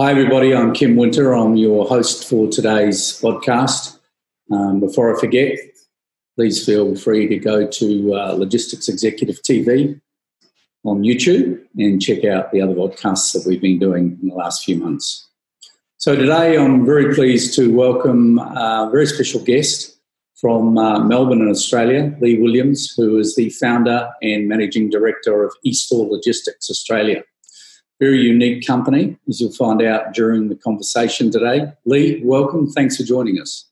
Hi, 0.00 0.10
everybody. 0.10 0.54
I'm 0.54 0.72
Kim 0.72 0.96
Winter. 0.96 1.34
I'm 1.34 1.54
your 1.54 1.86
host 1.86 2.26
for 2.26 2.48
today's 2.48 3.20
podcast. 3.20 3.98
Um, 4.50 4.80
before 4.80 5.14
I 5.14 5.20
forget, 5.20 5.58
please 6.34 6.64
feel 6.64 6.96
free 6.96 7.28
to 7.28 7.36
go 7.36 7.66
to 7.66 8.14
uh, 8.14 8.32
Logistics 8.32 8.88
Executive 8.88 9.42
TV 9.42 10.00
on 10.82 11.02
YouTube 11.02 11.62
and 11.76 12.00
check 12.00 12.24
out 12.24 12.52
the 12.52 12.62
other 12.62 12.72
podcasts 12.72 13.34
that 13.34 13.44
we've 13.46 13.60
been 13.60 13.78
doing 13.78 14.18
in 14.22 14.28
the 14.30 14.34
last 14.34 14.64
few 14.64 14.76
months. 14.78 15.28
So, 15.98 16.16
today 16.16 16.56
I'm 16.56 16.86
very 16.86 17.14
pleased 17.14 17.54
to 17.56 17.70
welcome 17.70 18.38
a 18.38 18.88
very 18.90 19.04
special 19.04 19.44
guest 19.44 19.98
from 20.36 20.78
uh, 20.78 21.00
Melbourne 21.00 21.42
in 21.42 21.50
Australia, 21.50 22.16
Lee 22.18 22.40
Williams, 22.40 22.94
who 22.96 23.18
is 23.18 23.36
the 23.36 23.50
founder 23.50 24.08
and 24.22 24.48
managing 24.48 24.88
director 24.88 25.44
of 25.44 25.54
eStore 25.66 26.10
Logistics 26.10 26.70
Australia 26.70 27.22
very 28.02 28.20
unique 28.20 28.66
company, 28.66 29.16
as 29.28 29.40
you'll 29.40 29.52
find 29.52 29.80
out 29.80 30.12
during 30.12 30.48
the 30.48 30.56
conversation 30.56 31.30
today. 31.30 31.72
Lee, 31.84 32.20
welcome. 32.24 32.68
Thanks 32.68 32.96
for 32.96 33.04
joining 33.04 33.40
us. 33.40 33.64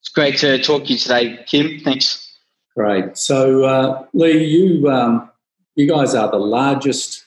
It's 0.00 0.08
great 0.08 0.38
to 0.38 0.60
talk 0.60 0.86
to 0.86 0.92
you 0.94 0.98
today, 0.98 1.38
Kim. 1.46 1.78
Thanks. 1.84 2.36
Great. 2.76 3.16
So, 3.16 3.62
uh, 3.62 4.06
Lee, 4.12 4.44
you 4.44 4.90
um, 4.90 5.30
you 5.76 5.86
guys 5.88 6.16
are 6.16 6.28
the 6.32 6.38
largest 6.38 7.24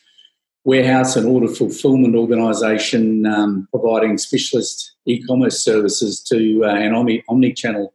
warehouse 0.66 1.16
and 1.16 1.28
order 1.28 1.48
fulfillment 1.48 2.14
organisation 2.14 3.26
um, 3.26 3.66
providing 3.72 4.18
specialist 4.18 4.92
e-commerce 5.06 5.64
services 5.64 6.22
to 6.24 6.66
uh, 6.66 6.76
and 6.76 6.94
omni 6.94 7.24
omni-channel 7.30 7.94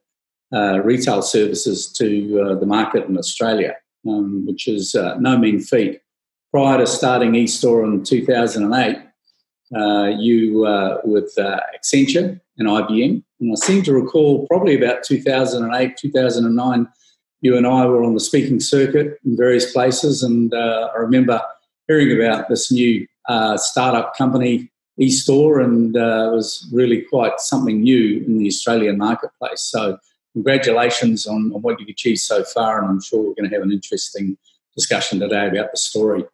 uh, 0.54 0.80
retail 0.80 1.20
services 1.20 1.92
to 1.92 2.40
uh, 2.40 2.54
the 2.54 2.66
market 2.66 3.06
in 3.08 3.18
Australia, 3.18 3.76
um, 4.08 4.46
which 4.46 4.68
is 4.68 4.94
uh, 4.94 5.18
no 5.18 5.36
mean 5.36 5.60
feat 5.60 6.00
prior 6.50 6.78
to 6.78 6.86
starting 6.86 7.32
eStore 7.32 7.84
in 7.84 8.02
2008, 8.04 8.98
uh, 9.76 10.04
you 10.18 10.64
uh, 10.64 11.00
with 11.04 11.32
uh, 11.38 11.60
Accenture 11.76 12.40
and 12.56 12.68
IBM. 12.68 13.22
And 13.40 13.52
I 13.52 13.54
seem 13.54 13.82
to 13.84 13.92
recall 13.92 14.46
probably 14.46 14.74
about 14.74 15.02
2008, 15.02 15.96
2009, 15.96 16.88
you 17.40 17.56
and 17.56 17.66
I 17.66 17.86
were 17.86 18.02
on 18.02 18.14
the 18.14 18.20
speaking 18.20 18.60
circuit 18.60 19.18
in 19.24 19.36
various 19.36 19.72
places. 19.72 20.22
And 20.22 20.52
uh, 20.52 20.90
I 20.94 20.98
remember 20.98 21.40
hearing 21.86 22.20
about 22.20 22.48
this 22.48 22.72
new 22.72 23.06
uh, 23.28 23.56
startup 23.58 24.16
company, 24.16 24.70
eStore, 24.98 25.62
and 25.62 25.94
it 25.94 26.32
was 26.32 26.68
really 26.72 27.02
quite 27.02 27.38
something 27.40 27.82
new 27.82 28.24
in 28.24 28.38
the 28.38 28.46
Australian 28.46 28.98
marketplace. 28.98 29.60
So, 29.60 29.98
congratulations 30.32 31.26
on, 31.26 31.52
on 31.54 31.62
what 31.62 31.78
you've 31.80 31.88
achieved 31.88 32.20
so 32.20 32.44
far. 32.44 32.80
And 32.80 32.88
I'm 32.88 33.00
sure 33.00 33.20
we're 33.20 33.34
going 33.34 33.48
to 33.48 33.56
have 33.56 33.62
an 33.62 33.72
interesting 33.72 34.36
discussion 34.76 35.20
today 35.20 35.48
about 35.48 35.70
the 35.72 35.76
story. 35.76 36.24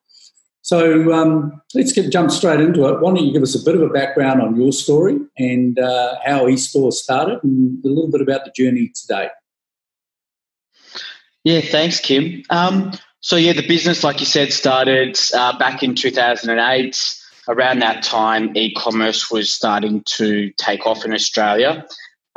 So 0.65 1.12
um, 1.12 1.61
let's 1.75 1.93
get 1.93 2.11
jump 2.11 2.31
straight 2.31 2.59
into 2.59 2.87
it. 2.87 3.01
Why 3.03 3.15
don't 3.15 3.23
you 3.23 3.34
give 3.34 3.43
us 3.43 3.55
a 3.55 3.62
bit 3.62 3.75
of 3.75 3.83
a 3.83 3.91
background 3.91 4.41
on 4.41 4.57
your 4.59 4.73
story 4.73 5.19
and 5.37 5.79
uh, 5.79 6.15
how 6.25 6.47
eStore 6.47 6.91
started, 6.91 7.45
and 7.45 7.84
a 7.84 7.89
little 7.89 8.11
bit 8.11 8.23
about 8.23 8.47
the 8.47 8.51
journey 8.51 8.91
today. 8.95 9.29
Yeah, 11.45 11.61
thanks, 11.61 12.01
Kim. 12.01 12.45
Um, 12.48 12.93
so 13.21 13.37
yeah, 13.37 13.53
the 13.53 13.67
business, 13.69 14.03
like 14.03 14.21
you 14.21 14.27
said, 14.27 14.55
started 14.55 15.21
uh, 15.34 15.59
back 15.59 15.83
in 15.83 15.95
2008. 15.95 17.15
Around 17.47 17.81
that 17.81 18.03
time, 18.03 18.56
e-commerce 18.56 19.31
was 19.31 19.53
starting 19.53 20.03
to 20.17 20.51
take 20.53 20.87
off 20.87 21.05
in 21.05 21.12
Australia, 21.12 21.84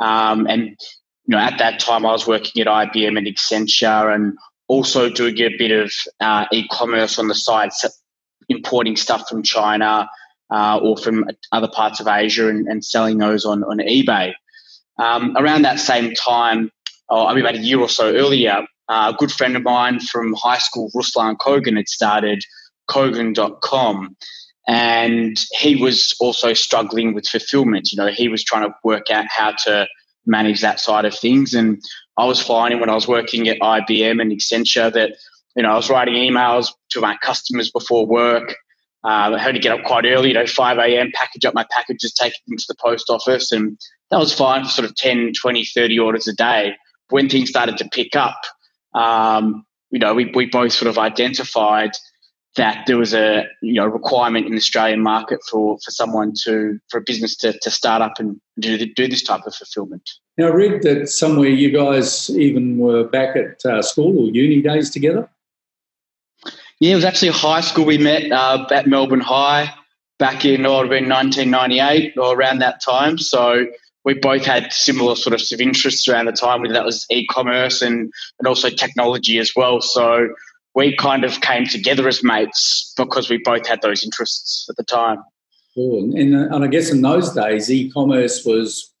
um, 0.00 0.46
and 0.46 0.76
you 1.24 1.28
know 1.28 1.38
at 1.38 1.56
that 1.56 1.80
time 1.80 2.04
I 2.04 2.12
was 2.12 2.26
working 2.26 2.60
at 2.60 2.66
IBM 2.66 3.16
and 3.16 3.26
Accenture, 3.26 4.14
and 4.14 4.36
also 4.66 5.08
doing 5.08 5.38
a 5.38 5.56
bit 5.56 5.70
of 5.70 5.90
uh, 6.20 6.44
e-commerce 6.52 7.18
on 7.18 7.28
the 7.28 7.34
side, 7.34 7.72
importing 8.48 8.96
stuff 8.96 9.28
from 9.28 9.42
China 9.42 10.08
uh, 10.50 10.78
or 10.82 10.96
from 10.96 11.26
other 11.52 11.68
parts 11.68 12.00
of 12.00 12.08
Asia 12.08 12.48
and, 12.48 12.66
and 12.66 12.84
selling 12.84 13.18
those 13.18 13.44
on, 13.44 13.62
on 13.64 13.78
eBay. 13.78 14.32
Um, 14.98 15.36
around 15.36 15.62
that 15.62 15.78
same 15.78 16.14
time, 16.14 16.70
oh, 17.08 17.26
I 17.26 17.34
mean, 17.34 17.44
about 17.44 17.54
a 17.54 17.58
year 17.58 17.78
or 17.78 17.88
so 17.88 18.12
earlier, 18.14 18.66
uh, 18.88 19.12
a 19.14 19.16
good 19.16 19.30
friend 19.30 19.56
of 19.56 19.62
mine 19.62 20.00
from 20.00 20.34
high 20.34 20.58
school, 20.58 20.90
Ruslan 20.94 21.36
Kogan, 21.36 21.76
had 21.76 21.88
started 21.88 22.42
Kogan.com. 22.90 24.16
And 24.66 25.38
he 25.52 25.76
was 25.76 26.14
also 26.20 26.52
struggling 26.52 27.14
with 27.14 27.26
fulfillment. 27.26 27.90
You 27.92 27.96
know, 27.96 28.08
he 28.08 28.28
was 28.28 28.44
trying 28.44 28.68
to 28.68 28.74
work 28.84 29.10
out 29.10 29.26
how 29.28 29.52
to 29.64 29.86
manage 30.26 30.60
that 30.60 30.78
side 30.78 31.04
of 31.06 31.14
things. 31.14 31.54
And 31.54 31.82
I 32.18 32.26
was 32.26 32.42
finding 32.42 32.80
when 32.80 32.90
I 32.90 32.94
was 32.94 33.08
working 33.08 33.48
at 33.48 33.58
IBM 33.60 34.20
and 34.20 34.30
Accenture 34.30 34.92
that 34.92 35.12
you 35.56 35.62
know, 35.62 35.70
I 35.70 35.76
was 35.76 35.90
writing 35.90 36.14
emails 36.14 36.72
to 36.90 37.00
my 37.00 37.16
customers 37.22 37.70
before 37.70 38.06
work. 38.06 38.56
Uh, 39.04 39.34
I 39.34 39.38
had 39.38 39.54
to 39.54 39.60
get 39.60 39.72
up 39.72 39.84
quite 39.84 40.04
early, 40.06 40.28
you 40.28 40.34
know, 40.34 40.46
5 40.46 40.78
a.m., 40.78 41.10
package 41.14 41.44
up 41.44 41.54
my 41.54 41.66
packages, 41.70 42.12
take 42.12 42.32
them 42.46 42.56
to 42.56 42.64
the 42.68 42.74
post 42.80 43.10
office. 43.10 43.52
And 43.52 43.78
that 44.10 44.18
was 44.18 44.34
fine 44.34 44.64
for 44.64 44.70
sort 44.70 44.88
of 44.88 44.96
10, 44.96 45.32
20, 45.40 45.64
30 45.64 45.98
orders 45.98 46.28
a 46.28 46.34
day. 46.34 46.74
When 47.10 47.28
things 47.28 47.48
started 47.48 47.78
to 47.78 47.88
pick 47.88 48.16
up, 48.16 48.40
um, 48.94 49.64
you 49.90 49.98
know, 49.98 50.14
we, 50.14 50.30
we 50.34 50.46
both 50.46 50.72
sort 50.72 50.88
of 50.88 50.98
identified 50.98 51.92
that 52.56 52.84
there 52.86 52.98
was 52.98 53.14
a 53.14 53.44
you 53.62 53.74
know 53.74 53.86
requirement 53.86 54.46
in 54.46 54.52
the 54.52 54.58
Australian 54.58 55.00
market 55.00 55.38
for 55.48 55.78
for 55.78 55.90
someone 55.90 56.32
to 56.44 56.78
for 56.88 56.98
a 56.98 57.02
business 57.06 57.36
to, 57.36 57.56
to 57.60 57.70
start 57.70 58.02
up 58.02 58.14
and 58.18 58.40
do 58.58 58.84
do 58.94 59.06
this 59.08 59.22
type 59.22 59.42
of 59.46 59.54
fulfillment. 59.54 60.02
Now, 60.36 60.48
I 60.48 60.50
read 60.50 60.82
that 60.82 61.08
somewhere 61.08 61.48
you 61.48 61.70
guys 61.70 62.28
even 62.30 62.78
were 62.78 63.04
back 63.04 63.36
at 63.36 63.64
uh, 63.64 63.80
school 63.82 64.18
or 64.18 64.30
uni 64.30 64.60
days 64.60 64.90
together. 64.90 65.28
Yeah, 66.80 66.92
it 66.92 66.96
was 66.96 67.04
actually 67.04 67.30
high 67.30 67.60
school 67.60 67.84
we 67.84 67.98
met 67.98 68.30
uh, 68.30 68.66
at 68.70 68.86
Melbourne 68.86 69.20
High 69.20 69.74
back 70.18 70.44
in, 70.44 70.66
oh, 70.66 70.80
it 70.80 70.88
been 70.88 71.08
1998 71.08 72.16
or 72.16 72.36
around 72.36 72.58
that 72.58 72.82
time. 72.82 73.18
So 73.18 73.66
we 74.04 74.14
both 74.14 74.44
had 74.44 74.72
similar 74.72 75.16
sort 75.16 75.34
of 75.34 75.60
interests 75.60 76.08
around 76.08 76.26
the 76.26 76.32
time, 76.32 76.62
whether 76.62 76.74
that 76.74 76.84
was 76.84 77.06
e-commerce 77.10 77.82
and, 77.82 78.12
and 78.38 78.46
also 78.46 78.70
technology 78.70 79.38
as 79.38 79.52
well. 79.54 79.80
So 79.80 80.28
we 80.74 80.96
kind 80.96 81.24
of 81.24 81.40
came 81.40 81.66
together 81.66 82.06
as 82.06 82.22
mates 82.22 82.92
because 82.96 83.28
we 83.28 83.38
both 83.38 83.66
had 83.66 83.82
those 83.82 84.04
interests 84.04 84.66
at 84.70 84.76
the 84.76 84.84
time. 84.84 85.18
Cool. 85.74 86.16
And, 86.16 86.34
and 86.34 86.64
I 86.64 86.68
guess 86.68 86.90
in 86.90 87.02
those 87.02 87.32
days, 87.32 87.70
e-commerce 87.70 88.44
was 88.44 88.92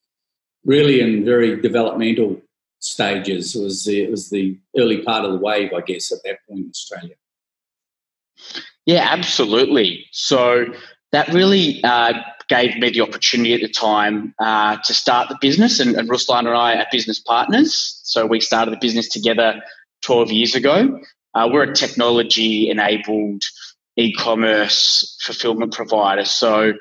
really 0.64 1.00
in 1.00 1.24
very 1.24 1.60
developmental 1.60 2.40
stages. 2.80 3.56
It 3.56 3.62
was 3.62 3.84
the, 3.84 4.02
it 4.02 4.10
was 4.10 4.30
the 4.30 4.58
early 4.76 5.02
part 5.02 5.24
of 5.24 5.32
the 5.32 5.38
wave, 5.38 5.72
I 5.72 5.80
guess, 5.80 6.12
at 6.12 6.18
that 6.24 6.38
point 6.48 6.64
in 6.64 6.70
Australia. 6.70 7.14
Yeah, 8.86 9.06
absolutely. 9.10 10.06
So 10.12 10.66
that 11.12 11.28
really 11.28 11.82
uh, 11.84 12.14
gave 12.48 12.76
me 12.78 12.90
the 12.90 13.02
opportunity 13.02 13.54
at 13.54 13.60
the 13.60 13.68
time 13.68 14.34
uh, 14.38 14.78
to 14.84 14.94
start 14.94 15.28
the 15.28 15.36
business, 15.40 15.80
and, 15.80 15.94
and 15.96 16.08
Ruslan 16.08 16.40
and 16.40 16.48
I 16.48 16.76
are 16.76 16.86
business 16.90 17.20
partners. 17.20 18.00
So 18.04 18.26
we 18.26 18.40
started 18.40 18.72
the 18.72 18.78
business 18.78 19.08
together 19.08 19.60
12 20.02 20.32
years 20.32 20.54
ago. 20.54 21.00
Uh, 21.34 21.48
we're 21.52 21.64
a 21.64 21.74
technology 21.74 22.70
enabled 22.70 23.42
e 23.96 24.12
commerce 24.14 25.18
fulfillment 25.20 25.72
provider. 25.72 26.24
So 26.24 26.72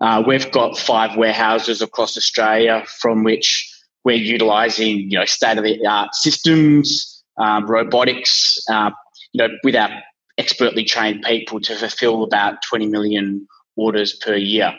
uh, 0.00 0.22
we've 0.26 0.50
got 0.50 0.76
five 0.76 1.16
warehouses 1.16 1.82
across 1.82 2.16
Australia 2.16 2.84
from 3.00 3.22
which 3.22 3.70
we're 4.04 4.16
utilizing 4.16 5.10
you 5.10 5.18
know 5.18 5.24
state 5.24 5.56
of 5.56 5.64
the 5.64 5.86
art 5.86 6.14
systems, 6.14 7.22
um, 7.38 7.66
robotics, 7.66 8.58
uh, 8.68 8.90
you 9.32 9.46
know, 9.46 9.54
with 9.62 9.76
our 9.76 9.90
expertly 10.38 10.84
trained 10.84 11.22
people 11.22 11.60
to 11.60 11.76
fulfill 11.76 12.24
about 12.24 12.62
20 12.68 12.86
million 12.86 13.46
orders 13.76 14.14
per 14.14 14.34
year. 14.34 14.74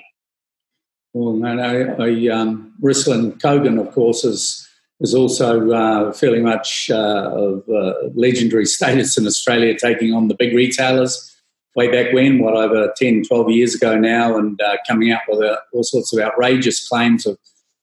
Well, 1.13 1.33
no, 1.33 1.53
no, 1.53 1.95
I, 1.99 2.27
um, 2.27 2.73
Ruslan 2.81 3.39
Kogan, 3.39 3.79
of 3.79 3.93
course, 3.93 4.25
is, 4.25 4.67
is 4.99 5.15
also 5.15 5.71
uh, 5.71 6.11
fairly 6.11 6.41
much 6.41 6.89
uh, 6.91 7.31
of 7.33 7.63
uh, 7.69 7.93
legendary 8.15 8.65
status 8.77 9.17
in 9.17 9.25
Australia, 9.25 9.77
taking 9.77 10.13
on 10.13 10.27
the 10.27 10.35
big 10.35 10.53
retailers 10.53 11.31
way 11.75 11.89
back 11.89 12.13
when, 12.13 12.39
what, 12.39 12.55
over 12.55 12.91
10, 12.95 13.23
12 13.27 13.49
years 13.49 13.75
ago 13.75 13.97
now, 13.97 14.37
and 14.37 14.59
uh, 14.61 14.77
coming 14.87 15.11
out 15.11 15.21
with 15.27 15.43
uh, 15.43 15.57
all 15.73 15.83
sorts 15.83 16.13
of 16.13 16.19
outrageous 16.19 16.87
claims 16.87 17.25
of 17.25 17.37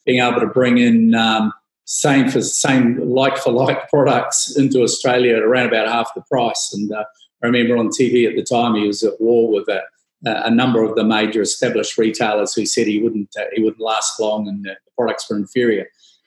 being 0.05 0.23
able 0.23 0.41
to 0.41 0.47
bring 0.47 0.79
in 0.79 1.15
um, 1.15 1.53
same 1.85 2.29
for 2.29 2.41
same 2.41 2.99
like 3.09 3.37
for 3.37 3.53
like 3.53 3.89
products 3.91 4.57
into 4.57 4.83
Australia 4.83 5.37
at 5.37 5.43
around 5.43 5.69
about 5.69 5.89
half 5.89 6.11
the 6.15 6.23
price. 6.23 6.73
And 6.75 6.91
uh, 6.93 7.05
I 7.43 7.47
remember 7.47 7.77
on 7.77 7.89
TV 7.89 8.29
at 8.29 8.37
the 8.37 8.45
time 8.45 8.75
he 8.75 8.87
was 8.87 9.03
at 9.03 9.21
war 9.21 9.51
with 9.51 9.69
a, 9.69 9.83
a 10.25 10.51
number 10.51 10.85
of 10.85 10.95
the 10.95 11.05
major 11.05 11.43
established 11.43 11.99
retailers 11.99 12.55
who 12.55 12.67
said 12.67 12.87
he 12.87 13.01
wouldn't 13.01 13.35
uh, 13.39 13.45
he 13.55 13.63
wouldn't 13.63 13.83
last 13.83 14.21
long 14.21 14.49
and 14.49 14.65
the 14.65 14.77
products 14.97 15.29
were 15.29 15.37
inferior. 15.37 15.87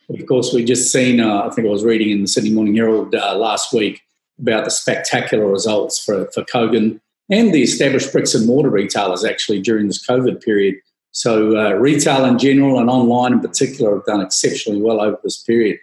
But 0.09 0.19
of 0.19 0.27
course, 0.27 0.53
we 0.53 0.63
just 0.63 0.91
seen. 0.91 1.19
Uh, 1.19 1.43
I 1.43 1.49
think 1.49 1.67
I 1.67 1.71
was 1.71 1.83
reading 1.83 2.11
in 2.11 2.21
the 2.21 2.27
Sydney 2.27 2.51
Morning 2.51 2.75
Herald 2.75 3.15
uh, 3.15 3.35
last 3.35 3.73
week 3.73 4.01
about 4.39 4.65
the 4.65 4.71
spectacular 4.71 5.47
results 5.47 6.03
for 6.03 6.29
for 6.31 6.43
Kogan 6.43 6.99
and 7.29 7.53
the 7.53 7.63
established 7.63 8.11
bricks 8.11 8.35
and 8.35 8.45
mortar 8.45 8.69
retailers 8.69 9.25
actually 9.25 9.61
during 9.61 9.87
this 9.87 10.05
COVID 10.05 10.43
period. 10.43 10.75
So 11.11 11.57
uh, 11.57 11.71
retail 11.73 12.25
in 12.25 12.37
general 12.37 12.77
and 12.77 12.89
online 12.89 13.33
in 13.33 13.39
particular 13.39 13.95
have 13.95 14.05
done 14.05 14.21
exceptionally 14.21 14.81
well 14.81 15.01
over 15.01 15.17
this 15.23 15.41
period. 15.41 15.79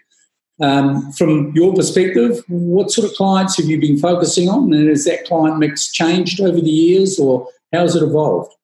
Um, 0.62 1.10
from 1.12 1.52
your 1.56 1.74
perspective, 1.74 2.44
what 2.48 2.92
sort 2.92 3.10
of 3.10 3.16
clients 3.16 3.56
have 3.56 3.66
you 3.66 3.80
been 3.80 3.98
focusing 3.98 4.48
on, 4.48 4.72
and 4.72 4.88
has 4.88 5.04
that 5.06 5.26
client 5.26 5.58
mix 5.58 5.90
changed 5.90 6.40
over 6.40 6.60
the 6.60 6.70
years, 6.70 7.18
or 7.18 7.48
how 7.72 7.80
has 7.80 7.96
it 7.96 8.02
evolved? 8.02 8.54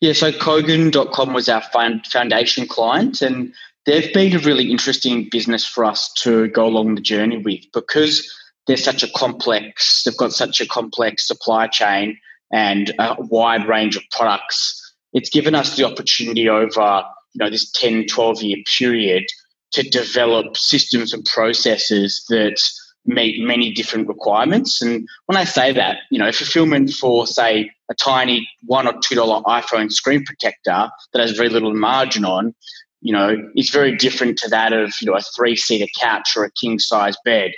Yeah, 0.00 0.12
so 0.12 0.30
Kogan.com 0.30 1.32
was 1.34 1.48
our 1.48 1.62
foundation 1.62 2.68
client, 2.68 3.20
and 3.22 3.52
they've 3.86 4.14
been 4.14 4.36
a 4.36 4.38
really 4.38 4.70
interesting 4.70 5.28
business 5.30 5.66
for 5.66 5.84
us 5.84 6.12
to 6.18 6.46
go 6.48 6.64
along 6.64 6.94
the 6.94 7.00
journey 7.00 7.38
with 7.38 7.64
because 7.74 8.32
they're 8.68 8.76
such 8.76 9.02
a 9.02 9.10
complex, 9.16 10.04
they've 10.04 10.16
got 10.16 10.32
such 10.32 10.60
a 10.60 10.66
complex 10.66 11.26
supply 11.26 11.66
chain 11.66 12.16
and 12.52 12.94
a 13.00 13.16
wide 13.18 13.66
range 13.66 13.96
of 13.96 14.04
products. 14.12 14.94
It's 15.12 15.28
given 15.28 15.56
us 15.56 15.76
the 15.76 15.84
opportunity 15.84 16.48
over 16.48 17.04
you 17.34 17.44
know 17.44 17.50
this 17.50 17.70
10, 17.72 18.06
12 18.06 18.42
year 18.42 18.58
period 18.78 19.24
to 19.72 19.82
develop 19.88 20.56
systems 20.56 21.12
and 21.12 21.24
processes 21.24 22.24
that 22.28 22.60
meet 23.06 23.42
many 23.44 23.72
different 23.72 24.08
requirements. 24.08 24.82
And 24.82 25.08
when 25.26 25.36
I 25.36 25.44
say 25.44 25.72
that, 25.72 25.98
you 26.10 26.18
know, 26.18 26.32
fulfillment 26.32 26.90
for 26.92 27.26
say 27.26 27.70
a 27.90 27.94
tiny 27.94 28.48
one 28.62 28.86
or 28.86 28.94
two 29.02 29.14
dollar 29.14 29.42
iPhone 29.42 29.90
screen 29.90 30.24
protector 30.24 30.90
that 31.12 31.20
has 31.20 31.32
very 31.32 31.48
little 31.48 31.74
margin 31.74 32.24
on, 32.24 32.54
you 33.00 33.12
know, 33.12 33.36
is 33.56 33.70
very 33.70 33.96
different 33.96 34.38
to 34.38 34.48
that 34.50 34.72
of 34.72 34.92
you 35.00 35.10
know 35.10 35.16
a 35.16 35.22
three 35.36 35.56
seater 35.56 35.90
couch 35.98 36.36
or 36.36 36.44
a 36.44 36.52
king 36.52 36.78
size 36.78 37.16
bed 37.24 37.52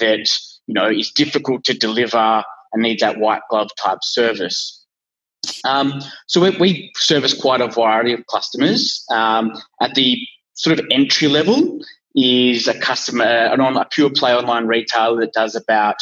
that 0.00 0.28
you 0.66 0.74
know 0.74 0.88
is 0.88 1.10
difficult 1.10 1.64
to 1.64 1.74
deliver 1.74 2.42
and 2.72 2.82
needs 2.82 3.02
that 3.02 3.18
white 3.18 3.42
glove 3.50 3.68
type 3.82 3.98
service. 4.02 4.84
Um, 5.64 6.02
so 6.26 6.40
we, 6.40 6.50
we, 6.58 6.92
service 6.96 7.32
quite 7.32 7.60
a 7.60 7.68
variety 7.68 8.12
of 8.12 8.26
customers. 8.26 9.04
Um, 9.12 9.52
at 9.80 9.94
the 9.94 10.18
sort 10.56 10.78
of 10.78 10.86
entry 10.90 11.28
level 11.28 11.80
is 12.14 12.66
a 12.66 12.78
customer, 12.78 13.24
an 13.24 13.60
on, 13.60 13.76
a 13.76 13.84
pure 13.84 14.10
play 14.10 14.34
online 14.34 14.66
retailer 14.66 15.20
that 15.20 15.32
does 15.32 15.54
about 15.54 15.96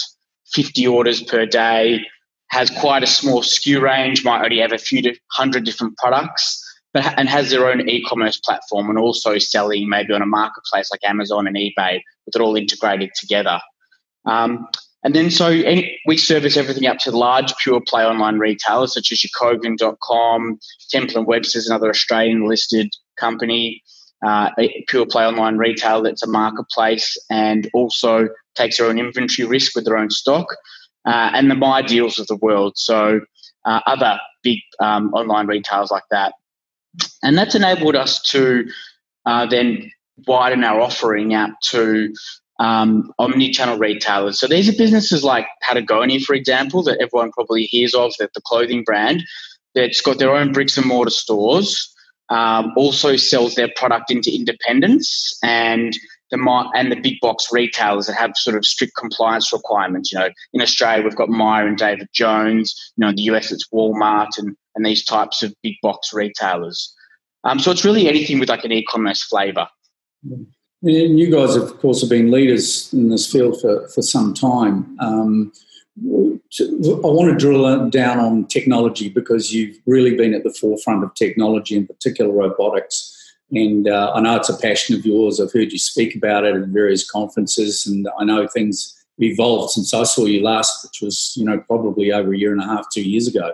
50 0.52 0.86
orders 0.86 1.22
per 1.22 1.44
day, 1.44 2.00
has 2.48 2.70
quite 2.70 3.02
a 3.02 3.06
small 3.06 3.42
SKU 3.42 3.82
range, 3.82 4.24
might 4.24 4.44
only 4.44 4.60
have 4.60 4.72
a 4.72 4.78
few 4.78 5.02
hundred 5.32 5.64
different 5.64 5.96
products, 5.98 6.62
but 6.92 7.04
and 7.18 7.28
has 7.28 7.50
their 7.50 7.68
own 7.68 7.88
e-commerce 7.88 8.38
platform 8.38 8.88
and 8.88 8.98
also 8.98 9.38
selling 9.38 9.88
maybe 9.88 10.12
on 10.12 10.22
a 10.22 10.26
marketplace 10.26 10.90
like 10.92 11.00
Amazon 11.02 11.48
and 11.48 11.56
eBay 11.56 12.00
with 12.24 12.36
it 12.36 12.40
all 12.40 12.54
integrated 12.54 13.10
together. 13.18 13.58
Um, 14.24 14.68
and 15.02 15.14
then 15.14 15.30
so 15.30 15.48
any, 15.48 15.98
we 16.06 16.16
service 16.16 16.56
everything 16.56 16.86
up 16.86 16.98
to 16.98 17.10
large 17.10 17.52
pure 17.56 17.80
play 17.80 18.04
online 18.04 18.38
retailers 18.38 18.94
such 18.94 19.10
as 19.10 19.22
your 19.24 19.30
Kogan.com, 19.38 20.58
Temple 20.90 21.18
and 21.18 21.26
Webster's, 21.26 21.66
another 21.66 21.90
Australian 21.90 22.48
listed 22.48 22.94
company, 23.18 23.82
uh, 24.24 24.50
pure 24.88 25.06
play 25.06 25.24
online 25.24 25.58
retail 25.58 26.02
that's 26.02 26.22
a 26.22 26.26
marketplace 26.26 27.16
and 27.30 27.68
also 27.74 28.28
takes 28.54 28.78
their 28.78 28.86
own 28.86 28.98
inventory 28.98 29.46
risk 29.46 29.74
with 29.74 29.84
their 29.84 29.98
own 29.98 30.10
stock, 30.10 30.46
uh, 31.04 31.30
and 31.34 31.50
the 31.50 31.54
MyDeals 31.54 32.18
of 32.18 32.26
the 32.26 32.36
world. 32.36 32.72
So 32.76 33.20
uh, 33.64 33.80
other 33.86 34.18
big 34.42 34.60
um, 34.80 35.12
online 35.14 35.46
retailers 35.46 35.90
like 35.90 36.04
that. 36.10 36.34
And 37.22 37.36
that's 37.36 37.54
enabled 37.54 37.96
us 37.96 38.22
to 38.30 38.68
uh, 39.26 39.46
then 39.46 39.90
widen 40.26 40.64
our 40.64 40.80
offering 40.80 41.34
out 41.34 41.50
to 41.70 42.14
um, 42.60 43.12
omni-channel 43.18 43.78
retailers. 43.78 44.38
So 44.38 44.46
these 44.46 44.68
are 44.68 44.76
businesses 44.76 45.24
like 45.24 45.46
Patagonia, 45.62 46.20
for 46.20 46.34
example, 46.34 46.82
that 46.84 46.98
everyone 47.00 47.32
probably 47.32 47.64
hears 47.64 47.94
of, 47.94 48.12
that 48.18 48.32
the 48.34 48.40
clothing 48.42 48.84
brand 48.84 49.24
that's 49.74 50.00
got 50.00 50.18
their 50.18 50.34
own 50.34 50.52
bricks 50.52 50.76
and 50.76 50.86
mortar 50.86 51.10
stores, 51.10 51.92
um, 52.30 52.72
also 52.76 53.16
sells 53.16 53.54
their 53.54 53.68
product 53.76 54.10
into 54.10 54.34
independents 54.34 55.38
and 55.42 55.96
the 56.30 56.70
and 56.74 56.90
the 56.90 56.96
big 56.96 57.20
box 57.20 57.48
retailers 57.52 58.06
that 58.06 58.14
have 58.14 58.36
sort 58.36 58.56
of 58.56 58.64
strict 58.64 58.94
compliance 58.96 59.52
requirements. 59.52 60.12
You 60.12 60.18
know, 60.18 60.28
in 60.52 60.60
Australia 60.60 61.04
we've 61.04 61.16
got 61.16 61.28
Myer 61.28 61.66
and 61.66 61.76
David 61.76 62.08
Jones. 62.12 62.74
You 62.96 63.02
know, 63.02 63.08
in 63.10 63.16
the 63.16 63.22
US 63.22 63.52
it's 63.52 63.68
Walmart 63.72 64.30
and 64.38 64.56
and 64.74 64.84
these 64.84 65.04
types 65.04 65.42
of 65.42 65.54
big 65.62 65.74
box 65.82 66.12
retailers. 66.12 66.92
Um, 67.44 67.58
so 67.58 67.70
it's 67.70 67.84
really 67.84 68.08
anything 68.08 68.40
with 68.40 68.48
like 68.48 68.64
an 68.64 68.72
e-commerce 68.72 69.22
flavour. 69.22 69.68
And 70.24 71.18
you 71.18 71.30
guys, 71.30 71.56
of 71.56 71.78
course, 71.78 72.00
have 72.00 72.10
been 72.10 72.30
leaders 72.30 72.92
in 72.92 73.10
this 73.10 73.30
field 73.30 73.60
for, 73.60 73.86
for 73.88 74.02
some 74.02 74.34
time. 74.34 74.96
Um, 74.98 75.52
I 75.96 77.06
want 77.06 77.30
to 77.30 77.36
drill 77.36 77.88
down 77.90 78.18
on 78.18 78.46
technology 78.46 79.08
because 79.08 79.54
you've 79.54 79.76
really 79.86 80.16
been 80.16 80.34
at 80.34 80.42
the 80.42 80.52
forefront 80.52 81.04
of 81.04 81.14
technology, 81.14 81.76
in 81.76 81.86
particular 81.86 82.32
robotics. 82.32 83.10
And 83.52 83.88
uh, 83.88 84.12
I 84.14 84.20
know 84.20 84.36
it's 84.36 84.48
a 84.48 84.58
passion 84.58 84.96
of 84.96 85.06
yours. 85.06 85.40
I've 85.40 85.52
heard 85.52 85.72
you 85.72 85.78
speak 85.78 86.16
about 86.16 86.44
it 86.44 86.56
at 86.56 86.68
various 86.68 87.08
conferences, 87.08 87.86
and 87.86 88.08
I 88.18 88.24
know 88.24 88.48
things 88.48 88.92
evolved 89.18 89.72
since 89.72 89.94
I 89.94 90.02
saw 90.02 90.26
you 90.26 90.42
last, 90.42 90.84
which 90.84 91.00
was, 91.00 91.34
you 91.36 91.44
know, 91.44 91.60
probably 91.60 92.12
over 92.12 92.32
a 92.32 92.38
year 92.38 92.52
and 92.52 92.62
a 92.62 92.66
half, 92.66 92.86
two 92.92 93.08
years 93.08 93.28
ago. 93.28 93.52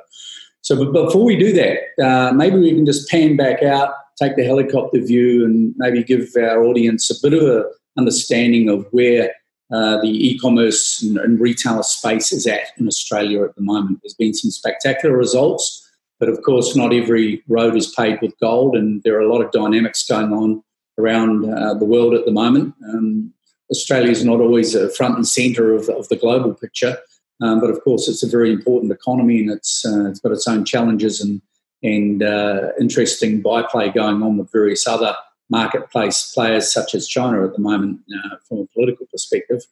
So, 0.63 0.77
but 0.77 0.93
before 0.93 1.25
we 1.25 1.37
do 1.37 1.53
that, 1.53 2.03
uh, 2.03 2.33
maybe 2.33 2.59
we 2.59 2.75
can 2.75 2.87
just 2.87 3.11
pan 3.11 3.37
back 3.37 3.63
out 3.63 3.93
take 4.21 4.37
the 4.37 4.45
helicopter 4.45 5.01
view 5.01 5.45
and 5.45 5.75
maybe 5.79 6.05
give 6.05 6.29
our 6.37 6.63
audience 6.63 7.11
a 7.11 7.15
bit 7.23 7.41
of 7.41 7.49
a 7.49 7.65
understanding 7.99 8.69
of 8.69 8.87
where 8.91 9.35
uh, 9.73 10.01
the 10.01 10.09
e-commerce 10.09 11.03
and, 11.03 11.17
and, 11.19 11.41
retail 11.41 11.83
space 11.83 12.33
is 12.33 12.47
at 12.47 12.73
in 12.79 12.89
Australia 12.89 13.45
at 13.45 13.55
the 13.55 13.63
moment. 13.63 14.01
There's 14.03 14.15
been 14.15 14.35
some 14.35 14.51
spectacular 14.51 15.17
results, 15.17 15.89
but 16.19 16.29
of 16.29 16.43
course, 16.43 16.75
not 16.75 16.93
every 16.93 17.43
road 17.47 17.77
is 17.77 17.95
paved 17.95 18.23
with 18.23 18.39
gold, 18.41 18.75
and 18.75 19.03
there 19.05 19.17
are 19.17 19.21
a 19.21 19.33
lot 19.33 19.45
of 19.45 19.53
dynamics 19.53 20.07
going 20.07 20.33
on 20.33 20.63
around 20.99 21.49
uh, 21.49 21.75
the 21.75 21.85
world 21.85 22.15
at 22.15 22.25
the 22.25 22.33
moment. 22.33 22.75
Um, 22.89 23.33
Australia 23.71 24.11
is 24.11 24.25
not 24.25 24.41
always 24.41 24.75
a 24.75 24.91
front 24.91 25.15
and 25.15 25.27
centre 25.27 25.73
of, 25.73 25.89
of, 25.89 26.09
the 26.09 26.17
global 26.17 26.53
picture, 26.53 26.99
um, 27.41 27.61
but 27.61 27.71
of 27.71 27.81
course, 27.85 28.09
it's 28.09 28.25
a 28.25 28.29
very 28.29 28.53
important 28.53 28.91
economy 28.91 29.41
and 29.41 29.51
it's, 29.51 29.87
uh, 29.87 30.09
it's 30.09 30.19
got 30.19 30.33
its 30.33 30.49
own 30.49 30.65
challenges 30.65 31.21
and 31.21 31.41
and 31.83 32.23
uh, 32.23 32.69
interesting 32.79 33.41
byplay 33.41 33.91
going 33.91 34.23
on 34.23 34.37
with 34.37 34.53
various 34.53 34.87
other 34.87 35.15
marketplace 35.51 36.33
players 36.33 36.73
such 36.73 36.95
as 36.95 37.07
China 37.07 37.45
at 37.45 37.53
the 37.53 37.61
moment 37.61 38.01
uh, 38.15 38.37
from 38.49 38.59
a 38.59 38.67
political 38.67 39.07
perspective. 39.07 39.63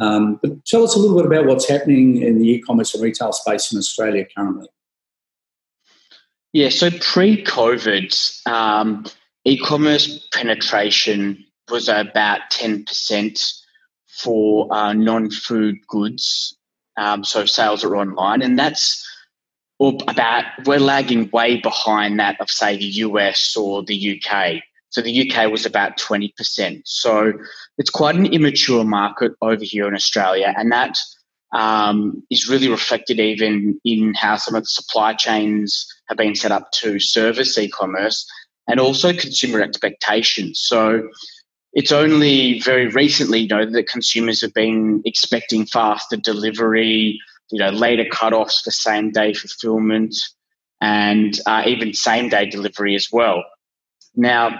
Um, 0.00 0.38
but 0.42 0.64
tell 0.64 0.84
us 0.84 0.94
a 0.94 0.98
little 0.98 1.16
bit 1.16 1.26
about 1.26 1.46
what's 1.46 1.68
happening 1.68 2.22
in 2.22 2.38
the 2.38 2.48
e-commerce 2.48 2.94
and 2.94 3.02
retail 3.02 3.32
space 3.32 3.72
in 3.72 3.78
Australia 3.78 4.24
currently. 4.36 4.68
Yeah, 6.52 6.70
so 6.70 6.90
pre-COVID, 6.90 8.46
um, 8.46 9.04
e-commerce 9.44 10.26
penetration 10.32 11.44
was 11.70 11.88
about 11.88 12.40
ten 12.50 12.84
percent 12.84 13.52
for 14.06 14.72
uh, 14.72 14.94
non-food 14.94 15.86
goods, 15.86 16.56
um, 16.96 17.22
so 17.22 17.44
sales 17.44 17.84
are 17.84 17.96
online, 17.96 18.42
and 18.42 18.58
that's 18.58 19.04
about 19.80 20.44
we're 20.66 20.80
lagging 20.80 21.30
way 21.32 21.56
behind 21.60 22.18
that 22.18 22.40
of 22.40 22.50
say 22.50 22.76
the 22.76 22.84
US 22.84 23.56
or 23.56 23.82
the 23.84 24.20
UK. 24.20 24.62
So 24.90 25.02
the 25.02 25.30
UK 25.30 25.50
was 25.50 25.66
about 25.66 25.98
20%. 25.98 26.82
So 26.84 27.32
it's 27.76 27.90
quite 27.90 28.14
an 28.14 28.26
immature 28.26 28.84
market 28.84 29.32
over 29.42 29.62
here 29.62 29.86
in 29.86 29.94
Australia, 29.94 30.54
and 30.56 30.72
that 30.72 30.96
um, 31.52 32.22
is 32.30 32.48
really 32.48 32.68
reflected 32.68 33.20
even 33.20 33.80
in 33.84 34.14
how 34.14 34.36
some 34.36 34.54
of 34.54 34.62
the 34.62 34.68
supply 34.68 35.14
chains 35.14 35.86
have 36.08 36.18
been 36.18 36.34
set 36.34 36.52
up 36.52 36.70
to 36.72 36.98
service 36.98 37.56
e-commerce 37.58 38.26
and 38.66 38.80
also 38.80 39.12
consumer 39.12 39.62
expectations. 39.62 40.60
So 40.62 41.08
it's 41.72 41.92
only 41.92 42.60
very 42.60 42.88
recently, 42.88 43.40
you 43.40 43.48
know, 43.48 43.64
that 43.64 43.88
consumers 43.88 44.40
have 44.42 44.54
been 44.54 45.02
expecting 45.04 45.64
faster 45.66 46.16
delivery, 46.16 47.20
you 47.50 47.58
know, 47.58 47.70
later 47.70 48.04
cutoffs 48.04 48.62
for 48.62 48.70
same 48.70 49.10
day 49.10 49.32
fulfillment 49.32 50.14
and 50.80 51.38
uh, 51.46 51.62
even 51.66 51.94
same 51.94 52.28
day 52.28 52.46
delivery 52.46 52.94
as 52.94 53.08
well. 53.10 53.44
Now, 54.14 54.50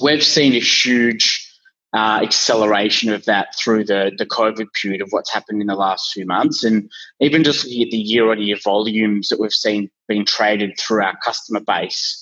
we've 0.00 0.24
seen 0.24 0.54
a 0.54 0.60
huge 0.60 1.48
uh, 1.94 2.20
acceleration 2.22 3.12
of 3.12 3.24
that 3.26 3.54
through 3.56 3.84
the, 3.84 4.12
the 4.16 4.26
COVID 4.26 4.68
period 4.80 5.02
of 5.02 5.08
what's 5.10 5.32
happened 5.32 5.60
in 5.60 5.66
the 5.66 5.74
last 5.74 6.12
few 6.12 6.24
months. 6.24 6.64
And 6.64 6.90
even 7.20 7.44
just 7.44 7.64
looking 7.64 7.82
at 7.82 7.90
the 7.90 7.98
year 7.98 8.30
on 8.30 8.40
year 8.40 8.56
volumes 8.62 9.28
that 9.28 9.38
we've 9.38 9.52
seen 9.52 9.90
being 10.08 10.24
traded 10.24 10.78
through 10.78 11.02
our 11.02 11.16
customer 11.22 11.60
base. 11.60 12.18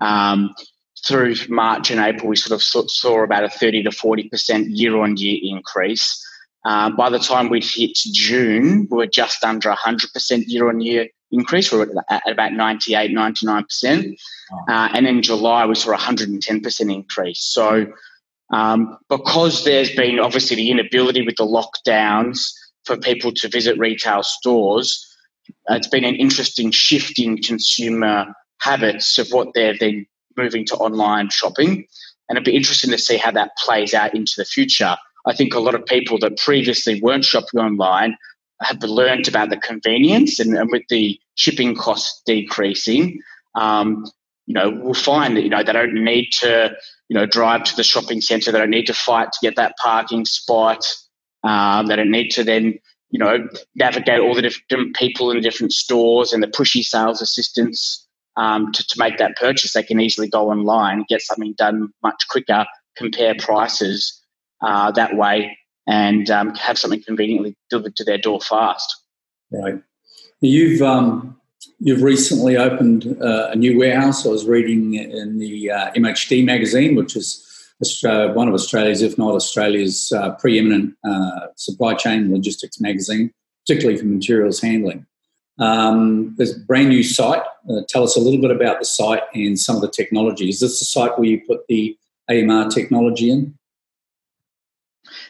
Um, 0.00 0.54
through 1.06 1.36
March 1.48 1.90
and 1.90 2.00
April, 2.00 2.28
we 2.28 2.36
sort 2.36 2.60
of 2.60 2.90
saw 2.90 3.22
about 3.22 3.44
a 3.44 3.48
30 3.48 3.84
to 3.84 3.90
40% 3.90 4.66
year 4.68 4.96
on 4.98 5.16
year 5.16 5.38
increase. 5.42 6.22
Uh, 6.66 6.90
by 6.90 7.08
the 7.08 7.18
time 7.20 7.48
we 7.48 7.60
hit 7.60 7.96
June, 8.12 8.88
we 8.90 8.96
were 8.96 9.06
just 9.06 9.44
under 9.44 9.70
100% 9.70 10.44
year 10.48 10.68
on 10.68 10.80
year 10.80 11.06
increase. 11.30 11.70
We 11.70 11.78
were 11.78 11.94
at 12.10 12.28
about 12.28 12.54
98, 12.54 13.12
99%. 13.12 14.16
Uh, 14.68 14.88
and 14.92 15.06
in 15.06 15.22
July, 15.22 15.64
we 15.64 15.76
saw 15.76 15.96
110% 15.96 16.92
increase. 16.92 17.40
So, 17.40 17.86
um, 18.52 18.98
because 19.08 19.64
there's 19.64 19.94
been 19.94 20.18
obviously 20.18 20.56
the 20.56 20.72
inability 20.72 21.24
with 21.24 21.36
the 21.36 21.46
lockdowns 21.46 22.40
for 22.84 22.96
people 22.96 23.30
to 23.32 23.48
visit 23.48 23.78
retail 23.78 24.24
stores, 24.24 25.06
uh, 25.70 25.74
it's 25.74 25.88
been 25.88 26.04
an 26.04 26.16
interesting 26.16 26.72
shift 26.72 27.20
in 27.20 27.36
consumer 27.38 28.34
habits 28.60 29.18
of 29.18 29.28
what 29.28 29.48
they're 29.54 29.76
then 29.78 30.04
moving 30.36 30.64
to 30.66 30.74
online 30.74 31.30
shopping. 31.30 31.86
And 32.28 32.36
it'd 32.36 32.44
be 32.44 32.56
interesting 32.56 32.90
to 32.90 32.98
see 32.98 33.18
how 33.18 33.30
that 33.30 33.52
plays 33.56 33.94
out 33.94 34.16
into 34.16 34.32
the 34.36 34.44
future. 34.44 34.96
I 35.26 35.34
think 35.34 35.54
a 35.54 35.60
lot 35.60 35.74
of 35.74 35.84
people 35.86 36.18
that 36.20 36.38
previously 36.38 37.00
weren't 37.00 37.24
shopping 37.24 37.60
online 37.60 38.16
have 38.62 38.82
learned 38.82 39.28
about 39.28 39.50
the 39.50 39.56
convenience 39.56 40.38
and, 40.38 40.56
and 40.56 40.70
with 40.70 40.84
the 40.88 41.18
shipping 41.34 41.74
costs 41.74 42.22
decreasing, 42.24 43.20
um, 43.54 44.06
you 44.46 44.54
know, 44.54 44.70
will 44.70 44.94
find 44.94 45.36
that, 45.36 45.42
you 45.42 45.50
know, 45.50 45.62
they 45.62 45.72
don't 45.72 45.94
need 45.94 46.30
to, 46.40 46.74
you 47.08 47.14
know, 47.14 47.26
drive 47.26 47.64
to 47.64 47.76
the 47.76 47.82
shopping 47.82 48.20
centre. 48.20 48.52
They 48.52 48.58
don't 48.58 48.70
need 48.70 48.86
to 48.86 48.94
fight 48.94 49.32
to 49.32 49.38
get 49.42 49.56
that 49.56 49.76
parking 49.82 50.24
spot. 50.24 50.86
Um, 51.42 51.86
they 51.86 51.96
don't 51.96 52.10
need 52.10 52.30
to 52.30 52.44
then, 52.44 52.78
you 53.10 53.18
know, 53.18 53.48
navigate 53.74 54.20
all 54.20 54.34
the 54.34 54.42
different 54.42 54.94
people 54.96 55.30
in 55.30 55.36
the 55.36 55.42
different 55.42 55.72
stores 55.72 56.32
and 56.32 56.42
the 56.42 56.48
pushy 56.48 56.82
sales 56.82 57.20
assistants 57.20 58.06
um, 58.36 58.72
to, 58.72 58.86
to 58.86 58.98
make 58.98 59.18
that 59.18 59.36
purchase. 59.36 59.72
They 59.72 59.82
can 59.82 60.00
easily 60.00 60.28
go 60.28 60.50
online, 60.50 61.04
get 61.08 61.22
something 61.22 61.54
done 61.58 61.92
much 62.02 62.26
quicker, 62.28 62.64
compare 62.96 63.34
prices 63.38 64.22
uh, 64.62 64.90
that 64.92 65.16
way, 65.16 65.58
and 65.86 66.30
um, 66.30 66.54
have 66.54 66.78
something 66.78 67.02
conveniently 67.02 67.56
delivered 67.70 67.96
to 67.96 68.04
their 68.04 68.18
door 68.18 68.40
fast. 68.40 68.96
Right. 69.50 69.80
You've 70.40 70.82
um, 70.82 71.36
you've 71.78 72.02
recently 72.02 72.56
opened 72.56 73.16
uh, 73.22 73.50
a 73.52 73.56
new 73.56 73.78
warehouse. 73.78 74.26
I 74.26 74.30
was 74.30 74.46
reading 74.46 74.94
in 74.94 75.38
the 75.38 75.70
uh, 75.70 75.92
MHD 75.92 76.44
magazine, 76.44 76.94
which 76.94 77.16
is 77.16 77.42
Australia, 77.80 78.32
one 78.32 78.48
of 78.48 78.54
Australia's, 78.54 79.02
if 79.02 79.18
not 79.18 79.34
Australia's, 79.34 80.12
uh, 80.12 80.32
preeminent 80.36 80.94
uh, 81.04 81.48
supply 81.56 81.94
chain 81.94 82.32
logistics 82.32 82.80
magazine, 82.80 83.32
particularly 83.66 83.98
for 83.98 84.06
materials 84.06 84.60
handling. 84.60 85.06
Um, 85.58 86.34
there's 86.36 86.56
a 86.56 86.60
brand 86.60 86.88
new 86.90 87.02
site. 87.02 87.42
Uh, 87.70 87.80
tell 87.88 88.02
us 88.02 88.16
a 88.16 88.20
little 88.20 88.40
bit 88.40 88.50
about 88.50 88.78
the 88.78 88.84
site 88.84 89.22
and 89.34 89.58
some 89.58 89.76
of 89.76 89.82
the 89.82 89.90
technology. 89.90 90.48
Is 90.48 90.60
this 90.60 90.78
the 90.78 90.84
site 90.84 91.18
where 91.18 91.28
you 91.28 91.40
put 91.46 91.66
the 91.68 91.96
AMR 92.30 92.68
technology 92.70 93.30
in? 93.30 93.56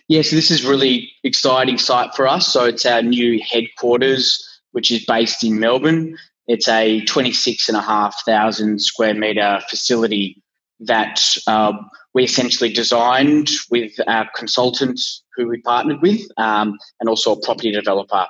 Yeah, 0.08 0.22
so 0.22 0.36
this 0.36 0.50
is 0.50 0.64
really 0.64 1.10
exciting 1.25 1.78
site 1.78 2.14
for 2.14 2.28
us. 2.28 2.46
So 2.46 2.64
it's 2.64 2.86
our 2.86 3.02
new 3.02 3.40
headquarters, 3.42 4.60
which 4.72 4.92
is 4.92 5.04
based 5.04 5.42
in 5.42 5.58
Melbourne. 5.58 6.16
It's 6.46 6.68
a 6.68 7.04
26,500 7.06 8.80
square 8.80 9.14
metre 9.14 9.60
facility 9.68 10.40
that 10.80 11.20
uh, 11.48 11.72
we 12.14 12.22
essentially 12.22 12.72
designed 12.72 13.50
with 13.70 13.92
our 14.06 14.28
consultants 14.36 15.25
who 15.34 15.48
we 15.48 15.60
partnered 15.62 16.00
with 16.02 16.20
um, 16.36 16.78
and 17.00 17.08
also 17.08 17.32
a 17.32 17.40
property 17.40 17.72
developer. 17.72 18.26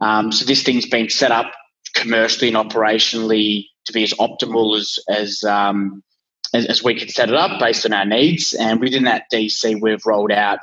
Um, 0.00 0.32
so 0.32 0.46
this 0.46 0.62
thing's 0.62 0.86
been 0.86 1.10
set 1.10 1.32
up 1.32 1.52
commercially 1.94 2.48
and 2.48 2.56
operationally 2.56 3.66
to 3.84 3.92
be 3.92 4.04
as 4.04 4.14
optimal 4.14 4.78
as 4.78 4.98
as, 5.10 5.44
um, 5.44 6.02
as, 6.54 6.64
as 6.66 6.82
we 6.82 6.98
could 6.98 7.10
set 7.10 7.28
it 7.28 7.34
up 7.34 7.60
based 7.60 7.84
on 7.84 7.92
our 7.92 8.06
needs. 8.06 8.54
And 8.54 8.80
within 8.80 9.04
that 9.04 9.24
DC, 9.32 9.80
we've 9.82 10.06
rolled 10.06 10.32
out 10.32 10.60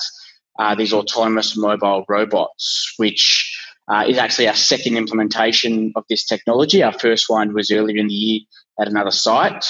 uh, 0.60 0.76
these 0.76 0.94
autonomous 0.94 1.56
mobile 1.56 2.06
robots, 2.08 2.94
which 2.98 3.56
uh, 3.88 4.04
is 4.08 4.18
actually 4.18 4.48
our 4.48 4.56
second 4.56 4.98
implementation 4.98 5.94
of 5.96 6.04
this 6.10 6.26
technology. 6.26 6.84
Our 6.84 6.94
first 6.94 7.30
one 7.30 7.54
was 7.54 7.72
earlier 7.72 7.98
in 7.98 8.08
the 8.08 8.14
year 8.14 8.42
at 8.80 8.88
another 8.88 9.12
site. 9.12 9.66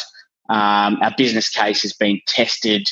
Um, 0.49 0.97
our 1.01 1.13
business 1.17 1.49
case 1.49 1.81
has 1.81 1.93
been 1.93 2.21
tested 2.27 2.87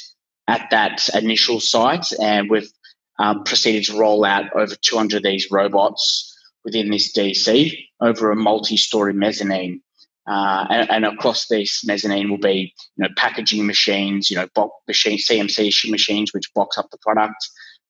at 0.48 0.68
that 0.72 1.10
initial 1.14 1.60
site, 1.60 2.08
and 2.22 2.50
we've 2.50 2.70
um, 3.18 3.44
proceeded 3.44 3.86
to 3.86 3.98
roll 3.98 4.26
out 4.26 4.54
over 4.56 4.76
200 4.76 5.18
of 5.18 5.24
these 5.24 5.50
robots 5.50 6.32
within 6.64 6.90
this 6.90 7.14
DC 7.14 7.78
over 8.02 8.32
a 8.32 8.36
multi-story 8.36 9.14
mezzanine. 9.14 9.82
Uh, 10.28 10.66
and, 10.72 10.90
and, 10.90 11.06
across 11.06 11.48
this 11.48 11.86
mezzanine 11.86 12.32
will 12.32 12.40
be, 12.40 12.74
you 12.98 13.04
know, 13.04 13.10
packaging 13.16 13.68
machines, 13.68 14.32
you 14.32 14.36
know, 14.36 14.48
box 14.56 14.74
machine, 14.88 15.20
CMC 15.20 15.92
machines 15.92 16.34
which 16.34 16.52
box 16.56 16.80
up 16.80 16.90
the 16.90 16.98
product, 16.98 17.38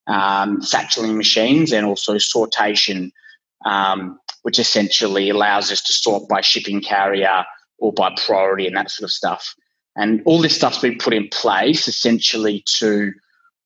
um, 0.08 0.62
satcheling 0.62 1.16
machines, 1.16 1.72
and 1.72 1.86
also 1.86 2.16
sortation, 2.16 3.12
um, 3.66 4.20
which 4.44 4.60
essentially 4.60 5.30
allows 5.30 5.72
us 5.72 5.82
to 5.82 5.94
sort 5.94 6.28
by 6.30 6.42
shipping 6.42 6.82
carrier 6.82 7.46
or 7.80 7.92
by 7.94 8.16
priority 8.26 8.68
and 8.68 8.76
that 8.76 8.92
sort 8.92 9.06
of 9.06 9.12
stuff. 9.12 9.56
And 9.96 10.22
all 10.26 10.42
this 10.42 10.56
stuff's 10.56 10.80
been 10.80 10.98
put 10.98 11.14
in 11.14 11.30
place 11.30 11.88
essentially 11.88 12.64
to 12.80 13.14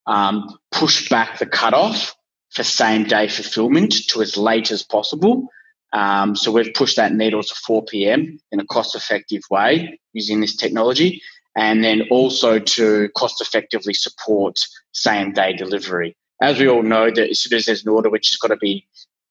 um, 0.06 0.58
push 0.70 1.08
back 1.08 1.38
the 1.38 1.46
cutoff 1.46 2.14
for 2.50 2.64
same 2.64 3.04
day 3.04 3.28
fulfillment 3.28 3.94
to 4.08 4.22
as 4.22 4.36
late 4.36 4.70
as 4.70 4.82
possible. 4.82 5.48
Um, 5.92 6.36
so 6.36 6.52
we've 6.52 6.74
pushed 6.74 6.96
that 6.96 7.12
needle 7.12 7.42
to 7.42 7.54
4 7.66 7.84
p.m. 7.84 8.38
in 8.52 8.60
a 8.60 8.66
cost 8.66 8.94
effective 8.94 9.42
way 9.50 9.98
using 10.12 10.40
this 10.40 10.56
technology, 10.56 11.20
and 11.56 11.82
then 11.82 12.02
also 12.10 12.58
to 12.58 13.08
cost 13.16 13.40
effectively 13.40 13.94
support 13.94 14.60
same 14.92 15.32
day 15.32 15.52
delivery. 15.52 16.16
As 16.40 16.58
we 16.58 16.68
all 16.68 16.82
know, 16.82 17.10
that 17.10 17.30
as 17.30 17.40
soon 17.40 17.56
as 17.56 17.66
there's 17.66 17.84
an 17.84 17.92
order 17.92 18.10
which 18.10 18.30
has 18.30 18.36
got 18.36 18.48
to 18.48 18.56
be 18.56 18.86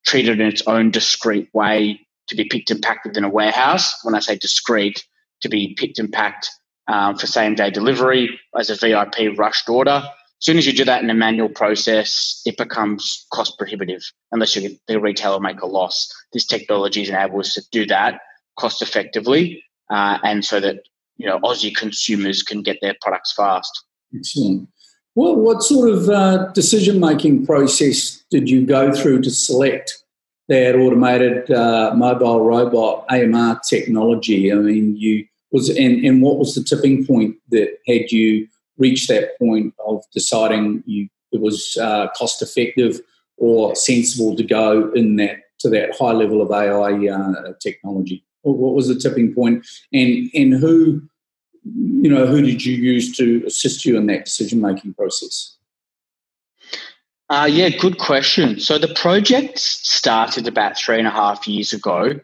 treated 0.06 0.40
in 0.40 0.46
its 0.46 0.62
own 0.66 0.90
discrete 0.90 1.48
way 1.52 2.00
to 2.28 2.36
be 2.36 2.44
picked 2.44 2.70
and 2.70 2.82
packed 2.82 3.06
within 3.06 3.24
a 3.24 3.28
warehouse, 3.28 3.94
when 4.04 4.14
I 4.14 4.20
say 4.20 4.36
discrete, 4.36 5.04
to 5.42 5.48
be 5.48 5.74
picked 5.74 5.98
and 5.98 6.12
packed 6.12 6.50
um, 6.86 7.16
for 7.16 7.26
same 7.26 7.54
day 7.54 7.70
delivery 7.70 8.38
as 8.58 8.70
a 8.70 8.76
VIP 8.76 9.36
rushed 9.36 9.68
order. 9.68 10.02
As 10.04 10.46
soon 10.46 10.58
as 10.58 10.66
you 10.66 10.72
do 10.72 10.84
that 10.84 11.02
in 11.02 11.10
a 11.10 11.14
manual 11.14 11.48
process, 11.48 12.40
it 12.46 12.56
becomes 12.56 13.26
cost 13.32 13.58
prohibitive 13.58 14.02
unless 14.32 14.56
you, 14.56 14.76
the 14.88 15.00
retailer 15.00 15.40
make 15.40 15.60
a 15.60 15.66
loss. 15.66 16.10
This 16.32 16.46
technology 16.46 17.02
is 17.02 17.08
enables 17.10 17.48
us 17.48 17.54
to 17.54 17.62
do 17.70 17.86
that 17.86 18.20
cost 18.58 18.82
effectively, 18.82 19.62
uh, 19.90 20.18
and 20.22 20.44
so 20.44 20.60
that 20.60 20.76
you 21.16 21.26
know 21.26 21.38
Aussie 21.40 21.74
consumers 21.74 22.42
can 22.42 22.62
get 22.62 22.78
their 22.80 22.94
products 23.00 23.32
fast. 23.32 23.84
Excellent. 24.16 24.68
Well, 25.14 25.36
what 25.36 25.62
sort 25.62 25.90
of 25.90 26.08
uh, 26.08 26.46
decision 26.52 27.00
making 27.00 27.44
process 27.44 28.22
did 28.30 28.48
you 28.48 28.64
go 28.64 28.92
through 28.92 29.22
to 29.22 29.30
select 29.30 30.04
that 30.48 30.76
automated 30.76 31.50
uh, 31.50 31.92
mobile 31.96 32.44
robot 32.44 33.06
AMR 33.10 33.60
technology? 33.68 34.52
I 34.52 34.56
mean, 34.56 34.96
you 34.96 35.26
was 35.50 35.68
and, 35.68 36.04
and 36.04 36.22
what 36.22 36.38
was 36.38 36.54
the 36.54 36.62
tipping 36.62 37.04
point 37.04 37.36
that 37.50 37.76
had 37.86 38.12
you 38.12 38.46
reached 38.78 39.08
that 39.08 39.38
point 39.38 39.74
of 39.86 40.02
deciding 40.12 40.82
you 40.86 41.08
it 41.32 41.40
was 41.40 41.76
uh, 41.80 42.08
cost 42.16 42.42
effective 42.42 43.00
or 43.36 43.74
sensible 43.74 44.36
to 44.36 44.42
go 44.42 44.90
in 44.92 45.16
that 45.16 45.38
to 45.60 45.68
that 45.70 45.96
high 45.98 46.12
level 46.12 46.40
of 46.40 46.50
AI 46.50 47.08
uh, 47.08 47.52
technology? 47.60 48.24
What 48.42 48.74
was 48.74 48.88
the 48.88 48.94
tipping 48.94 49.34
point, 49.34 49.66
and 49.92 50.30
and 50.34 50.54
who 50.54 51.02
you 51.64 52.10
know 52.10 52.26
who 52.26 52.42
did 52.42 52.64
you 52.64 52.74
use 52.76 53.16
to 53.16 53.42
assist 53.46 53.84
you 53.84 53.96
in 53.96 54.06
that 54.06 54.24
decision 54.24 54.60
making 54.60 54.94
process? 54.94 55.56
Uh, 57.28 57.48
yeah, 57.50 57.68
good 57.68 57.98
question. 57.98 58.58
So 58.58 58.76
the 58.76 58.92
project 58.94 59.58
started 59.58 60.48
about 60.48 60.76
three 60.76 60.98
and 60.98 61.06
a 61.06 61.12
half 61.12 61.46
years 61.46 61.72
ago, 61.72 62.18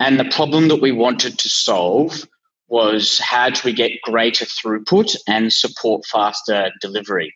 and 0.00 0.18
the 0.18 0.24
problem 0.24 0.68
that 0.68 0.80
we 0.80 0.92
wanted 0.92 1.38
to 1.38 1.48
solve 1.48 2.26
was 2.68 3.18
how 3.18 3.50
do 3.50 3.60
we 3.64 3.72
get 3.72 4.00
greater 4.02 4.44
throughput 4.44 5.16
and 5.26 5.52
support 5.52 6.04
faster 6.06 6.70
delivery. 6.80 7.34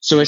So 0.00 0.24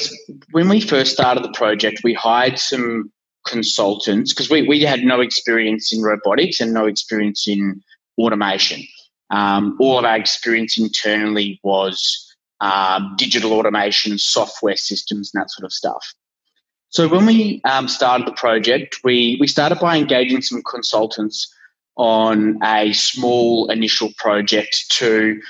when 0.51 0.69
we 0.69 0.81
first 0.81 1.13
started 1.13 1.45
the 1.45 1.53
project, 1.53 2.01
we 2.03 2.15
hired 2.15 2.59
some 2.59 3.13
consultants 3.47 4.33
because 4.33 4.51
we, 4.51 4.67
we 4.67 4.83
had 4.83 5.05
no 5.05 5.21
experience 5.21 5.93
in 5.93 6.03
robotics 6.03 6.61
and 6.61 6.75
no 6.75 6.87
experience 6.87 7.47
in 7.47 7.81
automation. 8.19 8.83
Um, 9.31 9.77
all 9.81 9.99
of 9.99 10.05
our 10.05 10.17
experience 10.17 10.79
internally 10.79 11.61
was 11.63 12.27
um, 12.61 13.15
digital 13.17 13.53
automation, 13.53 14.19
software 14.19 14.77
systems, 14.77 15.31
and 15.33 15.41
that 15.41 15.51
sort 15.51 15.65
of 15.65 15.73
stuff. 15.73 16.15
So 16.91 17.07
when 17.07 17.25
we 17.25 17.61
um, 17.65 17.87
started 17.87 18.27
the 18.27 18.33
project, 18.33 18.99
we, 19.05 19.37
we 19.41 19.47
started 19.47 19.79
by 19.79 19.97
engaging 19.97 20.43
some 20.43 20.61
consultants 20.63 21.55
on 21.97 22.59
a 22.65 22.93
small 22.93 23.71
initial 23.71 24.11
project 24.17 24.87
to 24.91 25.41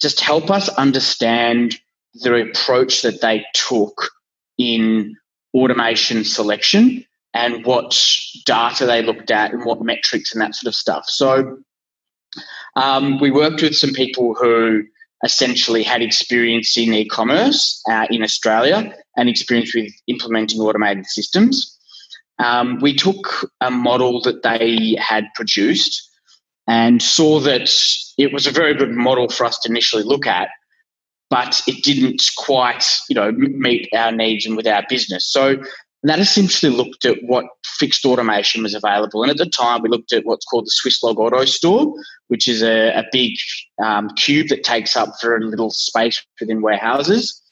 just 0.00 0.20
help 0.20 0.50
us 0.50 0.68
understand 0.70 1.80
the 2.14 2.34
approach 2.42 3.02
that 3.02 3.20
they 3.22 3.44
took 3.54 4.10
in 4.58 5.16
automation 5.54 6.24
selection 6.24 7.04
and 7.32 7.64
what 7.64 7.98
data 8.44 8.84
they 8.86 9.02
looked 9.02 9.30
at 9.30 9.52
and 9.52 9.64
what 9.64 9.82
metrics 9.82 10.32
and 10.32 10.42
that 10.42 10.54
sort 10.54 10.68
of 10.68 10.74
stuff. 10.74 11.04
So 11.06 11.58
um, 12.76 13.18
we 13.18 13.30
worked 13.30 13.62
with 13.62 13.74
some 13.74 13.92
people 13.92 14.34
who 14.34 14.84
essentially 15.24 15.82
had 15.82 16.02
experience 16.02 16.76
in 16.76 16.92
e-commerce 16.92 17.82
uh, 17.90 18.06
in 18.10 18.22
Australia 18.22 18.94
and 19.16 19.28
experience 19.28 19.74
with 19.74 19.92
implementing 20.06 20.60
automated 20.60 21.06
systems. 21.06 21.72
Um, 22.38 22.78
we 22.80 22.94
took 22.94 23.50
a 23.62 23.70
model 23.70 24.20
that 24.22 24.42
they 24.42 24.94
had 25.00 25.24
produced 25.34 26.08
and 26.68 27.00
saw 27.00 27.40
that 27.40 27.70
it 28.18 28.32
was 28.32 28.46
a 28.46 28.50
very 28.50 28.74
good 28.74 28.90
model 28.90 29.28
for 29.30 29.46
us 29.46 29.58
to 29.60 29.70
initially 29.70 30.02
look 30.02 30.26
at, 30.26 30.50
but 31.30 31.62
it 31.66 31.82
didn't 31.82 32.22
quite, 32.36 32.84
you 33.08 33.14
know, 33.14 33.32
meet 33.32 33.88
our 33.94 34.12
needs 34.12 34.44
and 34.44 34.56
with 34.56 34.66
our 34.66 34.84
business. 34.88 35.26
So 35.26 35.56
that 36.10 36.18
essentially 36.18 36.72
looked 36.72 37.04
at 37.04 37.18
what 37.22 37.46
fixed 37.64 38.04
automation 38.04 38.62
was 38.62 38.74
available. 38.74 39.22
And 39.22 39.30
at 39.30 39.38
the 39.38 39.46
time, 39.46 39.82
we 39.82 39.88
looked 39.88 40.12
at 40.12 40.24
what's 40.24 40.44
called 40.44 40.66
the 40.66 40.70
Swisslog 40.70 41.16
AutoStore, 41.16 41.94
which 42.28 42.48
is 42.48 42.62
a, 42.62 42.90
a 42.90 43.04
big 43.12 43.32
um, 43.82 44.10
cube 44.10 44.48
that 44.48 44.64
takes 44.64 44.96
up 44.96 45.14
very 45.22 45.44
little 45.44 45.70
space 45.70 46.24
within 46.40 46.62
warehouses. 46.62 47.42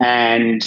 And 0.00 0.64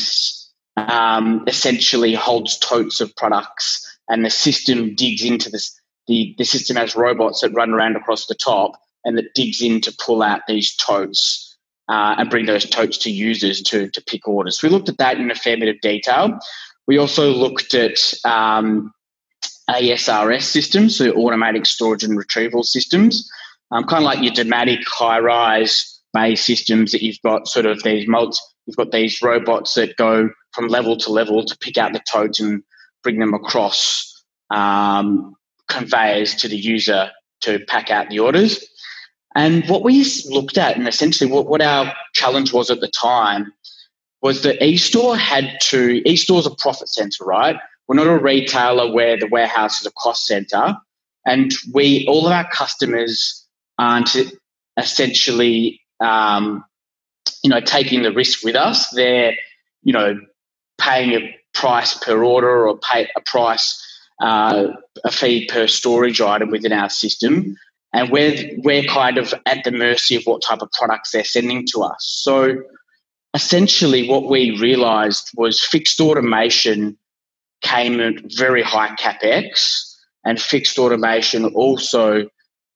um, 0.87 1.43
essentially 1.47 2.13
holds 2.13 2.57
totes 2.57 3.01
of 3.01 3.15
products, 3.15 3.85
and 4.07 4.25
the 4.25 4.29
system 4.29 4.95
digs 4.95 5.23
into 5.23 5.49
this. 5.49 5.75
The, 6.07 6.33
the 6.37 6.45
system 6.45 6.75
has 6.77 6.95
robots 6.95 7.41
that 7.41 7.53
run 7.53 7.71
around 7.71 7.95
across 7.95 8.25
the 8.25 8.33
top 8.33 8.71
and 9.05 9.15
that 9.17 9.35
digs 9.35 9.61
in 9.61 9.79
to 9.81 9.95
pull 10.03 10.23
out 10.23 10.41
these 10.47 10.75
totes 10.75 11.55
uh, 11.87 12.15
and 12.17 12.29
bring 12.29 12.47
those 12.47 12.67
totes 12.67 12.97
to 12.99 13.11
users 13.11 13.61
to, 13.61 13.89
to 13.89 14.01
pick 14.01 14.27
orders. 14.27 14.63
We 14.63 14.69
looked 14.69 14.89
at 14.89 14.97
that 14.97 15.19
in 15.19 15.29
a 15.29 15.35
fair 15.35 15.57
bit 15.57 15.69
of 15.69 15.79
detail. 15.81 16.39
We 16.89 16.97
also 16.97 17.29
looked 17.29 17.75
at 17.75 18.15
um, 18.25 18.91
ASRS 19.69 20.41
systems, 20.41 20.97
so 20.97 21.11
automatic 21.11 21.67
storage 21.67 22.03
and 22.03 22.17
retrieval 22.17 22.63
systems, 22.63 23.29
um, 23.69 23.83
kind 23.83 24.03
of 24.03 24.05
like 24.05 24.23
your 24.23 24.33
Dematic 24.33 24.83
high 24.87 25.19
rise 25.19 26.01
bay 26.13 26.33
systems 26.33 26.91
that 26.91 27.03
you've 27.03 27.21
got 27.23 27.47
sort 27.47 27.67
of 27.67 27.83
these 27.83 28.07
multi, 28.07 28.39
you've 28.65 28.75
got 28.75 28.91
these 28.91 29.21
robots 29.21 29.75
that 29.75 29.97
go 29.97 30.31
from 30.53 30.67
level 30.67 30.97
to 30.97 31.11
level 31.11 31.45
to 31.45 31.55
pick 31.59 31.77
out 31.77 31.93
the 31.93 32.01
totes 32.11 32.39
and 32.39 32.63
bring 33.03 33.19
them 33.19 33.35
across 33.35 34.23
um, 34.49 35.35
conveyors 35.67 36.33
to 36.37 36.47
the 36.47 36.57
user 36.57 37.11
to 37.41 37.59
pack 37.67 37.91
out 37.91 38.09
the 38.09 38.17
orders. 38.17 38.67
And 39.35 39.63
what 39.69 39.83
we 39.83 40.03
looked 40.27 40.57
at, 40.57 40.75
and 40.75 40.87
essentially 40.87 41.29
what, 41.29 41.45
what 41.45 41.61
our 41.61 41.93
challenge 42.15 42.51
was 42.51 42.71
at 42.71 42.79
the 42.79 42.87
time, 42.87 43.53
was 44.21 44.43
that 44.43 44.59
eStore 44.59 45.17
had 45.17 45.57
to, 45.61 46.01
eStore's 46.03 46.45
a 46.45 46.55
profit 46.55 46.89
center, 46.89 47.23
right? 47.23 47.55
We're 47.87 47.95
not 47.95 48.07
a 48.07 48.17
retailer 48.17 48.91
where 48.91 49.17
the 49.17 49.27
warehouse 49.27 49.81
is 49.81 49.87
a 49.87 49.91
cost 49.91 50.27
center. 50.27 50.75
And 51.25 51.53
we, 51.73 52.05
all 52.07 52.27
of 52.27 52.31
our 52.31 52.49
customers 52.49 53.45
aren't 53.77 54.15
essentially, 54.77 55.81
um, 55.99 56.63
you 57.43 57.49
know, 57.49 57.61
taking 57.61 58.03
the 58.03 58.11
risk 58.11 58.43
with 58.43 58.55
us. 58.55 58.89
They're, 58.89 59.35
you 59.83 59.93
know, 59.93 60.19
paying 60.79 61.13
a 61.13 61.35
price 61.53 61.97
per 61.97 62.23
order 62.23 62.67
or 62.67 62.77
pay 62.77 63.09
a 63.15 63.21
price, 63.21 63.81
uh, 64.21 64.67
a 65.03 65.11
fee 65.11 65.45
per 65.45 65.67
storage 65.67 66.21
item 66.21 66.51
within 66.51 66.73
our 66.73 66.89
system. 66.89 67.55
And 67.93 68.11
we're, 68.11 68.51
we're 68.57 68.83
kind 68.83 69.17
of 69.17 69.33
at 69.45 69.63
the 69.63 69.71
mercy 69.71 70.15
of 70.15 70.23
what 70.25 70.43
type 70.43 70.61
of 70.61 70.71
products 70.71 71.11
they're 71.11 71.23
sending 71.23 71.65
to 71.73 71.81
us. 71.81 71.97
So 71.99 72.55
essentially, 73.33 74.07
what 74.07 74.29
we 74.29 74.57
realized 74.59 75.29
was 75.35 75.63
fixed 75.63 75.99
automation 75.99 76.97
came 77.61 77.99
at 77.99 78.15
very 78.35 78.61
high 78.61 78.95
capex, 78.95 79.95
and 80.25 80.41
fixed 80.41 80.77
automation 80.77 81.45
also 81.45 82.29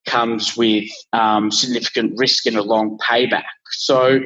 comes 0.05 0.57
with 0.57 0.89
um, 1.13 1.51
significant 1.51 2.13
risk 2.17 2.45
and 2.45 2.57
a 2.57 2.63
long 2.63 2.97
payback. 2.97 3.43
So 3.71 4.21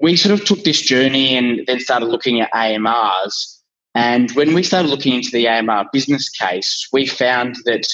we 0.00 0.16
sort 0.16 0.38
of 0.38 0.44
took 0.44 0.64
this 0.64 0.80
journey 0.82 1.36
and 1.36 1.64
then 1.66 1.80
started 1.80 2.06
looking 2.06 2.40
at 2.40 2.52
AMRs. 2.52 3.58
And 3.94 4.30
when 4.32 4.54
we 4.54 4.62
started 4.62 4.88
looking 4.88 5.14
into 5.14 5.30
the 5.30 5.48
AMR 5.48 5.86
business 5.92 6.28
case, 6.28 6.88
we 6.92 7.06
found 7.06 7.56
that 7.64 7.86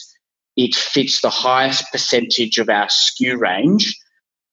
it 0.56 0.74
fits 0.74 1.20
the 1.20 1.30
highest 1.30 1.84
percentage 1.92 2.58
of 2.58 2.68
our 2.68 2.86
SKU 2.86 3.38
range 3.38 3.94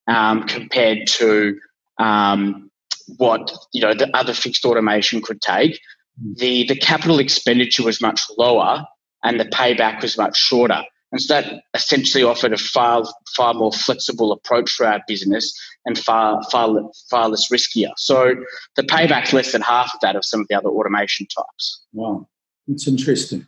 um, 0.08 0.44
compared 0.44 1.08
to 1.08 1.58
um, 1.98 2.70
what 3.18 3.52
you 3.74 3.82
know 3.82 3.94
the 3.94 4.16
other 4.16 4.34
fixed 4.34 4.66
automation 4.66 5.22
could 5.22 5.42
take. 5.42 5.80
Mm. 6.24 6.38
The 6.38 6.68
the 6.68 6.76
capital 6.76 7.20
expenditure 7.20 7.84
was 7.84 8.02
much 8.02 8.22
lower 8.38 8.86
and 9.24 9.40
the 9.40 9.46
payback 9.46 10.02
was 10.02 10.18
much 10.18 10.38
shorter. 10.38 10.84
And 11.12 11.22
so 11.22 11.36
that 11.36 11.62
essentially 11.74 12.24
offered 12.24 12.52
a 12.52 12.58
far 12.58 13.04
far 13.36 13.54
more 13.54 13.72
flexible 13.72 14.32
approach 14.32 14.72
for 14.72 14.86
our 14.86 15.02
business 15.08 15.58
and 15.86 15.98
far 15.98 16.44
far 16.52 16.78
far 17.10 17.30
less 17.30 17.50
riskier. 17.52 17.92
So 17.98 18.36
the 18.76 18.84
payback's 18.84 19.34
less 19.34 19.52
than 19.52 19.62
half 19.62 19.92
of 19.94 20.00
that 20.02 20.16
of 20.16 20.26
some 20.26 20.42
of 20.42 20.48
the 20.48 20.56
other 20.56 20.70
automation 20.70 21.28
types. 21.28 21.82
Wow, 21.94 22.28
that's 22.68 22.88
interesting. 22.88 23.48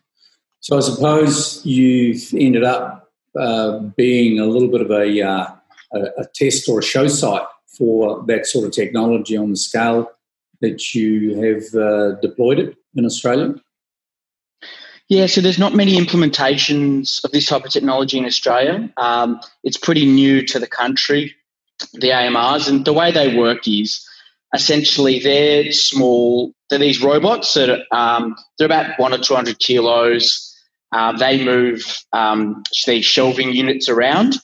So 0.59 0.77
I 0.77 0.81
suppose 0.81 1.65
you've 1.65 2.33
ended 2.33 2.63
up 2.63 3.11
uh, 3.37 3.79
being 3.95 4.39
a 4.39 4.45
little 4.45 4.69
bit 4.69 4.81
of 4.81 4.91
a, 4.91 5.21
uh, 5.21 5.47
a, 5.93 5.99
a 6.21 6.25
test 6.33 6.67
or 6.67 6.79
a 6.79 6.83
show 6.83 7.07
site 7.07 7.43
for 7.77 8.23
that 8.27 8.45
sort 8.45 8.65
of 8.65 8.71
technology 8.71 9.37
on 9.37 9.51
the 9.51 9.57
scale 9.57 10.11
that 10.61 10.93
you 10.93 11.35
have 11.35 11.75
uh, 11.75 12.19
deployed 12.21 12.59
it 12.59 12.75
in 12.95 13.05
Australia? 13.05 13.55
Yeah, 15.09 15.27
so 15.27 15.39
there's 15.39 15.59
not 15.59 15.73
many 15.73 15.97
implementations 15.97 17.23
of 17.23 17.31
this 17.31 17.45
type 17.45 17.63
of 17.63 17.71
technology 17.71 18.17
in 18.17 18.25
Australia. 18.25 18.91
Um, 18.97 19.39
it's 19.63 19.77
pretty 19.77 20.05
new 20.05 20.45
to 20.47 20.59
the 20.59 20.67
country, 20.67 21.33
the 21.93 22.09
AMRs, 22.09 22.67
and 22.67 22.83
the 22.83 22.91
way 22.91 23.11
they 23.11 23.37
work 23.37 23.67
is 23.67 24.05
essentially 24.53 25.19
they're 25.19 25.71
small. 25.71 26.51
They're 26.69 26.79
these 26.79 27.01
robots 27.01 27.53
that 27.53 27.85
um, 27.95 28.35
they're 28.57 28.65
about 28.65 28.99
one 28.99 29.13
or 29.13 29.17
two 29.17 29.35
hundred 29.35 29.59
kilos. 29.59 30.43
Uh, 30.91 31.17
they 31.17 31.43
move 31.43 31.97
um, 32.11 32.63
these 32.85 33.05
shelving 33.05 33.53
units 33.53 33.87
around. 33.87 34.35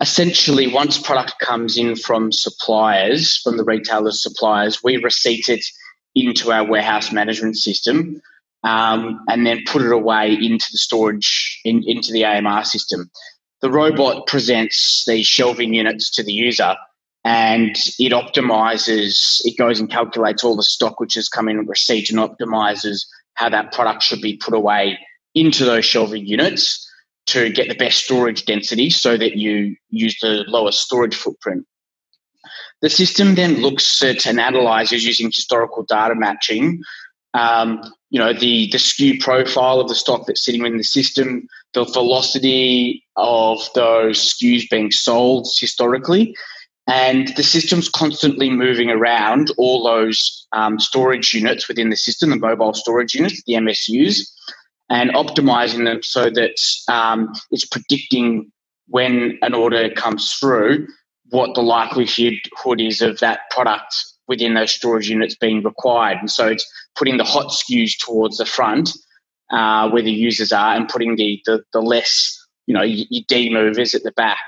Essentially, 0.00 0.66
once 0.66 0.98
product 0.98 1.38
comes 1.40 1.78
in 1.78 1.96
from 1.96 2.30
suppliers, 2.30 3.38
from 3.38 3.56
the 3.56 3.64
retailer's 3.64 4.22
suppliers, 4.22 4.82
we 4.84 4.98
receipt 4.98 5.48
it 5.48 5.64
into 6.14 6.52
our 6.52 6.64
warehouse 6.64 7.12
management 7.12 7.56
system 7.56 8.20
um, 8.62 9.24
and 9.28 9.46
then 9.46 9.62
put 9.66 9.82
it 9.82 9.92
away 9.92 10.32
into 10.32 10.66
the 10.70 10.78
storage, 10.78 11.60
in, 11.64 11.82
into 11.86 12.12
the 12.12 12.24
AMR 12.24 12.64
system. 12.64 13.10
The 13.62 13.70
robot 13.70 14.26
presents 14.26 15.04
these 15.06 15.26
shelving 15.26 15.72
units 15.72 16.10
to 16.16 16.22
the 16.22 16.32
user 16.32 16.76
and 17.24 17.76
it 17.98 18.12
optimizes, 18.12 19.40
it 19.44 19.56
goes 19.56 19.80
and 19.80 19.90
calculates 19.90 20.44
all 20.44 20.56
the 20.56 20.62
stock 20.62 21.00
which 21.00 21.14
has 21.14 21.28
come 21.28 21.48
in 21.48 21.66
receipt 21.66 22.10
and 22.10 22.18
optimizes 22.18 23.06
how 23.34 23.48
that 23.48 23.72
product 23.72 24.02
should 24.02 24.20
be 24.20 24.36
put 24.36 24.54
away 24.54 24.98
into 25.34 25.64
those 25.64 25.84
shelving 25.84 26.26
units 26.26 26.85
to 27.26 27.50
get 27.50 27.68
the 27.68 27.74
best 27.74 28.04
storage 28.04 28.44
density 28.44 28.90
so 28.90 29.16
that 29.16 29.36
you 29.36 29.76
use 29.90 30.18
the 30.20 30.44
lowest 30.46 30.80
storage 30.80 31.16
footprint. 31.16 31.66
The 32.82 32.90
system 32.90 33.34
then 33.34 33.62
looks 33.62 34.02
at 34.02 34.26
and 34.26 34.38
analyzes 34.38 35.04
using 35.04 35.26
historical 35.26 35.82
data 35.84 36.14
matching, 36.14 36.82
um, 37.34 37.82
you 38.10 38.18
know, 38.18 38.32
the, 38.32 38.68
the 38.70 38.78
SKU 38.78 39.20
profile 39.20 39.80
of 39.80 39.88
the 39.88 39.94
stock 39.94 40.26
that's 40.26 40.44
sitting 40.44 40.64
in 40.64 40.76
the 40.76 40.84
system, 40.84 41.48
the 41.74 41.84
velocity 41.84 43.04
of 43.16 43.60
those 43.74 44.32
SKUs 44.32 44.68
being 44.70 44.90
sold 44.90 45.48
historically, 45.60 46.34
and 46.86 47.28
the 47.36 47.42
system's 47.42 47.88
constantly 47.88 48.48
moving 48.48 48.90
around 48.90 49.50
all 49.58 49.82
those 49.82 50.46
um, 50.52 50.78
storage 50.78 51.34
units 51.34 51.66
within 51.66 51.90
the 51.90 51.96
system, 51.96 52.30
the 52.30 52.36
mobile 52.36 52.74
storage 52.74 53.14
units, 53.14 53.42
the 53.46 53.54
MSUs, 53.54 54.20
and 54.88 55.10
optimizing 55.10 55.84
them 55.84 56.02
so 56.02 56.30
that 56.30 56.56
um, 56.88 57.32
it's 57.50 57.66
predicting 57.66 58.50
when 58.88 59.38
an 59.42 59.54
order 59.54 59.90
comes 59.90 60.34
through 60.34 60.86
what 61.30 61.54
the 61.54 61.62
likelihood 61.62 62.34
is 62.78 63.02
of 63.02 63.18
that 63.18 63.40
product 63.50 63.94
within 64.28 64.54
those 64.54 64.72
storage 64.72 65.08
units 65.08 65.36
being 65.36 65.62
required. 65.62 66.18
And 66.18 66.30
so 66.30 66.46
it's 66.46 66.66
putting 66.94 67.16
the 67.16 67.24
hot 67.24 67.52
SKUs 67.52 67.92
towards 67.98 68.38
the 68.38 68.46
front 68.46 68.90
uh, 69.50 69.88
where 69.90 70.02
the 70.02 70.12
users 70.12 70.52
are 70.52 70.74
and 70.74 70.88
putting 70.88 71.16
the, 71.16 71.40
the, 71.46 71.64
the 71.72 71.80
less, 71.80 72.36
you 72.66 72.74
know, 72.74 72.82
your 72.82 73.24
D 73.28 73.52
movers 73.52 73.94
at 73.94 74.02
the 74.02 74.12
back. 74.12 74.44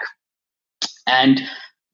And, 1.06 1.40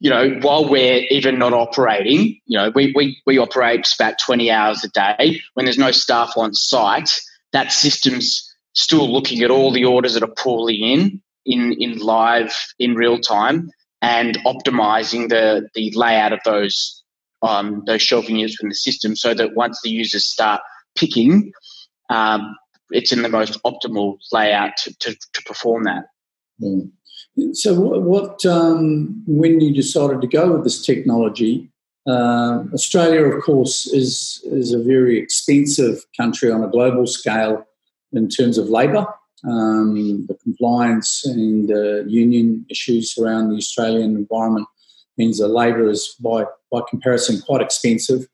you 0.01 0.11
know, 0.11 0.39
while 0.41 0.69
we're 0.69 1.05
even 1.11 1.39
not 1.39 1.53
operating, 1.53 2.41
you 2.47 2.59
know, 2.59 2.73
we, 2.75 2.93
we, 2.95 3.21
we 3.27 3.39
operate 3.39 3.87
about 3.99 4.19
20 4.19 4.51
hours 4.51 4.85
a 4.85 4.89
day. 4.89 5.41
When 5.55 5.67
there's 5.67 5.79
no 5.79 5.93
staff 5.93 6.33
on 6.37 6.55
site, 6.55 7.21
that 7.55 7.73
system's 7.73 8.55
still 8.75 9.11
looking 9.11 9.43
at 9.43 9.51
all 9.51 9.73
the 9.73 9.87
orders 9.87 10.13
that 10.13 10.23
are 10.23 10.35
pulling 10.37 10.83
in 10.83 11.23
in 11.47 11.73
in 11.81 11.99
live 11.99 12.53
in 12.79 12.95
real 12.95 13.19
time 13.19 13.71
and 14.03 14.39
optimizing 14.45 15.31
the 15.31 15.67
the 15.75 15.91
layout 15.97 16.35
of 16.35 16.41
those 16.45 17.03
um, 17.43 17.83
those 17.87 18.03
shelving 18.03 18.37
units 18.37 18.63
in 18.63 18.69
the 18.69 18.75
system 18.75 19.17
so 19.17 19.35
that 19.35 19.55
once 19.55 19.81
the 19.83 19.91
users 19.91 20.27
start 20.27 20.61
picking, 20.97 21.53
um, 22.11 22.57
it's 22.91 23.13
in 23.13 23.23
the 23.23 23.29
most 23.29 23.63
optimal 23.65 24.19
layout 24.33 24.77
to, 24.79 24.95
to, 25.01 25.15
to 25.15 25.43
perform 25.45 25.85
that. 25.85 26.05
Mm. 26.63 26.91
So, 27.53 27.75
what, 27.75 28.03
what 28.03 28.47
um, 28.47 29.23
when 29.27 29.61
you 29.61 29.75
decided 29.75 30.21
to 30.21 30.27
go 30.27 30.53
with 30.53 30.65
this 30.65 30.85
technology? 30.85 31.71
Uh, 32.07 32.65
Australia, 32.73 33.25
of 33.25 33.43
course, 33.43 33.87
is 33.87 34.43
is 34.45 34.73
a 34.73 34.83
very 34.83 35.19
expensive 35.19 36.05
country 36.17 36.51
on 36.51 36.63
a 36.63 36.69
global 36.69 37.07
scale 37.07 37.67
in 38.13 38.29
terms 38.29 38.59
of 38.59 38.69
labour. 38.69 39.07
Um, 39.47 40.27
the 40.27 40.35
compliance 40.43 41.27
and 41.27 41.71
uh, 41.71 42.05
union 42.05 42.65
issues 42.71 43.19
around 43.19 43.51
the 43.51 43.57
Australian 43.57 44.17
environment 44.17 44.67
means 45.19 45.39
that 45.39 45.49
labour 45.49 45.91
is, 45.91 46.15
by, 46.19 46.45
by 46.73 46.81
comparison, 46.89 47.43
quite 47.43 47.61
expensive. 47.61 48.27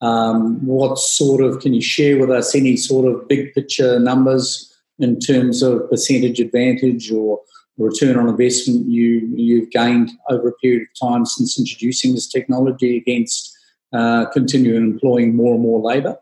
Um, 0.00 0.64
what 0.66 0.98
sort 0.98 1.42
of, 1.42 1.60
can 1.60 1.74
you 1.74 1.82
share 1.82 2.18
with 2.18 2.30
us 2.30 2.54
any 2.54 2.76
sort 2.76 3.06
of 3.10 3.28
big 3.28 3.52
picture 3.54 3.98
numbers 3.98 4.74
in 4.98 5.20
terms 5.20 5.62
of 5.62 5.88
percentage 5.90 6.40
advantage 6.40 7.12
or 7.12 7.40
return 7.78 8.16
on 8.16 8.28
investment 8.28 8.86
you, 8.88 9.28
you've 9.34 9.70
gained 9.70 10.10
over 10.30 10.48
a 10.48 10.52
period 10.54 10.82
of 10.82 11.08
time 11.08 11.26
since 11.26 11.58
introducing 11.58 12.14
this 12.14 12.28
technology 12.28 12.96
against 12.96 13.56
uh, 13.92 14.26
continuing 14.26 14.84
employing 14.84 15.34
more 15.34 15.54
and 15.54 15.62
more 15.62 15.80
labour? 15.80 16.16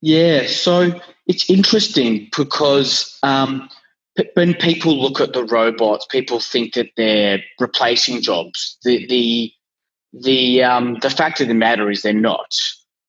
Yeah, 0.00 0.46
so 0.46 1.00
it's 1.26 1.48
interesting 1.50 2.28
because 2.36 3.18
um, 3.22 3.68
when 4.34 4.54
people 4.54 5.00
look 5.00 5.20
at 5.20 5.32
the 5.32 5.44
robots, 5.44 6.06
people 6.10 6.40
think 6.40 6.74
that 6.74 6.90
they're 6.96 7.42
replacing 7.58 8.22
jobs. 8.22 8.78
The 8.84 9.06
the 9.06 9.52
the 10.12 10.62
um, 10.62 10.98
the 11.00 11.10
fact 11.10 11.40
of 11.40 11.48
the 11.48 11.54
matter 11.54 11.90
is 11.90 12.02
they're 12.02 12.12
not. 12.12 12.54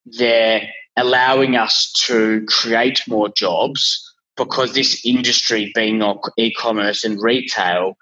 They're 0.05 0.67
allowing 0.97 1.55
us 1.55 1.91
to 2.07 2.45
create 2.47 3.01
more 3.07 3.29
jobs 3.29 4.06
because 4.37 4.73
this 4.73 5.01
industry, 5.03 5.71
being 5.75 6.01
e-commerce 6.37 7.03
and 7.03 7.21
retail, 7.21 7.97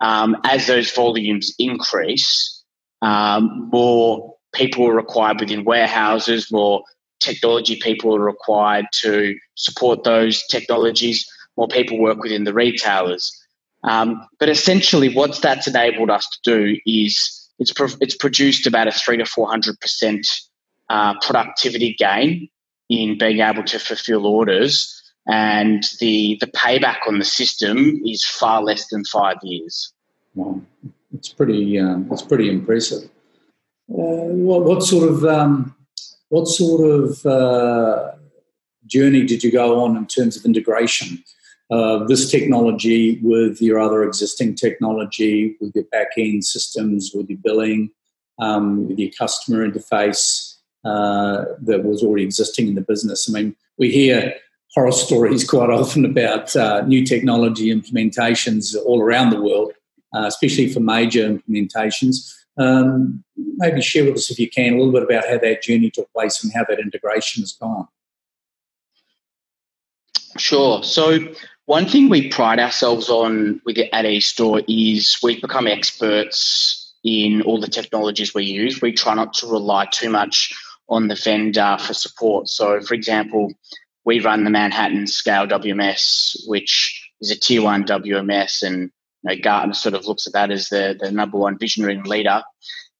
um, 0.00 0.36
as 0.44 0.66
those 0.66 0.90
volumes 0.90 1.54
increase, 1.58 2.62
um, 3.02 3.68
more 3.72 4.34
people 4.54 4.86
are 4.86 4.94
required 4.94 5.40
within 5.40 5.64
warehouses, 5.64 6.50
more 6.52 6.82
technology 7.20 7.78
people 7.80 8.14
are 8.16 8.24
required 8.24 8.86
to 8.92 9.36
support 9.54 10.04
those 10.04 10.42
technologies, 10.48 11.26
more 11.56 11.68
people 11.68 11.98
work 11.98 12.18
within 12.18 12.44
the 12.44 12.54
retailers. 12.54 13.30
Um, 13.84 14.26
but 14.38 14.48
essentially, 14.48 15.12
what 15.12 15.40
that's 15.42 15.66
enabled 15.66 16.10
us 16.10 16.28
to 16.28 16.38
do 16.44 16.76
is 16.86 17.50
it's 17.58 17.72
pro- 17.72 17.98
it's 18.00 18.16
produced 18.16 18.66
about 18.66 18.88
a 18.88 18.92
three 18.92 19.16
to 19.16 19.24
four 19.24 19.48
hundred 19.48 19.78
percent 19.80 20.26
uh, 20.88 21.18
productivity 21.20 21.94
gain 21.98 22.48
in 22.88 23.18
being 23.18 23.40
able 23.40 23.64
to 23.64 23.78
fulfill 23.78 24.26
orders, 24.26 25.01
and 25.26 25.84
the 26.00 26.36
the 26.40 26.46
payback 26.46 26.98
on 27.06 27.18
the 27.18 27.24
system 27.24 28.00
is 28.04 28.24
far 28.24 28.62
less 28.62 28.88
than 28.88 29.04
five 29.04 29.36
years. 29.42 29.92
Wow, 30.34 30.60
it's 31.14 31.28
pretty 31.28 31.78
um, 31.78 32.08
it's 32.10 32.22
pretty 32.22 32.50
impressive. 32.50 33.08
Uh, 33.90 34.32
what, 34.48 34.64
what, 34.64 34.82
sort 34.82 35.10
of 35.10 35.24
um, 35.24 35.74
what 36.30 36.46
sort 36.46 36.88
of 36.88 37.26
uh, 37.26 38.12
journey 38.86 39.24
did 39.24 39.44
you 39.44 39.52
go 39.52 39.84
on 39.84 39.96
in 39.96 40.06
terms 40.06 40.36
of 40.36 40.44
integration? 40.44 41.22
of 41.72 42.06
this 42.06 42.30
technology 42.30 43.18
with 43.22 43.62
your 43.62 43.80
other 43.80 44.02
existing 44.04 44.54
technology, 44.54 45.56
with 45.58 45.74
your 45.74 45.84
back 45.84 46.08
end 46.18 46.44
systems, 46.44 47.12
with 47.14 47.30
your 47.30 47.38
billing, 47.42 47.90
um, 48.38 48.86
with 48.86 48.98
your 48.98 49.10
customer 49.18 49.66
interface 49.66 50.56
uh, 50.84 51.46
that 51.62 51.82
was 51.82 52.02
already 52.02 52.24
existing 52.24 52.68
in 52.68 52.74
the 52.74 52.82
business. 52.82 53.26
I 53.28 53.32
mean, 53.32 53.56
we 53.78 53.90
hear 53.90 54.34
horror 54.74 54.92
stories 54.92 55.44
quite 55.48 55.70
often 55.70 56.04
about 56.04 56.54
uh, 56.56 56.82
new 56.82 57.04
technology 57.04 57.74
implementations 57.74 58.74
all 58.84 59.00
around 59.00 59.30
the 59.30 59.40
world, 59.40 59.72
uh, 60.14 60.24
especially 60.26 60.72
for 60.72 60.80
major 60.80 61.28
implementations. 61.28 62.34
Um, 62.58 63.24
maybe 63.36 63.80
share 63.80 64.04
with 64.04 64.14
us, 64.14 64.30
if 64.30 64.38
you 64.38 64.48
can, 64.48 64.74
a 64.74 64.76
little 64.76 64.92
bit 64.92 65.02
about 65.02 65.28
how 65.28 65.38
that 65.38 65.62
journey 65.62 65.90
took 65.90 66.12
place 66.12 66.42
and 66.44 66.52
how 66.52 66.64
that 66.68 66.78
integration 66.78 67.42
has 67.42 67.52
gone. 67.52 67.88
Sure. 70.36 70.82
So, 70.82 71.18
one 71.66 71.86
thing 71.86 72.08
we 72.08 72.28
pride 72.28 72.58
ourselves 72.58 73.08
on 73.08 73.60
with 73.64 73.78
at 73.78 74.04
eStore 74.04 74.64
is 74.68 75.16
we've 75.22 75.40
become 75.40 75.66
experts 75.66 76.92
in 77.04 77.42
all 77.42 77.60
the 77.60 77.68
technologies 77.68 78.34
we 78.34 78.44
use. 78.44 78.80
We 78.82 78.92
try 78.92 79.14
not 79.14 79.34
to 79.34 79.46
rely 79.46 79.86
too 79.86 80.10
much 80.10 80.52
on 80.88 81.08
the 81.08 81.14
vendor 81.14 81.76
for 81.80 81.94
support. 81.94 82.48
So, 82.48 82.80
for 82.80 82.94
example, 82.94 83.52
we 84.04 84.20
run 84.20 84.44
the 84.44 84.50
Manhattan 84.50 85.06
Scale 85.06 85.46
WMS, 85.46 86.36
which 86.46 87.10
is 87.20 87.30
a 87.30 87.38
tier 87.38 87.62
one 87.62 87.84
WMS, 87.84 88.62
and 88.62 88.90
you 89.22 89.36
know, 89.36 89.42
Gartner 89.42 89.74
sort 89.74 89.94
of 89.94 90.06
looks 90.06 90.26
at 90.26 90.32
that 90.32 90.50
as 90.50 90.68
the, 90.68 90.96
the 90.98 91.12
number 91.12 91.38
one 91.38 91.58
visionary 91.58 91.94
and 91.94 92.06
leader. 92.06 92.42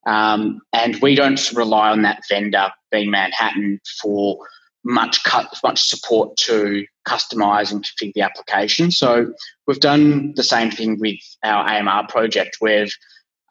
Um, 0.07 0.61
and 0.73 1.01
we 1.01 1.15
don't 1.15 1.53
rely 1.53 1.91
on 1.91 2.03
that 2.03 2.23
vendor 2.29 2.71
being 2.91 3.11
Manhattan 3.11 3.81
for 4.01 4.39
much 4.85 5.23
cut, 5.25 5.55
much 5.63 5.81
support 5.81 6.37
to 6.37 6.85
customize 7.07 7.71
and 7.71 7.85
configure 7.85 8.13
the 8.15 8.21
application. 8.23 8.91
So 8.91 9.33
we've 9.67 9.81
done 9.81 10.33
the 10.35 10.43
same 10.43 10.71
thing 10.71 10.99
with 10.99 11.21
our 11.45 11.69
AMR 11.69 12.07
project. 12.09 12.59
We've 12.61 12.93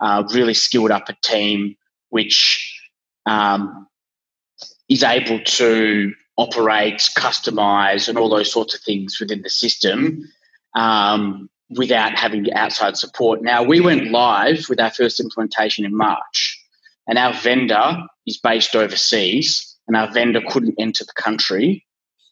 uh, 0.02 0.24
really 0.34 0.54
skilled 0.54 0.92
up 0.92 1.10
a 1.10 1.16
team 1.22 1.76
which 2.10 2.80
um, 3.26 3.88
is 4.90 5.04
able 5.04 5.40
to 5.40 6.14
operate, 6.38 6.98
customize, 7.18 8.08
and 8.08 8.18
all 8.18 8.30
those 8.30 8.52
sorts 8.52 8.74
of 8.74 8.82
things 8.82 9.20
within 9.20 9.42
the 9.42 9.50
system 9.50 10.28
um, 10.76 11.50
without 11.78 12.18
having 12.18 12.52
outside 12.54 12.98
support. 12.98 13.42
Now, 13.42 13.64
we 13.64 13.80
went 13.80 14.12
live 14.12 14.68
with 14.70 14.80
our 14.80 14.92
first 14.92 15.20
implementation 15.20 15.86
in 15.86 15.96
March, 15.96 16.64
and 17.08 17.18
our 17.18 17.34
vendor 17.34 18.04
is 18.26 18.38
based 18.38 18.76
overseas 18.76 19.72
and 19.88 19.98
our 19.98 20.12
vendor 20.12 20.42
couldn't 20.48 20.76
enter 20.80 21.04
the 21.04 21.22
country 21.22 21.86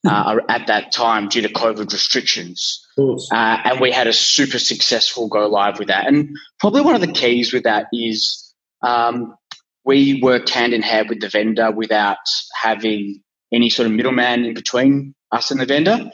uh, 0.07 0.38
at 0.47 0.67
that 0.67 0.91
time 0.91 1.27
due 1.27 1.41
to 1.41 1.49
COVID 1.49 1.91
restrictions. 1.91 2.88
Uh, 3.31 3.57
and 3.65 3.81
we 3.81 3.91
had 3.91 4.07
a 4.07 4.13
super 4.13 4.59
successful 4.59 5.27
go 5.27 5.47
live 5.47 5.79
with 5.79 5.89
that. 5.89 6.07
And 6.07 6.38
probably 6.59 6.81
one 6.81 6.95
of 6.95 7.01
the 7.01 7.12
keys 7.12 7.51
with 7.51 7.63
that 7.63 7.88
is 7.91 8.53
um, 8.81 9.35
we 9.83 10.21
worked 10.21 10.49
hand 10.49 10.73
in 10.73 10.81
hand 10.81 11.09
with 11.09 11.19
the 11.19 11.29
vendor 11.29 11.71
without 11.71 12.17
having 12.62 13.21
any 13.53 13.69
sort 13.69 13.88
of 13.88 13.93
middleman 13.93 14.45
in 14.45 14.53
between 14.53 15.15
us 15.31 15.51
and 15.51 15.59
the 15.59 15.65
vendor. 15.65 16.09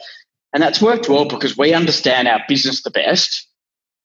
And 0.52 0.62
that's 0.62 0.80
worked 0.80 1.08
well 1.08 1.26
because 1.26 1.56
we 1.56 1.74
understand 1.74 2.28
our 2.28 2.40
business 2.48 2.82
the 2.82 2.90
best 2.90 3.46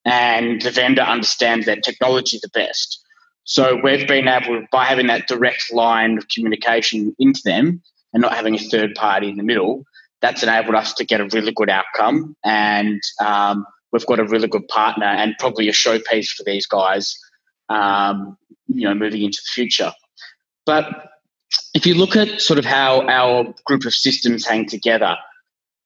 and 0.05 0.61
the 0.61 0.71
vendor 0.71 1.01
understands 1.01 1.65
their 1.65 1.79
technology 1.79 2.39
the 2.41 2.49
best. 2.49 3.03
So 3.43 3.79
we've 3.83 4.07
been 4.07 4.27
able, 4.27 4.65
by 4.71 4.85
having 4.85 5.07
that 5.07 5.27
direct 5.27 5.71
line 5.73 6.17
of 6.17 6.27
communication 6.27 7.15
into 7.19 7.41
them 7.43 7.81
and 8.13 8.21
not 8.21 8.33
having 8.33 8.55
a 8.55 8.59
third 8.59 8.95
party 8.95 9.29
in 9.29 9.37
the 9.37 9.43
middle, 9.43 9.83
that's 10.21 10.43
enabled 10.43 10.75
us 10.75 10.93
to 10.95 11.05
get 11.05 11.21
a 11.21 11.29
really 11.33 11.51
good 11.51 11.69
outcome. 11.69 12.35
And 12.43 13.01
um, 13.19 13.65
we've 13.91 14.05
got 14.05 14.19
a 14.19 14.25
really 14.25 14.47
good 14.47 14.67
partner 14.67 15.05
and 15.05 15.35
probably 15.39 15.69
a 15.69 15.73
showpiece 15.73 16.29
for 16.29 16.43
these 16.43 16.67
guys, 16.67 17.17
um, 17.69 18.37
you 18.67 18.87
know, 18.87 18.93
moving 18.93 19.23
into 19.23 19.39
the 19.43 19.51
future. 19.51 19.91
But 20.65 21.10
if 21.73 21.85
you 21.85 21.95
look 21.95 22.15
at 22.15 22.41
sort 22.41 22.59
of 22.59 22.65
how 22.65 23.07
our 23.07 23.53
group 23.65 23.85
of 23.85 23.93
systems 23.93 24.45
hang 24.45 24.67
together, 24.67 25.15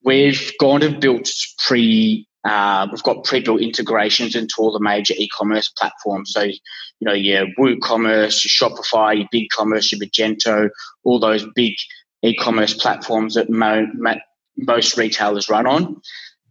we've 0.04 0.51
gone 0.60 0.84
and 0.84 0.99
built 0.99 1.32
pre 1.60 2.28
uh, 2.45 2.88
we've 2.91 3.01
got 3.01 3.23
pre-built 3.23 3.60
integrations 3.60 4.36
into 4.36 4.54
all 4.60 4.71
the 4.71 4.80
major 4.80 5.15
e-commerce 5.17 5.67
platforms. 5.67 6.32
So, 6.32 6.43
you 6.43 6.62
know, 7.01 7.13
your 7.13 7.47
WooCommerce, 7.58 8.45
your 8.45 8.69
Shopify, 8.69 9.17
your 9.17 9.28
BigCommerce, 9.34 9.91
your 9.91 9.99
Magento, 9.99 10.69
all 11.04 11.19
those 11.19 11.43
big 11.56 11.73
e-commerce 12.21 12.75
platforms 12.75 13.34
that 13.34 13.49
mo- 13.49 13.88
mo- 13.95 14.19
most 14.58 14.95
retailers 14.95 15.49
run 15.49 15.65
on. 15.65 16.01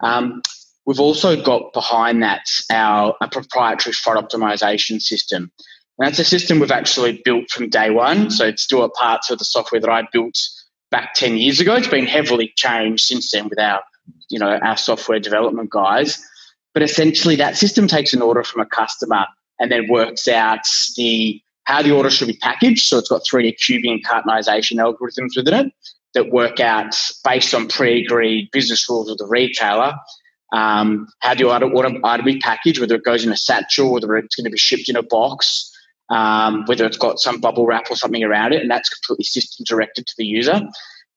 Um, 0.00 0.42
we've 0.85 0.98
also 0.98 1.40
got 1.40 1.72
behind 1.72 2.24
that 2.24 2.46
our 2.70 3.16
a 3.20 3.29
proprietary 3.29 3.92
fraud 3.92 4.16
optimization 4.16 5.00
system. 5.00 5.53
And 5.98 6.09
that's 6.09 6.18
a 6.18 6.24
system 6.24 6.59
we've 6.59 6.70
actually 6.70 7.20
built 7.24 7.50
from 7.50 7.68
day 7.68 7.90
one. 7.90 8.30
So 8.30 8.46
it's 8.46 8.62
still 8.62 8.83
a 8.83 8.90
part 8.90 9.30
of 9.30 9.38
the 9.38 9.44
software 9.44 9.80
that 9.80 9.90
I 9.90 10.07
built 10.12 10.37
back 10.90 11.14
10 11.14 11.37
years 11.37 11.61
ago. 11.61 11.74
It's 11.74 11.88
been 11.88 12.07
heavily 12.07 12.52
changed 12.57 13.04
since 13.04 13.30
then 13.30 13.48
with 13.48 13.59
our 13.59 13.83
you 14.28 14.38
know 14.38 14.50
our 14.50 14.76
software 14.76 15.20
development 15.20 15.70
guys. 15.70 16.22
But 16.72 16.83
essentially, 16.83 17.37
that 17.37 17.57
system 17.57 17.87
takes 17.87 18.12
an 18.12 18.22
order 18.22 18.42
from 18.42 18.61
a 18.61 18.66
customer 18.66 19.26
and 19.61 19.70
then 19.70 19.88
works 19.88 20.26
out 20.26 20.66
the 20.96 21.40
how 21.64 21.83
the 21.83 21.92
order 21.92 22.11
should 22.11 22.28
be 22.28 22.38
packaged. 22.42 22.83
So 22.83 22.98
it's 22.98 23.09
got 23.09 23.22
3D 23.22 23.57
cubing 23.57 23.92
and 23.92 24.04
cartonization 24.04 24.76
algorithms 24.76 25.37
within 25.37 25.66
it 25.66 25.72
that 26.14 26.30
work 26.30 26.61
out 26.61 26.94
based 27.24 27.54
on 27.54 27.68
pre-agreed 27.68 28.50
business 28.52 28.88
rules 28.88 29.11
of 29.11 29.18
the 29.18 29.26
retailer 29.26 29.94
um, 30.54 31.09
how 31.18 31.35
the 31.35 31.44
order, 31.44 31.66
order, 31.66 31.98
order 32.02 32.22
be 32.22 32.38
packaged, 32.38 32.80
whether 32.80 32.94
it 32.94 33.04
goes 33.04 33.24
in 33.24 33.33
a 33.33 33.37
satchel, 33.37 33.92
whether 33.92 34.16
it's 34.16 34.37
going 34.37 34.44
to 34.44 34.50
be 34.50 34.59
shipped 34.59 34.88
in 34.88 34.96
a 34.96 35.02
box, 35.02 35.70
um, 36.11 36.64
whether 36.67 36.85
it's 36.85 36.97
got 36.97 37.19
some 37.19 37.40
bubble 37.40 37.67
wrap 37.67 37.90
or 37.90 37.97
something 37.97 38.25
around 38.25 38.53
it, 38.53 38.62
and 38.62 38.71
that's 38.71 38.88
completely 38.88 39.25
system 39.25 39.64
directed 39.67 40.07
to 40.07 40.14
the 40.19 40.27
user. 40.27 40.61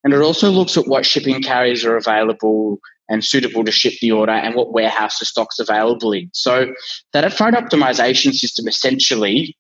And 0.03 0.13
it 0.13 0.21
also 0.21 0.49
looks 0.49 0.77
at 0.77 0.87
what 0.87 1.05
shipping 1.05 1.41
carriers 1.41 1.83
are 1.83 1.97
available 1.97 2.79
and 3.09 3.23
suitable 3.23 3.63
to 3.63 3.71
ship 3.71 3.93
the 4.01 4.11
order 4.11 4.31
and 4.31 4.55
what 4.55 4.73
warehouse 4.73 5.19
the 5.19 5.25
stock's 5.25 5.59
available 5.59 6.11
in. 6.11 6.29
So 6.33 6.73
that 7.13 7.31
fraud 7.33 7.53
optimization 7.53 8.33
system 8.33 8.67
essentially 8.67 9.57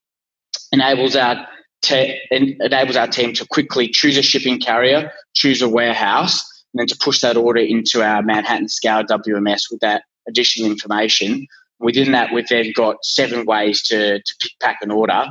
enables 0.71 1.15
our 1.15 1.47
te- 1.81 2.19
enables 2.31 2.95
our 2.95 3.07
team 3.07 3.33
to 3.33 3.45
quickly 3.47 3.87
choose 3.87 4.17
a 4.17 4.21
shipping 4.21 4.59
carrier, 4.59 5.11
choose 5.35 5.61
a 5.61 5.69
warehouse, 5.69 6.43
and 6.73 6.79
then 6.81 6.87
to 6.87 6.97
push 6.97 7.21
that 7.21 7.37
order 7.37 7.61
into 7.61 8.03
our 8.03 8.21
Manhattan 8.21 8.69
scale 8.69 9.03
WMS 9.03 9.63
with 9.71 9.79
that 9.81 10.03
additional 10.27 10.69
information. 10.69 11.47
Within 11.79 12.11
that, 12.11 12.33
we've 12.33 12.47
then 12.47 12.71
got 12.75 12.97
seven 13.03 13.45
ways 13.45 13.83
to, 13.83 14.19
to 14.19 14.35
pick, 14.41 14.51
pack 14.61 14.77
an 14.81 14.91
order. 14.91 15.27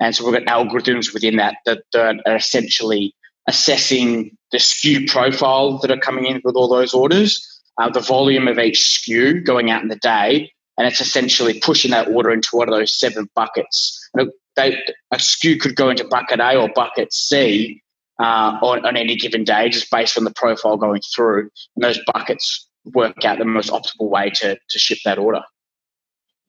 And 0.00 0.14
so 0.14 0.24
we've 0.24 0.34
got 0.34 0.66
algorithms 0.66 1.12
within 1.12 1.36
that 1.36 1.56
that, 1.66 1.82
that 1.92 2.20
are 2.26 2.36
essentially 2.36 3.14
assessing 3.46 4.36
the 4.52 4.58
SKU 4.58 5.08
profile 5.08 5.78
that 5.78 5.90
are 5.90 5.98
coming 5.98 6.26
in 6.26 6.40
with 6.44 6.56
all 6.56 6.68
those 6.68 6.94
orders 6.94 7.52
uh, 7.78 7.90
the 7.90 8.00
volume 8.00 8.48
of 8.48 8.58
each 8.58 9.02
SKU 9.02 9.44
going 9.44 9.70
out 9.70 9.82
in 9.82 9.88
the 9.88 9.96
day, 9.96 10.52
and 10.78 10.86
it's 10.86 11.00
essentially 11.00 11.58
pushing 11.60 11.90
that 11.90 12.08
order 12.08 12.30
into 12.30 12.48
one 12.52 12.68
of 12.68 12.74
those 12.74 12.98
seven 12.98 13.28
buckets. 13.34 13.98
And 14.14 14.30
they, 14.56 14.76
a 15.10 15.16
SKU 15.16 15.58
could 15.60 15.76
go 15.76 15.88
into 15.88 16.04
bucket 16.04 16.40
A 16.40 16.56
or 16.56 16.68
bucket 16.74 17.12
C 17.12 17.82
uh, 18.20 18.58
on, 18.62 18.84
on, 18.84 18.96
any 18.96 19.16
given 19.16 19.44
day, 19.44 19.68
just 19.68 19.90
based 19.90 20.18
on 20.18 20.24
the 20.24 20.32
profile 20.34 20.76
going 20.76 21.00
through. 21.14 21.50
And 21.76 21.84
those 21.84 21.98
buckets 22.12 22.68
work 22.94 23.24
out 23.24 23.38
the 23.38 23.44
most 23.44 23.70
optimal 23.70 24.10
way 24.10 24.30
to, 24.36 24.56
to 24.56 24.78
ship 24.78 24.98
that 25.04 25.18
order. 25.18 25.40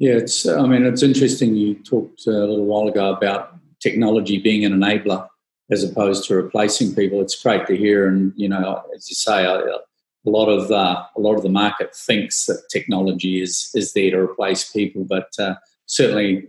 Yeah, 0.04 0.16
it's. 0.16 0.46
I 0.46 0.68
mean, 0.68 0.86
it's 0.86 1.02
interesting. 1.02 1.56
You 1.56 1.76
talked 1.76 2.28
a 2.28 2.32
little 2.32 2.66
while 2.66 2.90
ago 2.90 3.14
about 3.14 3.56
technology 3.80 4.38
being 4.38 4.66
an 4.66 4.74
enabler 4.74 5.30
as 5.72 5.82
opposed 5.82 6.28
to 6.28 6.36
replacing 6.36 6.94
people. 6.94 7.22
It's 7.22 7.42
great 7.42 7.66
to 7.68 7.78
hear, 7.78 8.06
and 8.10 8.34
you 8.36 8.50
know, 8.50 8.84
as 8.94 9.10
you 9.10 9.16
say, 9.16 9.46
a, 9.46 9.60
a 9.60 9.80
lot 10.26 10.48
of 10.50 10.70
uh, 10.70 11.06
a 11.16 11.22
lot 11.22 11.36
of 11.36 11.44
the 11.44 11.48
market 11.64 11.96
thinks 11.96 12.48
that 12.48 12.64
technology 12.70 13.42
is 13.42 13.72
is 13.76 13.94
there 13.94 14.12
to 14.12 14.18
replace 14.18 14.70
people, 14.70 15.06
but 15.06 15.30
uh, 15.40 15.56
certainly, 15.86 16.48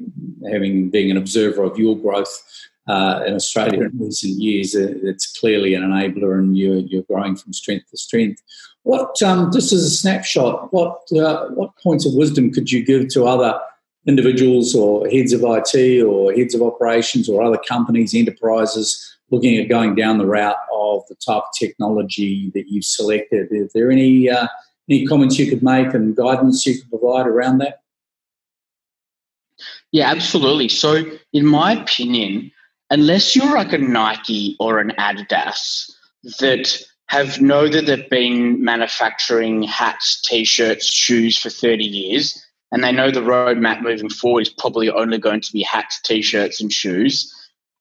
having 0.51 0.91
being 0.91 1.13
an 1.13 1.17
observer 1.17 1.63
of 1.63 1.79
your 1.79 1.97
growth 1.97 2.43
uh, 2.89 3.23
in 3.25 3.35
Australia 3.35 3.83
in 3.83 3.93
recent 4.01 4.33
years, 4.33 4.75
uh, 4.75 4.95
it's 5.05 5.39
clearly 5.39 5.75
an 5.75 5.85
enabler, 5.85 6.41
and 6.41 6.59
you're 6.59 6.79
you're 6.79 7.05
growing 7.05 7.37
from 7.37 7.53
strength 7.53 7.89
to 7.93 7.97
strength. 7.97 8.43
What 8.85 9.21
um, 9.23 9.51
just 9.53 9.73
as 9.73 9.83
a 9.83 9.91
snapshot, 9.91 10.73
what 10.73 11.01
uh, 11.13 11.49
what 11.49 11.77
points 11.83 12.07
of 12.07 12.15
wisdom 12.15 12.53
could 12.53 12.71
you 12.71 12.85
give 12.85 13.09
to 13.09 13.25
other 13.25 13.59
individuals 14.07 14.75
or 14.75 15.09
heads 15.09 15.33
of 15.33 15.41
IT 15.43 16.03
or 16.03 16.33
heads 16.33 16.55
of 16.55 16.63
operations 16.63 17.29
or 17.29 17.43
other 17.43 17.59
companies, 17.67 18.15
enterprises 18.15 19.11
looking 19.31 19.57
at 19.57 19.71
going 19.71 19.95
down 19.95 20.19
the 20.19 20.27
route 20.27 20.57
of 20.73 21.03
the 21.09 21.15
type 21.15 21.43
of 21.45 21.59
technology 21.59 22.51
that 22.55 22.69
you've 22.69 22.85
selected? 22.85 23.49
Is 23.51 23.73
there 23.73 23.91
any 23.91 24.29
uh, 24.29 24.49
any 24.89 25.07
comments 25.07 25.39
you 25.39 25.49
could 25.49 25.63
make 25.63 25.95
and 25.95 26.15
guidance 26.15 26.67
you 26.67 26.79
could 26.79 26.91
provide 26.91 27.27
around 27.27 27.59
that? 27.59 27.81
Yeah, 29.93 30.11
absolutely. 30.11 30.69
So, 30.69 31.05
in 31.33 31.47
my 31.47 31.73
opinion, 31.73 32.51
unless 32.91 33.35
you're 33.35 33.55
like 33.55 33.73
a 33.73 33.79
Nike 33.79 34.57
or 34.61 34.79
an 34.79 34.93
Adidas 34.99 35.91
that 36.41 36.83
have 37.15 37.41
know 37.41 37.69
that 37.69 37.87
they've 37.87 38.11
been 38.11 38.65
manufacturing 38.65 39.63
hats, 39.63 40.21
t-shirts, 40.23 40.87
shoes 40.87 41.39
for 41.39 41.49
30 41.49 41.85
years, 41.85 42.45
and 42.73 42.83
they 42.83 42.91
know 42.91 43.13
the 43.13 43.21
roadmap 43.21 43.83
moving 43.83 44.09
forward 44.09 44.43
is 44.43 44.49
probably 44.49 44.91
only 44.91 45.19
going 45.19 45.41
to 45.41 45.53
be 45.53 45.63
hats, 45.63 46.01
t-shirts, 46.03 46.61
and 46.61 46.73
shoes. 46.73 47.33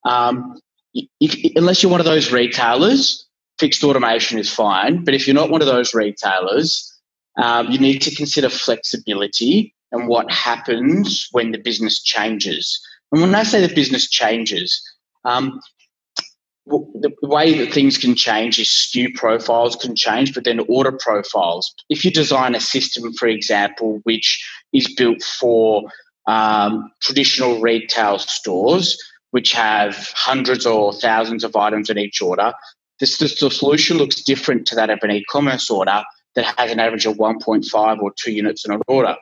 Um, 0.05 0.59
if, 0.93 1.51
unless 1.55 1.81
you're 1.81 1.91
one 1.91 1.99
of 1.99 2.05
those 2.05 2.31
retailers, 2.31 3.27
fixed 3.57 3.83
automation 3.83 4.37
is 4.37 4.53
fine. 4.53 5.03
But 5.03 5.15
if 5.15 5.27
you're 5.27 5.33
not 5.33 5.49
one 5.49 5.61
of 5.61 5.67
those 5.67 5.95
retailers, 5.95 6.91
um, 7.41 7.71
you 7.71 7.79
need 7.79 8.03
to 8.03 8.15
consider 8.15 8.49
flexibility 8.49 9.73
and 9.91 10.07
what 10.07 10.31
happens 10.31 11.27
when 11.31 11.51
the 11.51 11.57
business 11.57 12.03
changes. 12.03 12.79
And 13.11 13.21
when 13.21 13.33
I 13.33 13.43
say 13.43 13.65
the 13.65 13.73
business 13.73 14.07
changes, 14.07 14.79
um, 15.25 15.59
the 16.65 17.11
way 17.21 17.57
that 17.57 17.73
things 17.73 17.97
can 17.97 18.15
change 18.15 18.57
is 18.59 18.67
SKU 18.67 19.13
profiles 19.15 19.75
can 19.75 19.95
change, 19.95 20.33
but 20.33 20.45
then 20.45 20.61
order 20.67 20.91
profiles. 20.91 21.73
If 21.89 22.05
you 22.05 22.11
design 22.11 22.55
a 22.55 22.59
system, 22.59 23.13
for 23.13 23.27
example, 23.27 23.99
which 24.03 24.43
is 24.71 24.93
built 24.93 25.21
for 25.21 25.83
um, 26.27 26.89
traditional 27.01 27.59
retail 27.59 28.17
stores, 28.19 28.97
which 29.31 29.51
have 29.51 30.13
hundreds 30.15 30.65
or 30.65 30.93
thousands 30.93 31.43
of 31.43 31.55
items 31.55 31.89
in 31.89 31.97
each 31.97 32.21
order, 32.21 32.53
this, 32.99 33.17
this, 33.17 33.39
the 33.39 33.51
solution 33.51 33.97
looks 33.97 34.21
different 34.21 34.65
to 34.67 34.75
that 34.75 34.89
of 34.89 34.99
an 35.01 35.11
e-commerce 35.11 35.69
order 35.69 36.03
that 36.35 36.45
has 36.57 36.71
an 36.71 36.79
average 36.79 37.05
of 37.05 37.17
1.5 37.17 37.99
or 37.99 38.13
2 38.15 38.31
units 38.31 38.65
in 38.65 38.73
an 38.73 38.81
order. 38.87 39.15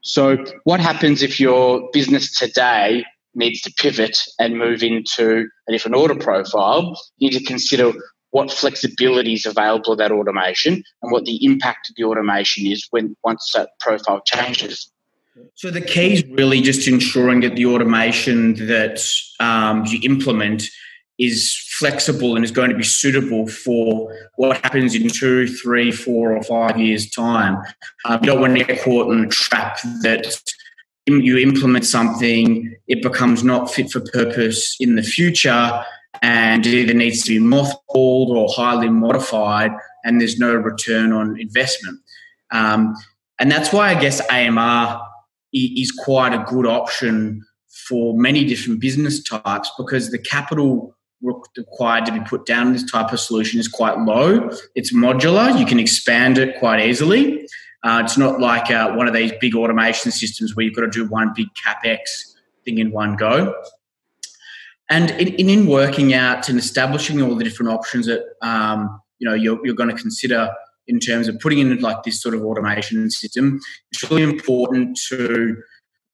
So, 0.00 0.44
what 0.64 0.80
happens 0.80 1.22
if 1.22 1.38
your 1.38 1.88
business 1.92 2.36
today 2.36 3.04
needs 3.38 3.60
to 3.62 3.72
pivot 3.72 4.18
and 4.38 4.58
move 4.58 4.82
into 4.82 5.46
a 5.68 5.72
different 5.72 5.96
order 5.96 6.14
profile, 6.14 7.00
you 7.18 7.30
need 7.30 7.38
to 7.38 7.44
consider 7.44 7.92
what 8.30 8.52
flexibility 8.52 9.34
is 9.34 9.46
available 9.46 9.92
of 9.92 9.98
that 9.98 10.12
automation 10.12 10.82
and 11.02 11.12
what 11.12 11.24
the 11.24 11.42
impact 11.44 11.88
of 11.88 11.96
the 11.96 12.04
automation 12.04 12.66
is 12.66 12.86
when 12.90 13.16
once 13.24 13.52
that 13.54 13.70
profile 13.80 14.20
changes. 14.26 14.90
So 15.54 15.70
the 15.70 15.80
key 15.80 16.14
is 16.14 16.24
really 16.26 16.60
just 16.60 16.88
ensuring 16.88 17.40
that 17.40 17.54
the 17.54 17.66
automation 17.66 18.54
that 18.66 19.00
um, 19.40 19.84
you 19.86 20.00
implement 20.02 20.64
is 21.18 21.56
flexible 21.78 22.36
and 22.36 22.44
is 22.44 22.50
going 22.50 22.70
to 22.70 22.76
be 22.76 22.84
suitable 22.84 23.48
for 23.48 24.14
what 24.36 24.56
happens 24.58 24.94
in 24.94 25.08
two, 25.08 25.48
three, 25.48 25.90
four, 25.90 26.36
or 26.36 26.42
five 26.42 26.78
years' 26.78 27.10
time. 27.10 27.60
Um, 28.04 28.20
you 28.22 28.26
don't 28.26 28.40
want 28.40 28.56
to 28.56 28.64
get 28.64 28.82
caught 28.82 29.12
in 29.12 29.24
a 29.24 29.28
trap 29.28 29.78
that 30.02 30.40
you 31.14 31.38
implement 31.38 31.84
something, 31.84 32.74
it 32.86 33.02
becomes 33.02 33.44
not 33.44 33.70
fit 33.70 33.90
for 33.90 34.00
purpose 34.00 34.76
in 34.80 34.96
the 34.96 35.02
future, 35.02 35.84
and 36.22 36.66
it 36.66 36.74
either 36.74 36.94
needs 36.94 37.22
to 37.24 37.38
be 37.38 37.44
mothballed 37.44 38.28
or 38.28 38.48
highly 38.50 38.88
modified, 38.88 39.72
and 40.04 40.20
there's 40.20 40.38
no 40.38 40.54
return 40.54 41.12
on 41.12 41.40
investment. 41.40 42.00
Um, 42.50 42.94
and 43.38 43.50
that's 43.50 43.72
why 43.72 43.90
I 43.90 44.00
guess 44.00 44.20
AMR 44.30 45.00
is 45.52 45.92
quite 45.92 46.34
a 46.34 46.44
good 46.48 46.66
option 46.66 47.44
for 47.88 48.18
many 48.18 48.44
different 48.44 48.80
business 48.80 49.22
types 49.22 49.70
because 49.78 50.10
the 50.10 50.18
capital 50.18 50.94
required 51.56 52.06
to 52.06 52.12
be 52.12 52.20
put 52.20 52.46
down 52.46 52.68
in 52.68 52.72
this 52.72 52.88
type 52.90 53.12
of 53.12 53.20
solution 53.20 53.58
is 53.58 53.68
quite 53.68 53.98
low. 53.98 54.50
It's 54.74 54.92
modular, 54.92 55.58
you 55.58 55.66
can 55.66 55.80
expand 55.80 56.38
it 56.38 56.58
quite 56.58 56.84
easily. 56.86 57.46
Uh, 57.88 58.02
it's 58.04 58.18
not 58.18 58.38
like 58.38 58.70
uh, 58.70 58.92
one 58.92 59.08
of 59.08 59.14
these 59.14 59.32
big 59.40 59.54
automation 59.54 60.10
systems 60.12 60.54
where 60.54 60.62
you've 60.62 60.74
got 60.74 60.82
to 60.82 60.90
do 60.90 61.08
one 61.08 61.32
big 61.34 61.46
capex 61.54 62.00
thing 62.62 62.76
in 62.76 62.90
one 62.90 63.16
go. 63.16 63.54
And 64.90 65.10
in, 65.12 65.48
in 65.48 65.66
working 65.66 66.12
out 66.12 66.50
and 66.50 66.58
establishing 66.58 67.22
all 67.22 67.34
the 67.34 67.42
different 67.42 67.72
options 67.72 68.04
that 68.04 68.24
um, 68.42 69.00
you 69.20 69.26
know 69.26 69.34
you're, 69.34 69.58
you're 69.64 69.74
going 69.74 69.88
to 69.88 69.96
consider 69.96 70.50
in 70.86 71.00
terms 71.00 71.28
of 71.28 71.40
putting 71.40 71.60
in 71.60 71.78
like 71.80 72.02
this 72.02 72.20
sort 72.20 72.34
of 72.34 72.42
automation 72.42 73.10
system, 73.10 73.58
it's 73.90 74.10
really 74.10 74.22
important 74.22 74.98
to 75.08 75.56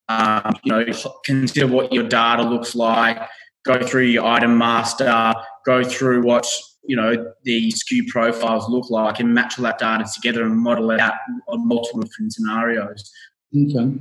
um, 0.08 0.54
you 0.62 0.70
know 0.70 0.84
consider 1.24 1.66
what 1.66 1.92
your 1.92 2.04
data 2.04 2.44
looks 2.44 2.76
like, 2.76 3.18
go 3.64 3.82
through 3.82 4.04
your 4.04 4.24
item 4.24 4.56
master, 4.56 5.34
go 5.66 5.82
through 5.82 6.22
what 6.22 6.46
you 6.86 6.96
know 6.96 7.32
the 7.44 7.72
SKU 7.72 8.06
profiles 8.08 8.68
look 8.68 8.90
like 8.90 9.18
and 9.18 9.32
match 9.32 9.58
all 9.58 9.64
that 9.64 9.78
data 9.78 10.04
together 10.14 10.44
and 10.44 10.56
model 10.56 10.90
it 10.90 11.00
out 11.00 11.14
on 11.48 11.66
multiple 11.66 12.02
different 12.02 12.32
scenarios. 12.32 13.10
Okay. 13.56 13.94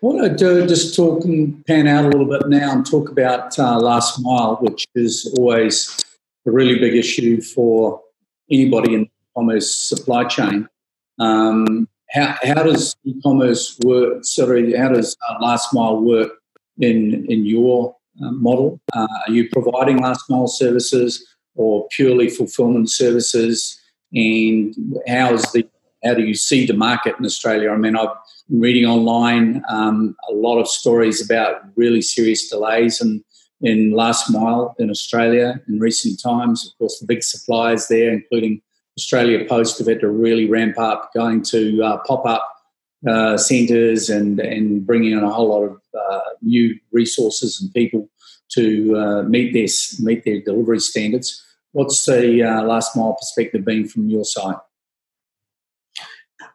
What 0.00 0.24
I 0.24 0.34
do 0.34 0.66
just 0.66 0.94
talk 0.94 1.24
and 1.24 1.64
pan 1.66 1.86
out 1.86 2.04
a 2.04 2.08
little 2.08 2.26
bit 2.26 2.48
now 2.48 2.72
and 2.72 2.84
talk 2.84 3.10
about 3.10 3.56
uh, 3.58 3.78
last 3.78 4.18
mile, 4.20 4.56
which 4.56 4.86
is 4.96 5.32
always 5.38 6.04
a 6.46 6.50
really 6.50 6.78
big 6.78 6.96
issue 6.96 7.40
for 7.40 8.00
anybody 8.50 8.94
in 8.94 9.02
e-commerce 9.02 9.72
supply 9.72 10.24
chain. 10.24 10.68
Um, 11.20 11.88
how, 12.10 12.34
how 12.42 12.62
does 12.62 12.96
e-commerce 13.04 13.78
work? 13.84 14.24
Sorry, 14.24 14.74
how 14.74 14.88
does 14.88 15.16
uh, 15.28 15.36
last 15.40 15.72
mile 15.72 16.00
work 16.00 16.32
in 16.80 17.26
in 17.28 17.44
your 17.44 17.94
model? 18.20 18.80
Uh, 18.92 19.06
are 19.26 19.32
you 19.32 19.48
providing 19.50 20.00
last 20.00 20.28
mile 20.28 20.48
services? 20.48 21.24
or 21.58 21.86
purely 21.90 22.30
fulfillment 22.30 22.88
services? 22.88 23.78
And 24.14 24.74
how 25.06 25.34
is 25.34 25.42
the 25.52 25.68
how 26.04 26.14
do 26.14 26.22
you 26.22 26.34
see 26.34 26.64
the 26.64 26.74
market 26.74 27.16
in 27.18 27.26
Australia? 27.26 27.70
I 27.70 27.76
mean, 27.76 27.96
I've 27.96 28.08
been 28.48 28.60
reading 28.60 28.86
online 28.86 29.62
um, 29.68 30.16
a 30.30 30.32
lot 30.32 30.58
of 30.60 30.68
stories 30.68 31.20
about 31.20 31.62
really 31.74 32.00
serious 32.00 32.48
delays 32.48 33.00
in, 33.00 33.24
in 33.62 33.90
last 33.90 34.30
mile 34.30 34.76
in 34.78 34.90
Australia 34.90 35.60
in 35.66 35.80
recent 35.80 36.22
times. 36.22 36.64
Of 36.64 36.78
course, 36.78 37.00
the 37.00 37.06
big 37.06 37.24
suppliers 37.24 37.88
there, 37.88 38.12
including 38.12 38.62
Australia 38.96 39.44
Post, 39.44 39.78
have 39.78 39.88
had 39.88 39.98
to 40.00 40.08
really 40.08 40.48
ramp 40.48 40.78
up, 40.78 41.10
going 41.14 41.42
to 41.42 41.82
uh, 41.82 41.98
pop 42.06 42.24
up 42.24 42.48
uh, 43.06 43.36
centres 43.36 44.08
and 44.08 44.40
and 44.40 44.86
bringing 44.86 45.12
in 45.12 45.22
a 45.22 45.30
whole 45.30 45.48
lot 45.48 45.64
of 45.64 45.80
uh, 45.98 46.20
new 46.42 46.78
resources 46.90 47.60
and 47.60 47.72
people 47.72 48.08
to 48.50 48.96
uh, 48.96 49.22
meet 49.24 49.52
their 49.52 49.68
meet 50.00 50.24
their 50.24 50.40
delivery 50.40 50.80
standards. 50.80 51.44
What's 51.72 52.04
the 52.06 52.42
uh, 52.42 52.62
last 52.62 52.96
mile 52.96 53.14
perspective 53.14 53.64
been 53.64 53.86
from 53.86 54.08
your 54.08 54.24
side? 54.24 54.56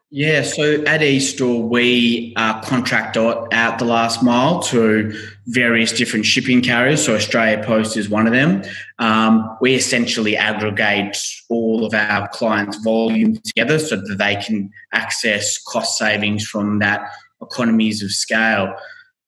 Yeah, 0.10 0.43
so 0.43 0.84
at 0.84 1.01
eStore, 1.01 1.67
we 1.67 2.34
uh, 2.36 2.62
contract 2.62 3.17
out 3.17 3.79
the 3.79 3.86
last 3.86 4.21
mile 4.21 4.62
to 4.63 5.19
various 5.47 5.91
different 5.91 6.25
shipping 6.25 6.62
carriers. 6.62 7.06
So 7.06 7.15
Australia 7.15 7.63
Post 7.63 7.97
is 7.97 8.10
one 8.10 8.27
of 8.27 8.34
them. 8.34 8.63
Um, 8.99 9.58
we 9.62 9.75
essentially 9.75 10.38
aggregate 10.38 11.17
all 11.49 11.86
of 11.86 11.93
our 11.93 12.27
clients' 12.29 12.77
volume 12.84 13.38
together 13.43 13.79
so 13.79 13.97
that 13.97 14.15
they 14.17 14.36
can 14.36 14.71
access 14.93 15.58
cost 15.63 15.97
savings 15.97 16.45
from 16.45 16.79
that 16.79 17.01
economies 17.41 18.01
of 18.01 18.12
scale. 18.12 18.73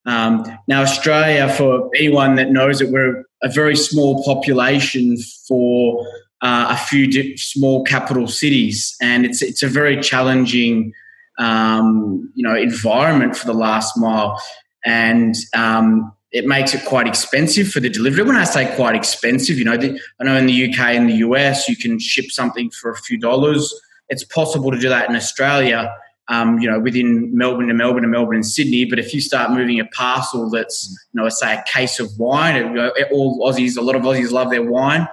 Um, 0.05 0.45
now, 0.67 0.83
Australia, 0.83 1.49
for 1.49 1.89
anyone 1.95 2.35
that 2.35 2.51
knows 2.51 2.79
it, 2.79 2.89
we're 2.89 3.25
a 3.41 3.49
very 3.49 3.75
small 3.75 4.23
population 4.23 5.17
for 5.47 6.05
uh, 6.41 6.67
a 6.69 6.77
few 6.77 7.07
di- 7.07 7.35
small 7.37 7.83
capital 7.83 8.27
cities, 8.27 8.95
and 9.01 9.25
it's 9.25 9.41
it's 9.41 9.63
a 9.63 9.67
very 9.67 9.99
challenging, 9.99 10.93
um, 11.39 12.31
you 12.35 12.47
know, 12.47 12.55
environment 12.55 13.35
for 13.35 13.47
the 13.47 13.53
last 13.53 13.97
mile, 13.97 14.39
and 14.85 15.35
um, 15.55 16.13
it 16.31 16.45
makes 16.45 16.73
it 16.73 16.85
quite 16.85 17.07
expensive 17.07 17.69
for 17.69 17.79
the 17.79 17.89
delivery. 17.89 18.23
When 18.23 18.35
I 18.35 18.43
say 18.43 18.73
quite 18.75 18.95
expensive, 18.95 19.57
you 19.57 19.65
know, 19.65 19.77
the, 19.77 19.99
I 20.19 20.23
know 20.23 20.35
in 20.35 20.45
the 20.45 20.69
UK 20.69 20.79
and 20.79 21.09
the 21.09 21.15
US 21.15 21.67
you 21.67 21.75
can 21.75 21.99
ship 21.99 22.25
something 22.29 22.69
for 22.69 22.91
a 22.91 22.97
few 22.97 23.17
dollars 23.17 23.73
it's 24.09 24.23
possible 24.23 24.71
to 24.71 24.79
do 24.79 24.89
that 24.89 25.09
in 25.09 25.15
Australia. 25.15 25.95
Um, 26.27 26.57
you 26.57 26.67
know, 26.67 26.79
within 26.79 27.37
Melbourne 27.37 27.69
and 27.69 27.77
Melbourne 27.77 28.03
and 28.03 28.11
Melbourne 28.11 28.37
and 28.37 28.45
Sydney. 28.45 28.85
But 28.85 28.97
if 28.97 29.13
you 29.13 29.21
start 29.21 29.51
moving 29.51 29.79
a 29.79 29.85
parcel 29.85 30.49
that's, 30.49 30.89
you 31.13 31.21
know, 31.21 31.29
say 31.29 31.53
a 31.53 31.63
case 31.67 31.99
of 31.99 32.09
wine, 32.17 32.55
you 32.55 32.73
know, 32.73 32.91
all 33.11 33.47
Aussies, 33.47 33.77
a 33.77 33.81
lot 33.81 33.95
of 33.95 34.01
Aussies 34.01 34.31
love 34.31 34.49
their 34.49 34.63
wine. 34.63 35.07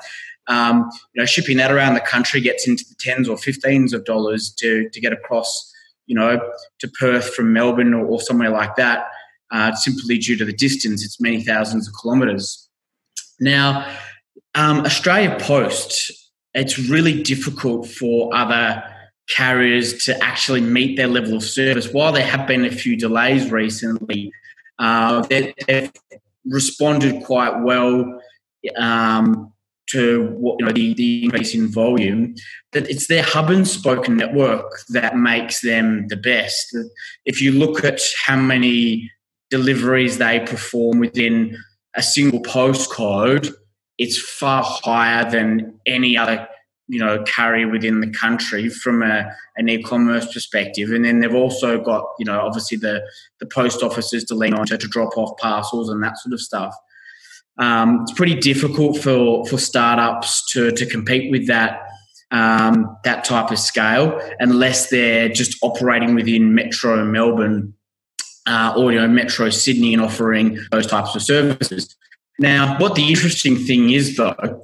Um, 0.47 0.91
you 1.13 1.21
know, 1.21 1.27
shipping 1.27 1.59
that 1.59 1.71
around 1.71 1.95
the 1.95 2.01
country 2.01 2.41
gets 2.41 2.67
into 2.67 2.85
the 2.89 2.95
tens 2.99 3.29
or 3.29 3.37
fifteens 3.37 3.93
of 3.93 4.07
dollars 4.07 4.51
to 4.59 4.89
to 4.89 5.01
get 5.01 5.13
across, 5.13 5.71
you 6.07 6.15
know, 6.15 6.41
to 6.79 6.89
Perth 6.89 7.35
from 7.35 7.53
Melbourne 7.53 7.93
or, 7.93 8.07
or 8.07 8.19
somewhere 8.19 8.51
like 8.51 8.75
that. 8.77 9.05
Uh, 9.53 9.75
simply 9.75 10.17
due 10.17 10.35
to 10.35 10.47
the 10.47 10.53
distance, 10.53 11.05
it's 11.05 11.21
many 11.21 11.45
thousands 11.45 11.87
of 11.87 11.93
kilometres. 12.01 12.71
Now, 13.39 13.87
um, 14.55 14.81
Australia 14.81 15.37
Post, 15.39 16.11
it's 16.55 16.79
really 16.79 17.23
difficult 17.23 17.87
for 17.87 18.35
other 18.35 18.83
carriers 19.29 20.05
to 20.05 20.23
actually 20.25 20.63
meet 20.63 20.97
their 20.97 21.07
level 21.07 21.37
of 21.37 21.43
service. 21.43 21.93
While 21.93 22.13
there 22.13 22.27
have 22.27 22.47
been 22.47 22.65
a 22.65 22.71
few 22.71 22.97
delays 22.97 23.51
recently, 23.51 24.33
uh, 24.79 25.23
they, 25.23 25.55
have 25.69 25.93
responded 26.47 27.23
quite 27.25 27.61
well 27.61 28.21
um, 28.77 29.53
to 29.91 30.29
what, 30.39 30.59
you 30.59 30.67
know, 30.67 30.73
the, 30.73 30.95
the 30.95 31.25
increase 31.25 31.55
in 31.55 31.69
volume. 31.69 32.35
That 32.73 32.89
it's 32.89 33.07
their 33.07 33.23
hub 33.23 33.51
and 33.51 33.69
spoke 33.69 34.09
network 34.09 34.81
that 34.91 35.17
makes 35.17 35.61
them 35.61 36.09
the 36.09 36.17
best. 36.17 36.77
If 37.27 37.41
you 37.41 37.53
look 37.53 37.85
at 37.85 38.01
how 38.25 38.37
many 38.37 39.11
deliveries 39.53 40.17
they 40.17 40.41
perform 40.41 40.99
within 40.99 41.59
a 41.95 42.03
single 42.03 42.41
postcode, 42.41 43.53
it's 43.99 44.19
far 44.19 44.63
higher 44.65 45.31
than 45.31 45.79
any 45.87 46.17
other 46.17 46.49
you 46.89 46.99
know 46.99 47.23
carrier 47.25 47.69
within 47.69 48.01
the 48.01 48.11
country 48.11 48.71
from 48.71 49.03
a, 49.03 49.31
an 49.57 49.69
e-commerce 49.69 50.33
perspective. 50.33 50.91
And 50.91 51.05
then 51.05 51.21
they've 51.21 51.35
also 51.35 51.79
got 51.79 52.05
you 52.19 52.25
know 52.25 52.41
obviously 52.41 52.79
the 52.79 53.03
the 53.41 53.47
post 53.47 53.83
offices 53.83 54.25
to 54.25 54.35
lean 54.35 54.55
on 54.55 54.67
to, 54.67 54.79
to 54.79 54.89
drop 54.89 55.19
off 55.19 55.39
parcels 55.39 55.91
and 55.91 56.03
that 56.03 56.19
sort 56.19 56.33
of 56.33 56.41
stuff. 56.41 56.75
Um, 57.59 58.01
it's 58.03 58.13
pretty 58.13 58.37
difficult 58.37 58.97
for 58.97 59.45
for 59.47 59.59
startups 59.59 60.51
to 60.53 60.73
to 60.73 60.87
compete 60.87 61.31
with 61.31 61.47
that 61.49 61.83
um, 62.31 62.97
that 63.05 63.27
type 63.27 63.51
of 63.51 63.59
scale 63.59 64.19
unless 64.41 64.89
they're 64.89 65.29
just 65.29 65.59
operating 65.63 66.15
within 66.15 66.55
metro 66.55 67.05
melbourne 67.05 67.75
uh, 68.47 68.73
know 68.77 69.09
metro 69.09 69.51
sydney 69.51 69.93
and 69.93 70.03
offering 70.03 70.59
those 70.71 70.87
types 70.87 71.15
of 71.15 71.23
services 71.23 71.97
now 72.39 72.77
what 72.79 72.95
the 72.95 73.09
interesting 73.09 73.57
thing 73.57 73.91
is 73.91 74.17
though 74.17 74.63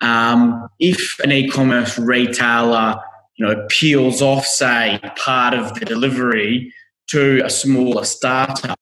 um, 0.00 0.68
if 0.78 1.18
an 1.20 1.32
e-commerce 1.32 1.98
retailer, 1.98 2.96
you 3.36 3.46
know, 3.46 3.66
peels 3.68 4.22
off, 4.22 4.46
say, 4.46 4.98
part 5.16 5.54
of 5.54 5.74
the 5.74 5.84
delivery 5.84 6.72
to 7.08 7.42
a 7.44 7.50
smaller 7.50 8.04
startup, 8.04 8.76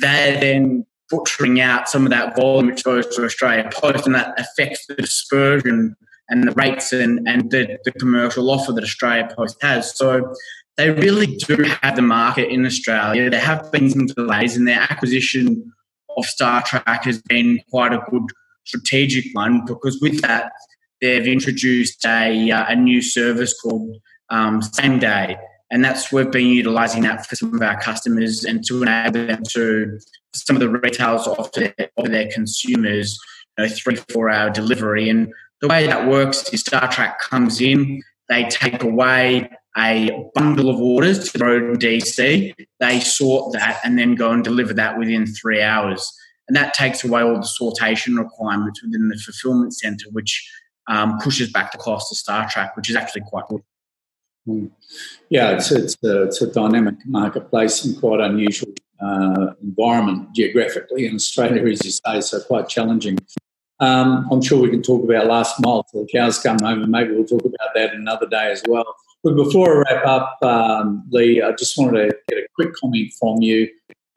they're 0.00 0.40
then 0.40 0.86
butchering 1.10 1.60
out 1.60 1.88
some 1.88 2.04
of 2.04 2.10
that 2.10 2.34
volume 2.34 2.66
which 2.66 2.82
goes 2.82 3.06
to 3.14 3.24
Australia 3.24 3.68
Post, 3.72 4.06
and 4.06 4.14
that 4.14 4.38
affects 4.38 4.86
the 4.86 4.94
dispersion 4.94 5.94
and 6.28 6.48
the 6.48 6.52
rates 6.52 6.92
and, 6.92 7.26
and 7.28 7.50
the, 7.50 7.78
the 7.84 7.92
commercial 7.92 8.50
offer 8.50 8.72
that 8.72 8.82
Australia 8.82 9.28
Post 9.36 9.62
has. 9.62 9.94
So 9.94 10.34
they 10.76 10.90
really 10.90 11.36
do 11.36 11.62
have 11.82 11.96
the 11.96 12.02
market 12.02 12.48
in 12.48 12.66
Australia. 12.66 13.30
There 13.30 13.40
have 13.40 13.70
been 13.70 13.90
some 13.90 14.06
delays, 14.06 14.56
and 14.56 14.66
their 14.66 14.80
acquisition 14.80 15.72
of 16.16 16.24
StarTrack 16.24 17.04
has 17.04 17.20
been 17.22 17.60
quite 17.70 17.92
a 17.92 18.02
good 18.10 18.24
strategic 18.64 19.24
one 19.34 19.64
because 19.66 20.00
with 20.00 20.20
that 20.22 20.52
they've 21.00 21.26
introduced 21.26 22.04
a, 22.06 22.50
uh, 22.50 22.64
a 22.68 22.76
new 22.76 23.02
service 23.02 23.58
called 23.60 23.96
um, 24.30 24.62
same 24.62 24.98
day 24.98 25.36
and 25.70 25.84
that's 25.84 26.10
we've 26.12 26.30
been 26.30 26.46
utilizing 26.46 27.02
that 27.02 27.26
for 27.26 27.36
some 27.36 27.54
of 27.54 27.60
our 27.60 27.78
customers 27.80 28.44
and 28.44 28.64
to 28.64 28.82
enable 28.82 29.26
them 29.26 29.42
to 29.50 29.98
some 30.34 30.56
of 30.56 30.60
the 30.60 30.68
retailers 30.68 31.26
offer 31.26 31.72
their, 31.76 31.90
their 32.04 32.30
consumers 32.30 33.18
you 33.58 33.64
know, 33.64 33.70
three 33.70 33.96
four 33.96 34.30
hour 34.30 34.50
delivery 34.50 35.08
and 35.08 35.32
the 35.60 35.68
way 35.68 35.86
that 35.86 36.08
works 36.08 36.48
is 36.52 36.64
StarTrack 36.64 37.18
comes 37.18 37.60
in 37.60 38.02
they 38.28 38.44
take 38.44 38.82
away 38.82 39.50
a 39.76 40.24
bundle 40.34 40.70
of 40.70 40.80
orders 40.80 41.30
to 41.30 41.38
the 41.38 41.44
road 41.44 41.80
DC 41.80 42.54
they 42.78 43.00
sort 43.00 43.52
that 43.52 43.80
and 43.84 43.98
then 43.98 44.14
go 44.14 44.30
and 44.30 44.44
deliver 44.44 44.72
that 44.72 44.98
within 44.98 45.26
three 45.26 45.60
hours 45.60 46.12
and 46.48 46.56
that 46.56 46.74
takes 46.74 47.04
away 47.04 47.22
all 47.22 47.34
the 47.34 47.40
sortation 47.40 48.18
requirements 48.18 48.82
within 48.82 49.08
the 49.08 49.16
fulfillment 49.16 49.74
center, 49.74 50.06
which 50.12 50.50
um, 50.88 51.18
pushes 51.18 51.50
back 51.50 51.72
the 51.72 51.78
cost 51.78 52.12
of 52.12 52.18
StarTrack, 52.18 52.76
which 52.76 52.90
is 52.90 52.96
actually 52.96 53.22
quite 53.22 53.46
good. 53.48 53.62
Mm. 54.46 54.70
Yeah, 55.30 55.52
it's, 55.52 55.70
it's, 55.70 55.96
a, 56.04 56.24
it's 56.24 56.42
a 56.42 56.52
dynamic 56.52 56.96
marketplace 57.06 57.84
and 57.84 57.98
quite 57.98 58.20
unusual 58.20 58.72
uh, 59.00 59.54
environment 59.62 60.34
geographically 60.34 61.06
in 61.06 61.14
Australia, 61.14 61.64
as 61.66 61.84
you 61.84 61.90
say, 61.90 62.20
so 62.20 62.40
quite 62.42 62.68
challenging. 62.68 63.18
Um, 63.80 64.28
I'm 64.30 64.42
sure 64.42 64.60
we 64.60 64.70
can 64.70 64.82
talk 64.82 65.02
about 65.02 65.26
last 65.26 65.56
mile 65.60 65.82
till 65.84 66.04
the 66.04 66.08
cows 66.12 66.38
come 66.38 66.58
home, 66.60 66.82
and 66.82 66.92
maybe 66.92 67.14
we'll 67.14 67.24
talk 67.24 67.44
about 67.44 67.74
that 67.74 67.94
another 67.94 68.26
day 68.26 68.52
as 68.52 68.62
well. 68.68 68.84
But 69.24 69.36
before 69.36 69.78
I 69.78 69.92
wrap 69.92 70.06
up, 70.06 70.38
um, 70.42 71.02
Lee, 71.10 71.40
I 71.40 71.52
just 71.52 71.78
wanted 71.78 72.10
to 72.10 72.16
get 72.28 72.38
a 72.38 72.46
quick 72.54 72.74
comment 72.74 73.10
from 73.18 73.40
you 73.40 73.68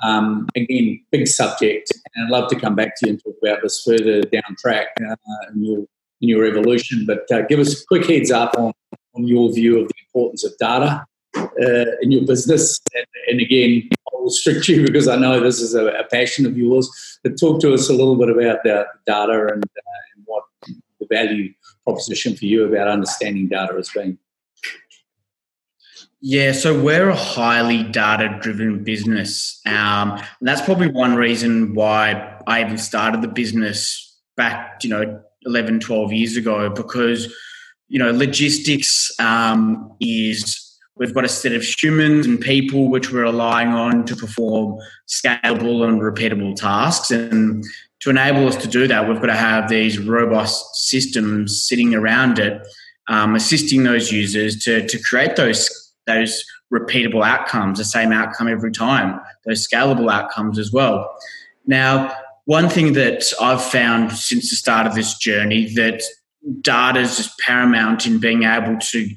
um, 0.04 0.48
again, 0.56 1.04
big 1.12 1.28
subject, 1.28 1.92
and 2.14 2.26
I'd 2.26 2.32
love 2.32 2.50
to 2.50 2.60
come 2.60 2.76
back 2.76 3.00
to 3.00 3.08
you 3.08 3.14
and 3.14 3.24
talk 3.24 3.36
about 3.42 3.64
this 3.64 3.82
further 3.84 4.22
down 4.22 4.56
track 4.60 4.88
uh, 5.02 5.16
in, 5.54 5.64
your, 5.64 5.80
in 6.22 6.30
your 6.30 6.46
evolution. 6.46 7.06
But 7.08 7.30
uh, 7.32 7.44
give 7.44 7.60
us 7.60 7.82
a 7.82 7.86
quick 7.88 8.06
heads 8.06 8.32
up 8.32 8.56
on, 8.58 8.74
on 9.16 9.28
your 9.28 9.52
view 9.52 9.80
of 9.80 9.88
the 9.88 9.96
importance 10.06 10.44
of 10.44 10.58
data 10.60 11.06
uh, 11.36 11.86
in 12.02 12.12
your 12.12 12.26
business. 12.26 12.80
And, 12.94 13.06
and, 13.30 13.42
again, 13.42 13.90
I'll 14.14 14.26
restrict 14.26 14.68
you 14.68 14.82
because 14.86 15.08
I 15.08 15.16
know 15.16 15.40
this 15.40 15.62
is 15.62 15.74
a, 15.74 15.88
a, 15.88 16.04
passion 16.06 16.46
of 16.46 16.58
yours. 16.58 17.20
But 17.24 17.40
talk 17.40 17.62
to 17.62 17.74
us 17.74 17.90
a 17.90 17.94
little 17.94 18.16
bit 18.16 18.30
about 18.30 18.64
the 18.64 18.86
data 19.08 19.48
and, 19.54 19.64
uh, 19.64 20.02
and 20.16 20.24
what 20.26 20.44
the 21.00 21.08
value 21.10 21.54
proposition 21.84 22.36
for 22.36 22.46
you 22.46 22.66
about 22.66 22.88
understanding 22.88 23.48
data 23.48 23.74
has 23.74 23.90
been. 23.90 24.20
Yeah, 26.20 26.52
so 26.52 26.80
we're 26.80 27.10
a 27.10 27.16
highly 27.16 27.84
data 27.84 28.40
driven 28.42 28.84
business. 28.84 29.62
Um, 29.68 30.20
that's 30.42 30.62
probably 30.62 30.90
one 30.90 31.16
reason 31.16 31.76
why 31.76 32.40
I 32.48 32.62
even 32.62 32.80
started 32.80 33.22
the 33.22 33.28
business 33.28 34.18
back, 34.36 34.84
you 34.84 34.90
know, 34.90 35.22
11, 35.46 35.80
12 35.80 36.14
years 36.14 36.36
ago, 36.36 36.72
because, 36.72 37.32
you 37.88 38.00
know, 38.00 38.12
logistics 38.12 39.12
um, 39.20 39.96
is 40.00 40.80
we've 40.96 41.14
got 41.14 41.24
a 41.24 41.30
set 41.30 41.54
of 41.54 41.64
humans 41.64 42.26
and 42.26 42.42
people 42.42 42.90
which 42.90 43.12
we're 43.12 43.22
relying 43.22 43.70
on 43.70 44.04
to 44.06 44.16
perform 44.16 44.80
scalable 45.08 45.88
and 45.88 46.02
repeatable 46.02 46.56
tasks. 46.56 47.12
And 47.12 47.64
to 48.00 48.10
enable 48.10 48.48
us 48.48 48.56
to 48.58 48.68
do 48.68 48.88
that, 48.88 49.08
we've 49.08 49.22
got 49.22 49.28
to 49.28 49.34
have 49.34 49.70
these 49.70 50.00
robust 50.00 50.88
systems 50.88 51.64
sitting 51.64 51.94
around 51.94 52.40
it, 52.40 52.60
um, 53.08 53.36
assisting 53.36 53.84
those 53.84 54.12
users 54.12 54.58
to, 54.64 54.88
to 54.88 55.00
create 55.00 55.36
those 55.36 55.87
those 56.08 56.44
repeatable 56.74 57.26
outcomes, 57.26 57.78
the 57.78 57.86
same 57.86 58.12
outcome 58.12 58.48
every 58.48 58.72
time, 58.72 59.20
those 59.46 59.68
scalable 59.68 60.12
outcomes 60.12 60.58
as 60.58 60.72
well. 60.72 61.16
Now, 61.66 62.16
one 62.46 62.70
thing 62.70 62.94
that 62.94 63.26
I've 63.42 63.64
found 63.64 64.14
since 64.14 64.50
the 64.50 64.56
start 64.56 64.88
of 64.88 64.96
this 64.96 65.18
journey 65.18 65.74
that 65.76 66.02
data 66.62 67.02
is 67.02 67.18
just 67.18 67.38
paramount 67.40 68.08
in 68.08 68.20
being 68.20 68.44
able 68.44 68.78
to 68.80 69.10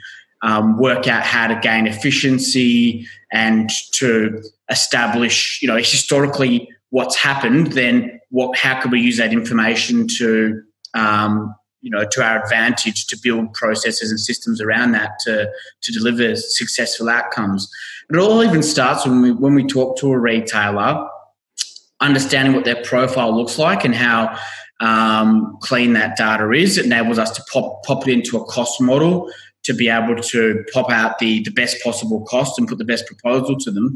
um, 0.42 0.79
work 0.79 1.07
out 1.07 1.22
how 1.22 1.46
to 1.46 1.59
gain 1.61 1.87
efficiency 1.87 3.07
and 3.33 3.70
to 3.94 4.42
establish, 4.68 5.61
you 5.62 5.68
know, 5.68 5.76
historically 5.76 6.68
what's 6.90 7.16
happened. 7.16 7.72
Then, 7.72 8.20
what? 8.31 8.57
How 8.57 8.81
can 8.81 8.91
we 8.91 9.01
use 9.01 9.18
that 9.18 9.32
information 9.32 10.09
to 10.18 10.62
um, 10.95 11.55
you 11.83 11.91
know 11.91 12.05
to 12.11 12.22
our 12.22 12.43
advantage 12.43 13.07
to 13.07 13.18
build 13.22 13.53
processes 13.55 14.11
and 14.11 14.20
systems 14.20 14.61
around 14.61 14.93
that 14.93 15.18
to 15.20 15.51
to 15.81 15.93
deliver 15.93 16.37
successful 16.37 17.09
outcomes. 17.09 17.70
It 18.11 18.16
all 18.16 18.43
even 18.43 18.62
starts 18.62 19.07
when 19.07 19.22
we 19.22 19.33
when 19.33 19.55
we 19.55 19.64
talk 19.64 19.99
to 19.99 20.12
a 20.12 20.18
retailer, 20.18 21.09
understanding 22.01 22.55
what 22.55 22.64
their 22.64 22.83
profile 22.83 23.37
looks 23.37 23.59
like 23.59 23.85
and 23.85 23.95
how 23.95 24.37
um, 24.81 25.59
clean 25.61 25.93
that 25.93 26.16
data 26.16 26.51
is. 26.53 26.78
It 26.78 26.87
enables 26.87 27.18
us 27.18 27.31
to 27.33 27.43
pop 27.53 27.83
pop 27.85 28.07
it 28.07 28.12
into 28.12 28.37
a 28.37 28.45
cost 28.45 28.81
model 28.81 29.31
to 29.64 29.74
be 29.74 29.88
able 29.88 30.16
to 30.16 30.64
pop 30.72 30.90
out 30.90 31.18
the, 31.18 31.42
the 31.42 31.50
best 31.50 31.82
possible 31.82 32.24
cost 32.24 32.58
and 32.58 32.68
put 32.68 32.78
the 32.78 32.84
best 32.84 33.06
proposal 33.06 33.56
to 33.58 33.70
them. 33.70 33.94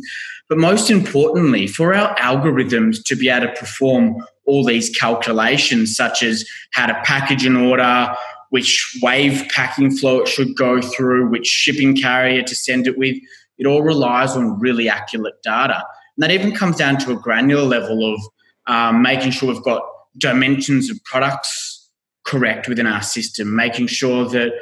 But 0.49 0.59
most 0.59 0.91
importantly, 0.91 1.67
for 1.67 1.95
our 1.95 2.15
algorithms 2.17 3.03
to 3.07 3.17
be 3.17 3.29
able 3.29 3.47
to 3.47 3.53
perform 3.55 4.17
all 4.47 4.65
these 4.65 4.91
calculations, 4.91 5.97
such 5.97 6.23
as 6.23 6.47
how 6.73 6.87
to 6.87 7.01
package 7.05 7.47
an 7.47 7.57
order, 7.57 8.15
which 8.51 8.99
wave 9.03 9.45
packing 9.49 9.91
flow 9.91 10.21
it 10.21 10.29
should 10.29 10.55
go 10.57 10.81
through, 10.81 11.29
which 11.29 11.47
shipping 11.47 11.97
carrier 11.97 12.43
to 12.43 12.55
send 12.55 12.87
it 12.87 12.99
with, 12.99 13.17
it 13.59 13.67
all 13.67 13.83
relies 13.83 14.37
on 14.37 14.59
really 14.61 14.89
accurate 14.89 15.43
data. 15.43 15.83
And 16.17 16.23
that 16.23 16.31
even 16.31 16.55
comes 16.55 16.77
down 16.77 16.99
to 16.99 17.13
a 17.13 17.17
granular 17.17 17.65
level 17.65 18.15
of 18.15 18.21
um, 18.67 19.03
making 19.03 19.33
sure 19.33 19.53
we've 19.53 19.63
got 19.63 19.83
dimensions 20.19 20.91
of 20.91 21.03
products 21.05 21.91
correct 22.25 22.69
within 22.69 22.87
our 22.87 23.03
system, 23.03 23.55
making 23.55 23.87
sure 23.87 24.29
that 24.29 24.53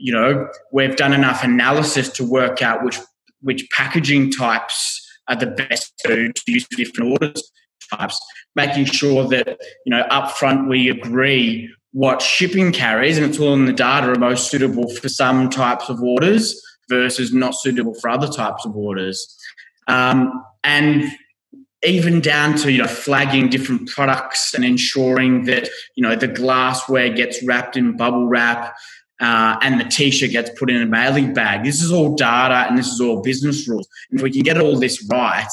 you 0.00 0.12
know, 0.12 0.48
we've 0.72 0.96
done 0.96 1.12
enough 1.12 1.44
analysis 1.44 2.08
to 2.10 2.24
work 2.24 2.62
out 2.62 2.84
which 2.84 2.98
which 3.42 3.68
packaging 3.70 4.30
types 4.30 5.06
are 5.28 5.36
the 5.36 5.46
best 5.46 5.96
to, 6.04 6.32
use 6.46 6.66
for 6.66 6.76
different 6.76 7.12
orders 7.12 7.50
types, 7.90 8.20
making 8.54 8.84
sure 8.84 9.26
that, 9.28 9.58
you 9.86 9.90
know, 9.90 10.04
upfront 10.10 10.68
we 10.68 10.88
agree 10.88 11.72
what 11.92 12.22
shipping 12.22 12.72
carriers, 12.72 13.16
and 13.16 13.26
it's 13.26 13.38
all 13.40 13.54
in 13.54 13.64
the 13.64 13.72
data, 13.72 14.12
are 14.12 14.18
most 14.18 14.50
suitable 14.50 14.88
for 14.94 15.08
some 15.08 15.50
types 15.50 15.88
of 15.88 16.00
orders 16.00 16.60
versus 16.88 17.32
not 17.32 17.54
suitable 17.54 17.94
for 17.94 18.10
other 18.10 18.28
types 18.28 18.64
of 18.64 18.76
orders. 18.76 19.36
Um, 19.88 20.44
and 20.62 21.10
even 21.82 22.20
down 22.20 22.56
to 22.56 22.70
you 22.70 22.78
know 22.78 22.86
flagging 22.86 23.48
different 23.48 23.88
products 23.88 24.54
and 24.54 24.64
ensuring 24.64 25.44
that 25.46 25.68
you 25.96 26.02
know 26.02 26.14
the 26.14 26.28
glassware 26.28 27.08
gets 27.08 27.42
wrapped 27.42 27.76
in 27.76 27.96
bubble 27.96 28.28
wrap 28.28 28.76
uh, 29.20 29.58
and 29.62 29.78
the 29.78 29.84
t-shirt 29.84 30.30
gets 30.30 30.50
put 30.58 30.70
in 30.70 30.82
a 30.82 30.86
mailing 30.86 31.34
bag. 31.34 31.64
This 31.64 31.82
is 31.82 31.92
all 31.92 32.14
data 32.14 32.66
and 32.68 32.78
this 32.78 32.88
is 32.88 33.00
all 33.00 33.22
business 33.22 33.68
rules. 33.68 33.88
If 34.10 34.22
we 34.22 34.30
can 34.30 34.42
get 34.42 34.58
all 34.58 34.78
this 34.78 35.06
right, 35.10 35.48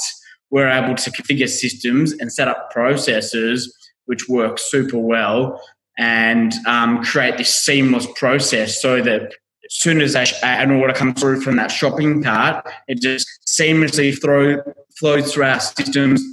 we're 0.49 0.69
able 0.69 0.95
to 0.95 1.11
configure 1.11 1.49
systems 1.49 2.13
and 2.13 2.31
set 2.31 2.47
up 2.47 2.71
processes 2.71 3.73
which 4.05 4.29
work 4.29 4.57
super 4.57 4.97
well 4.97 5.61
and 5.97 6.53
um, 6.65 7.03
create 7.03 7.37
this 7.37 7.53
seamless 7.53 8.07
process 8.15 8.81
so 8.81 9.01
that 9.01 9.23
as 9.23 9.73
soon 9.73 9.99
as 9.99 10.15
an 10.43 10.71
order 10.71 10.93
comes 10.93 11.19
through 11.19 11.41
from 11.41 11.57
that 11.57 11.69
shopping 11.69 12.23
cart, 12.23 12.65
it 12.87 13.01
just 13.01 13.27
seamlessly 13.45 14.19
throw, 14.19 14.61
flows 14.97 15.33
through 15.33 15.43
our 15.43 15.59
systems. 15.59 16.23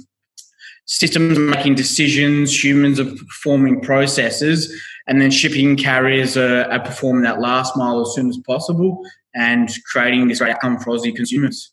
Systems 0.85 1.37
making 1.37 1.75
decisions, 1.75 2.63
humans 2.63 2.99
are 2.99 3.05
performing 3.05 3.81
processes, 3.81 4.81
and 5.07 5.21
then 5.21 5.31
shipping 5.31 5.77
carriers 5.77 6.35
are, 6.37 6.63
are 6.71 6.79
performing 6.79 7.23
that 7.23 7.39
last 7.39 7.77
mile 7.77 8.01
as 8.01 8.13
soon 8.15 8.29
as 8.29 8.37
possible 8.37 9.03
and 9.35 9.69
creating 9.91 10.27
this 10.27 10.41
outcome 10.41 10.79
for 10.79 10.91
Aussie 10.91 11.15
consumers. 11.15 11.71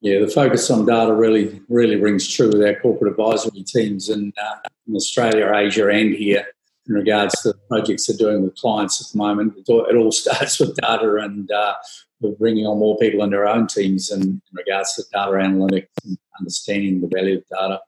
Yeah, 0.00 0.18
the 0.18 0.28
focus 0.28 0.70
on 0.70 0.84
data 0.84 1.14
really, 1.14 1.62
really 1.68 1.96
rings 1.96 2.28
true 2.28 2.48
with 2.48 2.62
our 2.62 2.74
corporate 2.74 3.12
advisory 3.12 3.62
teams 3.62 4.10
in, 4.10 4.34
uh, 4.38 4.56
in 4.86 4.94
Australia, 4.94 5.50
Asia, 5.54 5.88
and 5.88 6.14
here 6.14 6.46
in 6.86 6.94
regards 6.94 7.40
to 7.40 7.48
the 7.48 7.58
projects 7.70 8.06
they're 8.06 8.16
doing 8.16 8.42
with 8.42 8.54
clients 8.56 9.00
at 9.00 9.10
the 9.12 9.18
moment. 9.18 9.54
It 9.56 9.96
all, 9.96 10.12
starts 10.12 10.60
with 10.60 10.76
data, 10.76 11.16
and 11.16 11.50
uh, 11.50 11.74
we're 12.20 12.32
bringing 12.32 12.66
on 12.66 12.78
more 12.78 12.98
people 12.98 13.22
in 13.22 13.32
our 13.32 13.46
own 13.46 13.66
teams 13.66 14.10
in, 14.10 14.20
in 14.22 14.42
regards 14.52 14.94
to 14.96 15.04
data 15.10 15.32
analytics 15.32 15.88
and 16.04 16.18
understanding 16.38 17.00
the 17.00 17.08
value 17.08 17.38
of 17.38 17.44
data. 17.48 17.80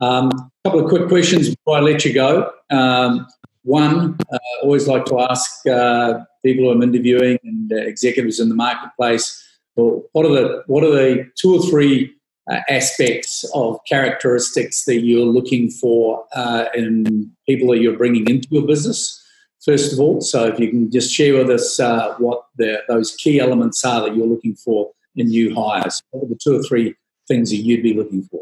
A 0.00 0.04
um, 0.04 0.52
couple 0.64 0.84
of 0.84 0.88
quick 0.88 1.08
questions 1.08 1.48
before 1.48 1.78
I 1.78 1.80
let 1.80 2.04
you 2.04 2.12
go. 2.12 2.52
Um, 2.70 3.26
one, 3.68 4.16
uh, 4.32 4.38
always 4.62 4.88
like 4.88 5.04
to 5.04 5.20
ask 5.20 5.66
uh, 5.66 6.24
people 6.44 6.64
who 6.64 6.70
I'm 6.70 6.82
interviewing 6.82 7.38
and 7.44 7.70
uh, 7.72 7.76
executives 7.76 8.40
in 8.40 8.48
the 8.48 8.54
marketplace, 8.54 9.44
well, 9.76 10.04
what 10.12 10.24
are 10.24 10.32
the 10.32 10.62
what 10.66 10.82
are 10.84 10.90
the 10.90 11.30
two 11.36 11.54
or 11.54 11.62
three 11.62 12.14
uh, 12.50 12.60
aspects 12.70 13.44
of 13.54 13.78
characteristics 13.86 14.84
that 14.86 15.00
you're 15.02 15.26
looking 15.26 15.70
for 15.70 16.24
uh, 16.34 16.64
in 16.74 17.30
people 17.46 17.68
that 17.68 17.80
you're 17.80 17.98
bringing 17.98 18.28
into 18.28 18.48
your 18.50 18.66
business? 18.66 19.22
First 19.62 19.92
of 19.92 20.00
all, 20.00 20.20
so 20.22 20.46
if 20.46 20.58
you 20.58 20.70
can 20.70 20.90
just 20.90 21.12
share 21.12 21.34
with 21.34 21.50
us 21.50 21.78
what 22.18 22.44
the, 22.56 22.80
those 22.88 23.14
key 23.16 23.38
elements 23.38 23.84
are 23.84 24.00
that 24.02 24.16
you're 24.16 24.26
looking 24.26 24.54
for 24.54 24.92
in 25.14 25.26
new 25.26 25.54
hires, 25.54 26.02
what 26.10 26.24
are 26.24 26.28
the 26.28 26.38
two 26.42 26.56
or 26.56 26.62
three 26.62 26.94
things 27.26 27.50
that 27.50 27.56
you'd 27.56 27.82
be 27.82 27.92
looking 27.92 28.22
for? 28.22 28.40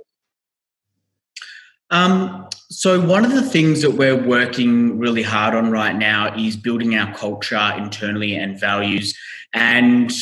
Um, 1.91 2.49
so, 2.68 3.01
one 3.01 3.24
of 3.24 3.32
the 3.32 3.43
things 3.43 3.82
that 3.82 3.93
we're 3.93 4.20
working 4.20 4.99
really 4.99 5.22
hard 5.22 5.55
on 5.55 5.70
right 5.70 5.95
now 5.95 6.34
is 6.37 6.57
building 6.57 6.97
our 6.97 7.14
culture 7.14 7.72
internally 7.76 8.34
and 8.34 8.59
values. 8.59 9.16
And 9.53 10.12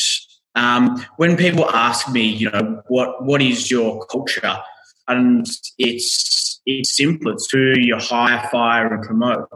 um, 0.55 1.05
when 1.17 1.37
people 1.37 1.69
ask 1.71 2.11
me, 2.11 2.23
you 2.23 2.51
know, 2.51 2.83
what 2.89 3.25
what 3.25 3.41
is 3.41 3.71
your 3.71 4.05
culture, 4.07 4.59
and 5.09 5.47
it's 5.79 6.61
it's 6.67 6.97
simple. 6.97 7.33
It's 7.33 7.51
who 7.51 7.75
you 7.79 7.97
hire, 7.99 8.47
fire, 8.51 8.93
and 8.93 9.03
promote. 9.03 9.49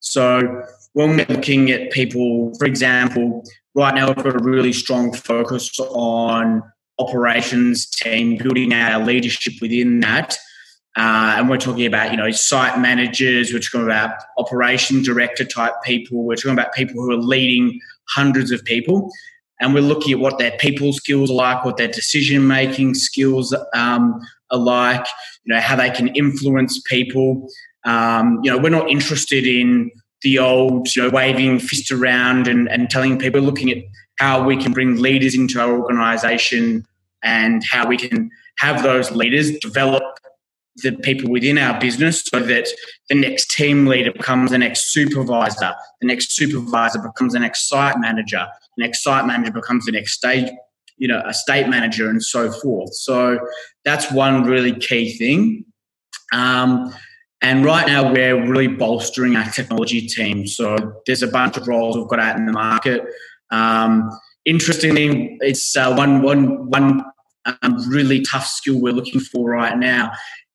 So 0.00 0.62
when 0.92 1.16
we're 1.16 1.26
looking 1.28 1.70
at 1.70 1.90
people, 1.90 2.54
for 2.58 2.66
example, 2.66 3.44
right 3.74 3.94
now 3.94 4.06
we've 4.06 4.24
got 4.24 4.40
a 4.40 4.44
really 4.44 4.72
strong 4.72 5.12
focus 5.12 5.78
on 5.80 6.62
operations 6.98 7.90
team, 7.90 8.36
building 8.36 8.72
our 8.72 9.04
leadership 9.04 9.54
within 9.60 10.00
that. 10.00 10.36
Uh, 10.96 11.34
and 11.36 11.48
we're 11.48 11.58
talking 11.58 11.86
about, 11.86 12.12
you 12.12 12.16
know, 12.16 12.30
site 12.30 12.78
managers, 12.78 13.52
we're 13.52 13.58
talking 13.58 13.82
about 13.82 14.16
operation 14.38 15.02
director 15.02 15.44
type 15.44 15.72
people, 15.82 16.22
we're 16.24 16.36
talking 16.36 16.52
about 16.52 16.72
people 16.72 17.02
who 17.02 17.10
are 17.10 17.16
leading 17.16 17.80
hundreds 18.10 18.50
of 18.50 18.64
people. 18.64 19.10
And 19.60 19.72
we're 19.72 19.82
looking 19.82 20.12
at 20.12 20.18
what 20.18 20.38
their 20.38 20.52
people 20.58 20.92
skills 20.92 21.30
are 21.30 21.34
like, 21.34 21.64
what 21.64 21.76
their 21.76 21.88
decision 21.88 22.46
making 22.46 22.94
skills 22.94 23.54
um, 23.72 24.20
are 24.50 24.58
like, 24.58 25.06
you 25.44 25.54
know, 25.54 25.60
how 25.60 25.76
they 25.76 25.90
can 25.90 26.08
influence 26.08 26.80
people. 26.82 27.48
Um, 27.84 28.40
you 28.42 28.50
know, 28.50 28.58
we're 28.58 28.70
not 28.70 28.90
interested 28.90 29.46
in 29.46 29.90
the 30.22 30.38
old, 30.38 30.94
you 30.94 31.02
know, 31.02 31.10
waving 31.10 31.60
fist 31.60 31.92
around 31.92 32.48
and, 32.48 32.68
and 32.68 32.90
telling 32.90 33.18
people, 33.18 33.40
looking 33.40 33.70
at 33.70 33.78
how 34.18 34.44
we 34.44 34.56
can 34.56 34.72
bring 34.72 35.00
leaders 35.00 35.34
into 35.34 35.60
our 35.60 35.78
organization 35.80 36.84
and 37.22 37.62
how 37.64 37.86
we 37.86 37.96
can 37.96 38.30
have 38.58 38.82
those 38.82 39.10
leaders 39.10 39.58
develop 39.58 40.02
the 40.76 40.92
people 40.92 41.30
within 41.30 41.58
our 41.58 41.78
business 41.78 42.22
so 42.22 42.40
that 42.40 42.68
the 43.08 43.14
next 43.14 43.50
team 43.50 43.86
leader 43.86 44.12
becomes 44.12 44.50
the 44.50 44.58
next 44.58 44.92
supervisor, 44.92 45.72
the 46.00 46.06
next 46.06 46.32
supervisor 46.32 46.98
becomes 47.00 47.32
the 47.32 47.38
next 47.38 47.68
site 47.68 47.98
manager, 47.98 48.46
the 48.76 48.84
next 48.84 49.02
site 49.02 49.26
manager 49.26 49.52
becomes 49.52 49.86
the 49.86 49.92
next 49.92 50.12
stage, 50.12 50.50
you 50.96 51.06
know, 51.06 51.22
a 51.24 51.32
state 51.32 51.68
manager 51.68 52.08
and 52.08 52.22
so 52.22 52.50
forth. 52.50 52.92
So 52.94 53.38
that's 53.84 54.10
one 54.10 54.44
really 54.44 54.74
key 54.74 55.16
thing. 55.16 55.64
Um, 56.32 56.92
and 57.40 57.64
right 57.64 57.86
now 57.86 58.12
we're 58.12 58.50
really 58.50 58.68
bolstering 58.68 59.36
our 59.36 59.48
technology 59.50 60.06
team. 60.06 60.46
So 60.46 60.76
there's 61.06 61.22
a 61.22 61.28
bunch 61.28 61.56
of 61.56 61.68
roles 61.68 61.96
we've 61.96 62.08
got 62.08 62.18
out 62.18 62.36
in 62.36 62.46
the 62.46 62.52
market. 62.52 63.02
Um, 63.50 64.10
interestingly, 64.44 65.36
it's 65.40 65.76
uh, 65.76 65.94
one, 65.94 66.22
one, 66.22 66.70
one 66.70 67.04
um, 67.62 67.88
really 67.88 68.22
tough 68.22 68.46
skill 68.46 68.80
we're 68.80 68.94
looking 68.94 69.20
for 69.20 69.50
right 69.50 69.76
now 69.76 70.10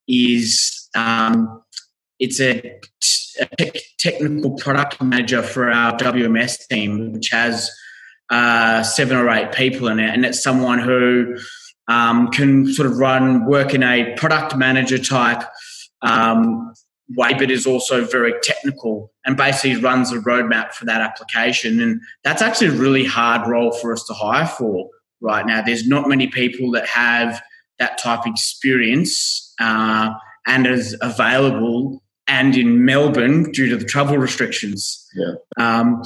is 0.10 0.89
um, 0.95 1.64
it's 2.20 2.41
a, 2.41 2.80
a, 3.60 3.72
technical 3.99 4.55
product 4.55 5.01
manager 5.01 5.43
for 5.43 5.70
our 5.70 5.97
WMS 5.97 6.68
team, 6.68 7.14
which 7.14 7.30
has 7.30 7.70
uh, 8.30 8.82
seven 8.84 9.18
or 9.18 9.30
eight 9.30 9.51
people 9.53 9.88
in 9.88 9.99
it, 9.99 10.14
and 10.14 10.26
it's 10.26 10.41
someone 10.41 10.80
who 10.80 11.38
um, 11.88 12.30
can 12.30 12.72
sort 12.74 12.86
of 12.86 12.97
run 12.97 13.45
work 13.45 13.74
in 13.74 13.84
a 13.84 14.14
product 14.16 14.55
manager 14.55 14.97
type 14.97 15.43
um, 16.01 16.74
way, 17.16 17.34
but 17.34 17.49
is 17.51 17.66
also 17.66 18.05
very 18.05 18.34
technical 18.41 19.12
and 19.26 19.36
basically 19.36 19.76
runs 19.82 20.12
a 20.12 20.18
roadmap 20.18 20.72
for 20.74 20.86
that 20.86 21.01
application. 21.01 21.80
And 21.82 22.01
that's 22.24 22.41
actually 22.41 22.68
a 22.68 22.80
really 22.80 23.05
hard 23.05 23.47
role 23.47 23.72
for 23.72 23.91
us 23.91 24.03
to 24.05 24.14
hire 24.14 24.47
for 24.47 24.89
right 25.22 25.45
now. 25.45 25.62
There's 25.62 25.88
not 25.88 26.07
many 26.07 26.28
people 26.28 26.72
that 26.72 26.88
have 26.88 27.41
that 27.80 27.98
type 27.98 28.22
of 28.22 28.28
experience 28.28 29.54
uh, 29.60 30.14
and 30.48 30.68
is 30.68 30.96
available 31.02 32.02
and 32.28 32.56
in 32.56 32.86
Melbourne 32.86 33.52
due 33.52 33.70
to 33.70 33.78
the 33.78 33.86
travel 33.86 34.18
restrictions. 34.18 35.08
Yeah. 35.16 35.34
Um, 35.58 36.04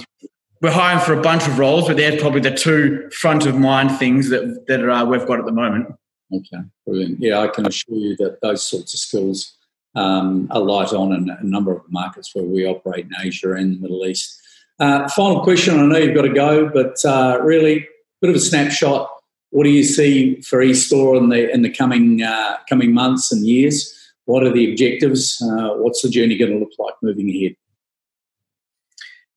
we're 0.62 0.72
hiring 0.72 1.02
for 1.02 1.14
a 1.14 1.22
bunch 1.22 1.46
of 1.46 1.60
roles, 1.60 1.88
but 1.88 1.98
they're 1.98 2.18
probably 2.18 2.40
the 2.40 2.52
two 2.52 3.10
front 3.12 3.46
of 3.46 3.58
mind 3.58 3.92
things 4.00 4.30
that 4.30 4.66
that 4.68 4.90
uh, 4.90 5.06
we've 5.06 5.28
got 5.28 5.40
at 5.40 5.46
the 5.46 5.52
moment. 5.52 5.88
Okay, 6.34 6.64
brilliant. 6.88 7.20
Yeah, 7.20 7.40
I 7.40 7.48
can 7.50 7.68
assure 7.68 7.98
you 7.98 8.16
that 8.18 8.40
those 8.42 8.66
sorts 8.66 8.94
of 8.94 9.02
skills 9.02 9.58
um, 9.94 10.48
are 10.52 10.62
light 10.62 10.94
on 10.94 11.12
in 11.12 11.30
a 11.30 11.44
number 11.44 11.74
of 11.74 11.82
markets 11.90 12.34
where 12.34 12.46
we 12.46 12.66
operate 12.66 13.06
in 13.06 13.12
Asia 13.22 13.52
and 13.54 13.76
the 13.76 13.80
Middle 13.82 14.06
East. 14.06 14.40
Uh, 14.80 15.08
final 15.10 15.42
question. 15.44 15.80
I 15.80 15.84
know 15.84 15.98
you've 15.98 16.16
got 16.16 16.24
to 16.24 16.34
go, 16.34 16.70
but 16.70 17.04
uh, 17.06 17.40
really, 17.42 17.88
bit 18.22 18.30
of 18.30 18.36
a 18.38 18.40
snapshot 18.40 19.10
what 19.54 19.66
do 19.66 19.70
you 19.70 19.84
see 19.84 20.42
for 20.42 20.60
eStore 20.60 21.16
in 21.16 21.30
the 21.30 21.52
in 21.54 21.62
the 21.62 21.70
coming 21.70 22.24
uh, 22.24 22.58
coming 22.68 22.92
months 22.92 23.32
and 23.32 23.46
years? 23.46 23.94
What 24.26 24.44
are 24.44 24.52
the 24.52 24.72
objectives? 24.72 25.40
Uh, 25.42 25.76
what's 25.76 26.02
the 26.02 26.10
journey 26.10 26.38
going 26.38 26.54
to 26.54 26.58
look 26.58 26.72
like 26.80 26.96
moving 27.04 27.30
ahead? 27.30 27.56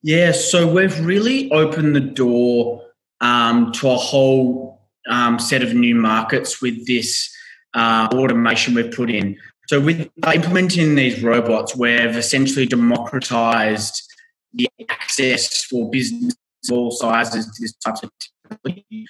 Yeah, 0.02 0.32
so 0.32 0.72
we've 0.72 0.98
really 1.04 1.50
opened 1.50 1.94
the 1.94 2.00
door 2.00 2.82
um, 3.20 3.72
to 3.72 3.90
a 3.90 3.96
whole 3.96 4.80
um, 5.06 5.38
set 5.38 5.62
of 5.62 5.74
new 5.74 5.94
markets 5.94 6.62
with 6.62 6.86
this 6.86 7.30
uh, 7.74 8.08
automation 8.12 8.74
we've 8.74 8.92
put 8.92 9.10
in. 9.10 9.36
So 9.68 9.80
with 9.80 10.08
implementing 10.32 10.94
these 10.94 11.22
robots, 11.22 11.76
we've 11.76 12.16
essentially 12.16 12.66
democratized 12.66 14.02
the 14.54 14.68
access 14.88 15.64
for 15.64 15.90
business 15.90 16.34
of 16.70 16.78
all 16.78 16.90
sizes 16.90 17.44
to 17.44 17.52
this 17.60 17.74
type 17.74 18.02
of 18.02 18.10
technology. 18.48 19.06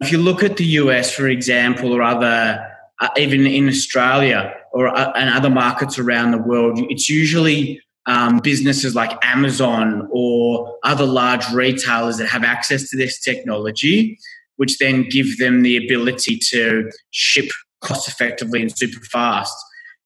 If 0.00 0.12
you 0.12 0.18
look 0.18 0.42
at 0.42 0.56
the 0.56 0.64
US, 0.64 1.14
for 1.14 1.28
example, 1.28 1.92
or 1.92 2.02
other, 2.02 2.64
uh, 3.00 3.08
even 3.16 3.46
in 3.46 3.68
Australia 3.68 4.54
or 4.72 4.88
uh, 4.88 5.12
and 5.12 5.30
other 5.30 5.50
markets 5.50 5.98
around 5.98 6.30
the 6.30 6.38
world, 6.38 6.78
it's 6.88 7.08
usually 7.08 7.80
um, 8.06 8.38
businesses 8.38 8.94
like 8.94 9.12
Amazon 9.22 10.08
or 10.10 10.78
other 10.82 11.04
large 11.04 11.48
retailers 11.52 12.16
that 12.18 12.28
have 12.28 12.42
access 12.42 12.88
to 12.90 12.96
this 12.96 13.20
technology, 13.20 14.18
which 14.56 14.78
then 14.78 15.08
give 15.08 15.38
them 15.38 15.62
the 15.62 15.76
ability 15.76 16.38
to 16.50 16.90
ship 17.10 17.50
cost 17.80 18.08
effectively 18.08 18.62
and 18.62 18.76
super 18.76 19.04
fast. 19.04 19.54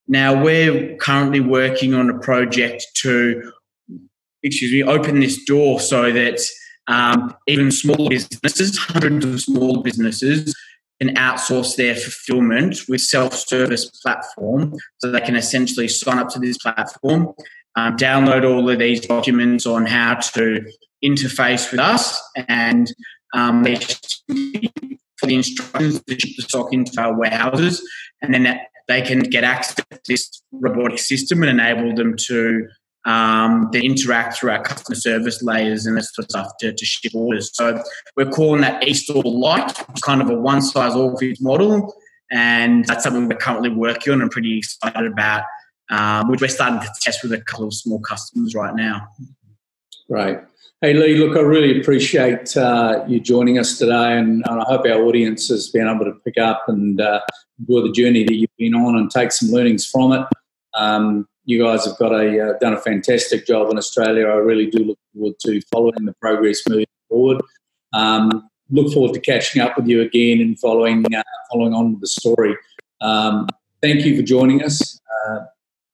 Now, 0.09 0.43
we're 0.43 0.97
currently 0.97 1.41
working 1.41 1.95
on 1.95 2.11
a 2.11 2.19
project 2.19 2.85
to, 2.97 3.53
excuse 4.43 4.73
me, 4.73 4.83
open 4.83 5.21
this 5.21 5.45
door 5.45 5.79
so 5.81 6.13
that 6.13 6.41
um, 6.89 7.35
even 7.47 7.71
small 7.71 8.09
businesses, 8.09 8.79
hundreds 8.79 9.25
of 9.25 9.41
small 9.41 9.83
businesses, 9.83 10.55
can 11.01 11.15
outsource 11.17 11.77
their 11.77 11.97
fulfillment 11.97 12.83
with 12.89 13.01
self-service 13.01 13.87
platform 14.03 14.75
so 14.99 15.11
they 15.11 15.21
can 15.21 15.35
essentially 15.35 15.89
sign 15.89 16.19
up 16.19 16.29
to 16.29 16.39
this 16.39 16.59
platform 16.59 17.35
um, 17.77 17.97
download 17.97 18.49
all 18.49 18.69
of 18.69 18.79
these 18.79 19.01
documents 19.01 19.67
on 19.67 19.87
how 19.87 20.15
to 20.15 20.65
interface 21.05 21.71
with 21.71 21.81
us 21.81 22.21
and 22.49 22.93
um, 23.35 23.65
for 23.65 25.27
the 25.27 25.35
instructions 25.35 26.03
to 26.03 26.19
ship 26.19 26.37
the 26.37 26.43
stock 26.43 26.73
into 26.73 27.01
our 27.01 27.19
warehouses 27.19 27.83
and 28.21 28.35
then 28.35 28.61
they 28.89 29.03
can 29.03 29.21
get 29.21 29.43
access 29.43 29.75
to 29.75 30.01
this 30.07 30.43
robotic 30.53 30.99
system 30.99 31.43
and 31.43 31.59
enable 31.59 31.95
them 31.95 32.15
to 32.17 32.67
um, 33.05 33.69
then 33.73 33.83
interact 33.83 34.37
through 34.37 34.51
our 34.51 34.63
customer 34.63 34.95
service 34.95 35.43
layers 35.43 35.87
and 35.87 35.97
that 35.97 36.05
sort 36.05 36.27
of 36.27 36.31
stuff 36.31 36.53
to, 36.61 36.73
to 36.73 36.85
ship 36.85 37.13
orders. 37.15 37.51
So 37.53 37.83
we're 38.17 38.31
calling 38.31 38.61
that 38.61 38.83
eStore 38.83 39.25
light, 39.25 39.75
kind 40.03 40.23
of 40.23 40.31
a 40.31 40.35
one 40.35 40.63
size 40.63 40.95
all 40.95 41.17
fits 41.17 41.41
model. 41.41 41.95
And 42.31 42.85
that's 42.87 43.05
something 43.05 43.29
we're 43.29 43.37
currently 43.37 43.71
working 43.71 44.13
on 44.15 44.23
and 44.23 44.31
pretty 44.31 44.59
excited 44.59 45.07
about 45.07 45.45
um, 45.91 46.29
which 46.29 46.41
we're 46.41 46.49
starting 46.49 46.81
to 46.81 46.89
test 47.01 47.23
with 47.23 47.33
a 47.33 47.41
couple 47.41 47.67
of 47.67 47.75
small 47.75 48.01
customers 48.01 48.55
right 48.55 48.75
now. 48.75 49.07
Right. 50.09 50.41
Hey, 50.81 50.95
Lee, 50.95 51.17
look, 51.17 51.37
I 51.37 51.41
really 51.41 51.81
appreciate 51.81 52.57
uh, 52.57 53.05
you 53.07 53.21
joining 53.21 53.59
us 53.59 53.79
today, 53.79 54.19
and, 54.19 54.43
and, 54.49 54.61
I 54.61 54.65
hope 54.65 54.85
our 54.85 55.03
audience 55.05 55.49
has 55.49 55.69
been 55.69 55.87
able 55.87 56.07
to 56.07 56.15
pick 56.25 56.39
up 56.39 56.65
and 56.67 57.01
uh, 57.01 57.21
enjoy 57.61 57.87
the 57.87 57.93
journey 57.93 58.25
that 58.25 58.35
you've 58.35 58.51
been 58.59 58.75
on 58.75 58.97
and 58.97 59.09
take 59.09 59.31
some 59.31 59.51
learnings 59.51 59.87
from 59.87 60.13
it. 60.13 60.27
Um, 60.75 61.29
you 61.45 61.63
guys 61.63 61.85
have 61.85 61.99
got 61.99 62.13
a 62.13 62.51
uh, 62.51 62.59
done 62.61 62.75
a 62.75 62.81
fantastic 62.81 63.47
job 63.47 63.71
in 63.71 63.79
Australia. 63.79 64.27
I 64.27 64.35
really 64.35 64.67
do 64.67 64.85
look 64.85 64.99
forward 65.13 65.39
to 65.41 65.61
following 65.73 66.05
the 66.05 66.15
progress 66.15 66.63
moving 66.69 66.87
forward. 67.09 67.43
Um, 67.93 68.49
look 68.71 68.93
forward 68.93 69.15
to 69.15 69.21
catching 69.21 69.61
up 69.61 69.77
with 69.77 69.87
you 69.87 70.03
again 70.03 70.41
and 70.41 70.59
following 70.59 71.05
uh, 71.15 71.23
following 71.53 71.75
on 71.75 71.93
with 71.93 72.01
the 72.01 72.07
story. 72.07 72.57
Um, 73.01 73.49
thank 73.81 74.05
you 74.05 74.17
for 74.17 74.23
joining 74.23 74.63
us. 74.63 75.01
Uh, 75.27 75.41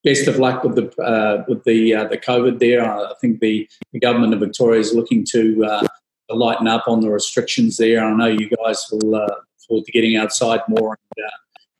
best 0.04 0.28
of 0.28 0.38
luck 0.38 0.64
with 0.64 0.76
the 0.76 1.02
uh, 1.02 1.44
with 1.48 1.64
the 1.64 1.94
uh, 1.94 2.04
the 2.04 2.18
COVID 2.18 2.58
there. 2.58 2.84
I 2.84 3.14
think 3.20 3.40
the, 3.40 3.68
the 3.92 4.00
government 4.00 4.34
of 4.34 4.40
Victoria 4.40 4.80
is 4.80 4.94
looking 4.94 5.24
to, 5.30 5.64
uh, 5.64 5.86
lighten 6.30 6.68
up 6.68 6.84
on 6.86 7.00
the 7.00 7.08
restrictions 7.08 7.78
there. 7.78 8.04
I 8.04 8.14
know 8.14 8.26
you 8.26 8.50
guys 8.62 8.84
will 8.92 9.14
uh, 9.14 9.34
forward 9.66 9.86
to 9.86 9.92
getting 9.92 10.16
outside 10.16 10.60
more 10.68 10.98
and, 11.16 11.26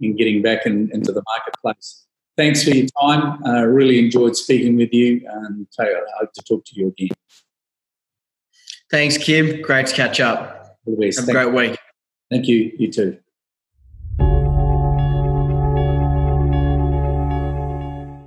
and 0.01 0.17
getting 0.17 0.41
back 0.41 0.65
in, 0.65 0.91
into 0.91 1.13
the 1.13 1.23
marketplace. 1.27 2.07
Thanks 2.39 2.63
for 2.63 2.71
your 2.71 2.87
time. 3.03 3.45
I 3.45 3.63
really 3.63 3.99
enjoyed 3.99 4.37
speaking 4.37 4.77
with 4.77 4.95
you, 4.95 5.29
and 5.29 5.67
I 5.79 5.87
hope 6.21 6.33
to 6.33 6.43
talk 6.43 6.65
to 6.67 6.73
you 6.81 6.87
again. 6.87 7.09
Thanks, 8.93 9.19
Kim. 9.19 9.61
Great 9.61 9.89
to 9.89 9.95
catch 9.95 10.21
up. 10.21 10.79
Have 10.87 11.29
a 11.29 11.33
great 11.33 11.53
week. 11.53 11.79
Thank 12.31 12.47
you. 12.47 12.73
You 12.79 12.93
too. 12.93 13.19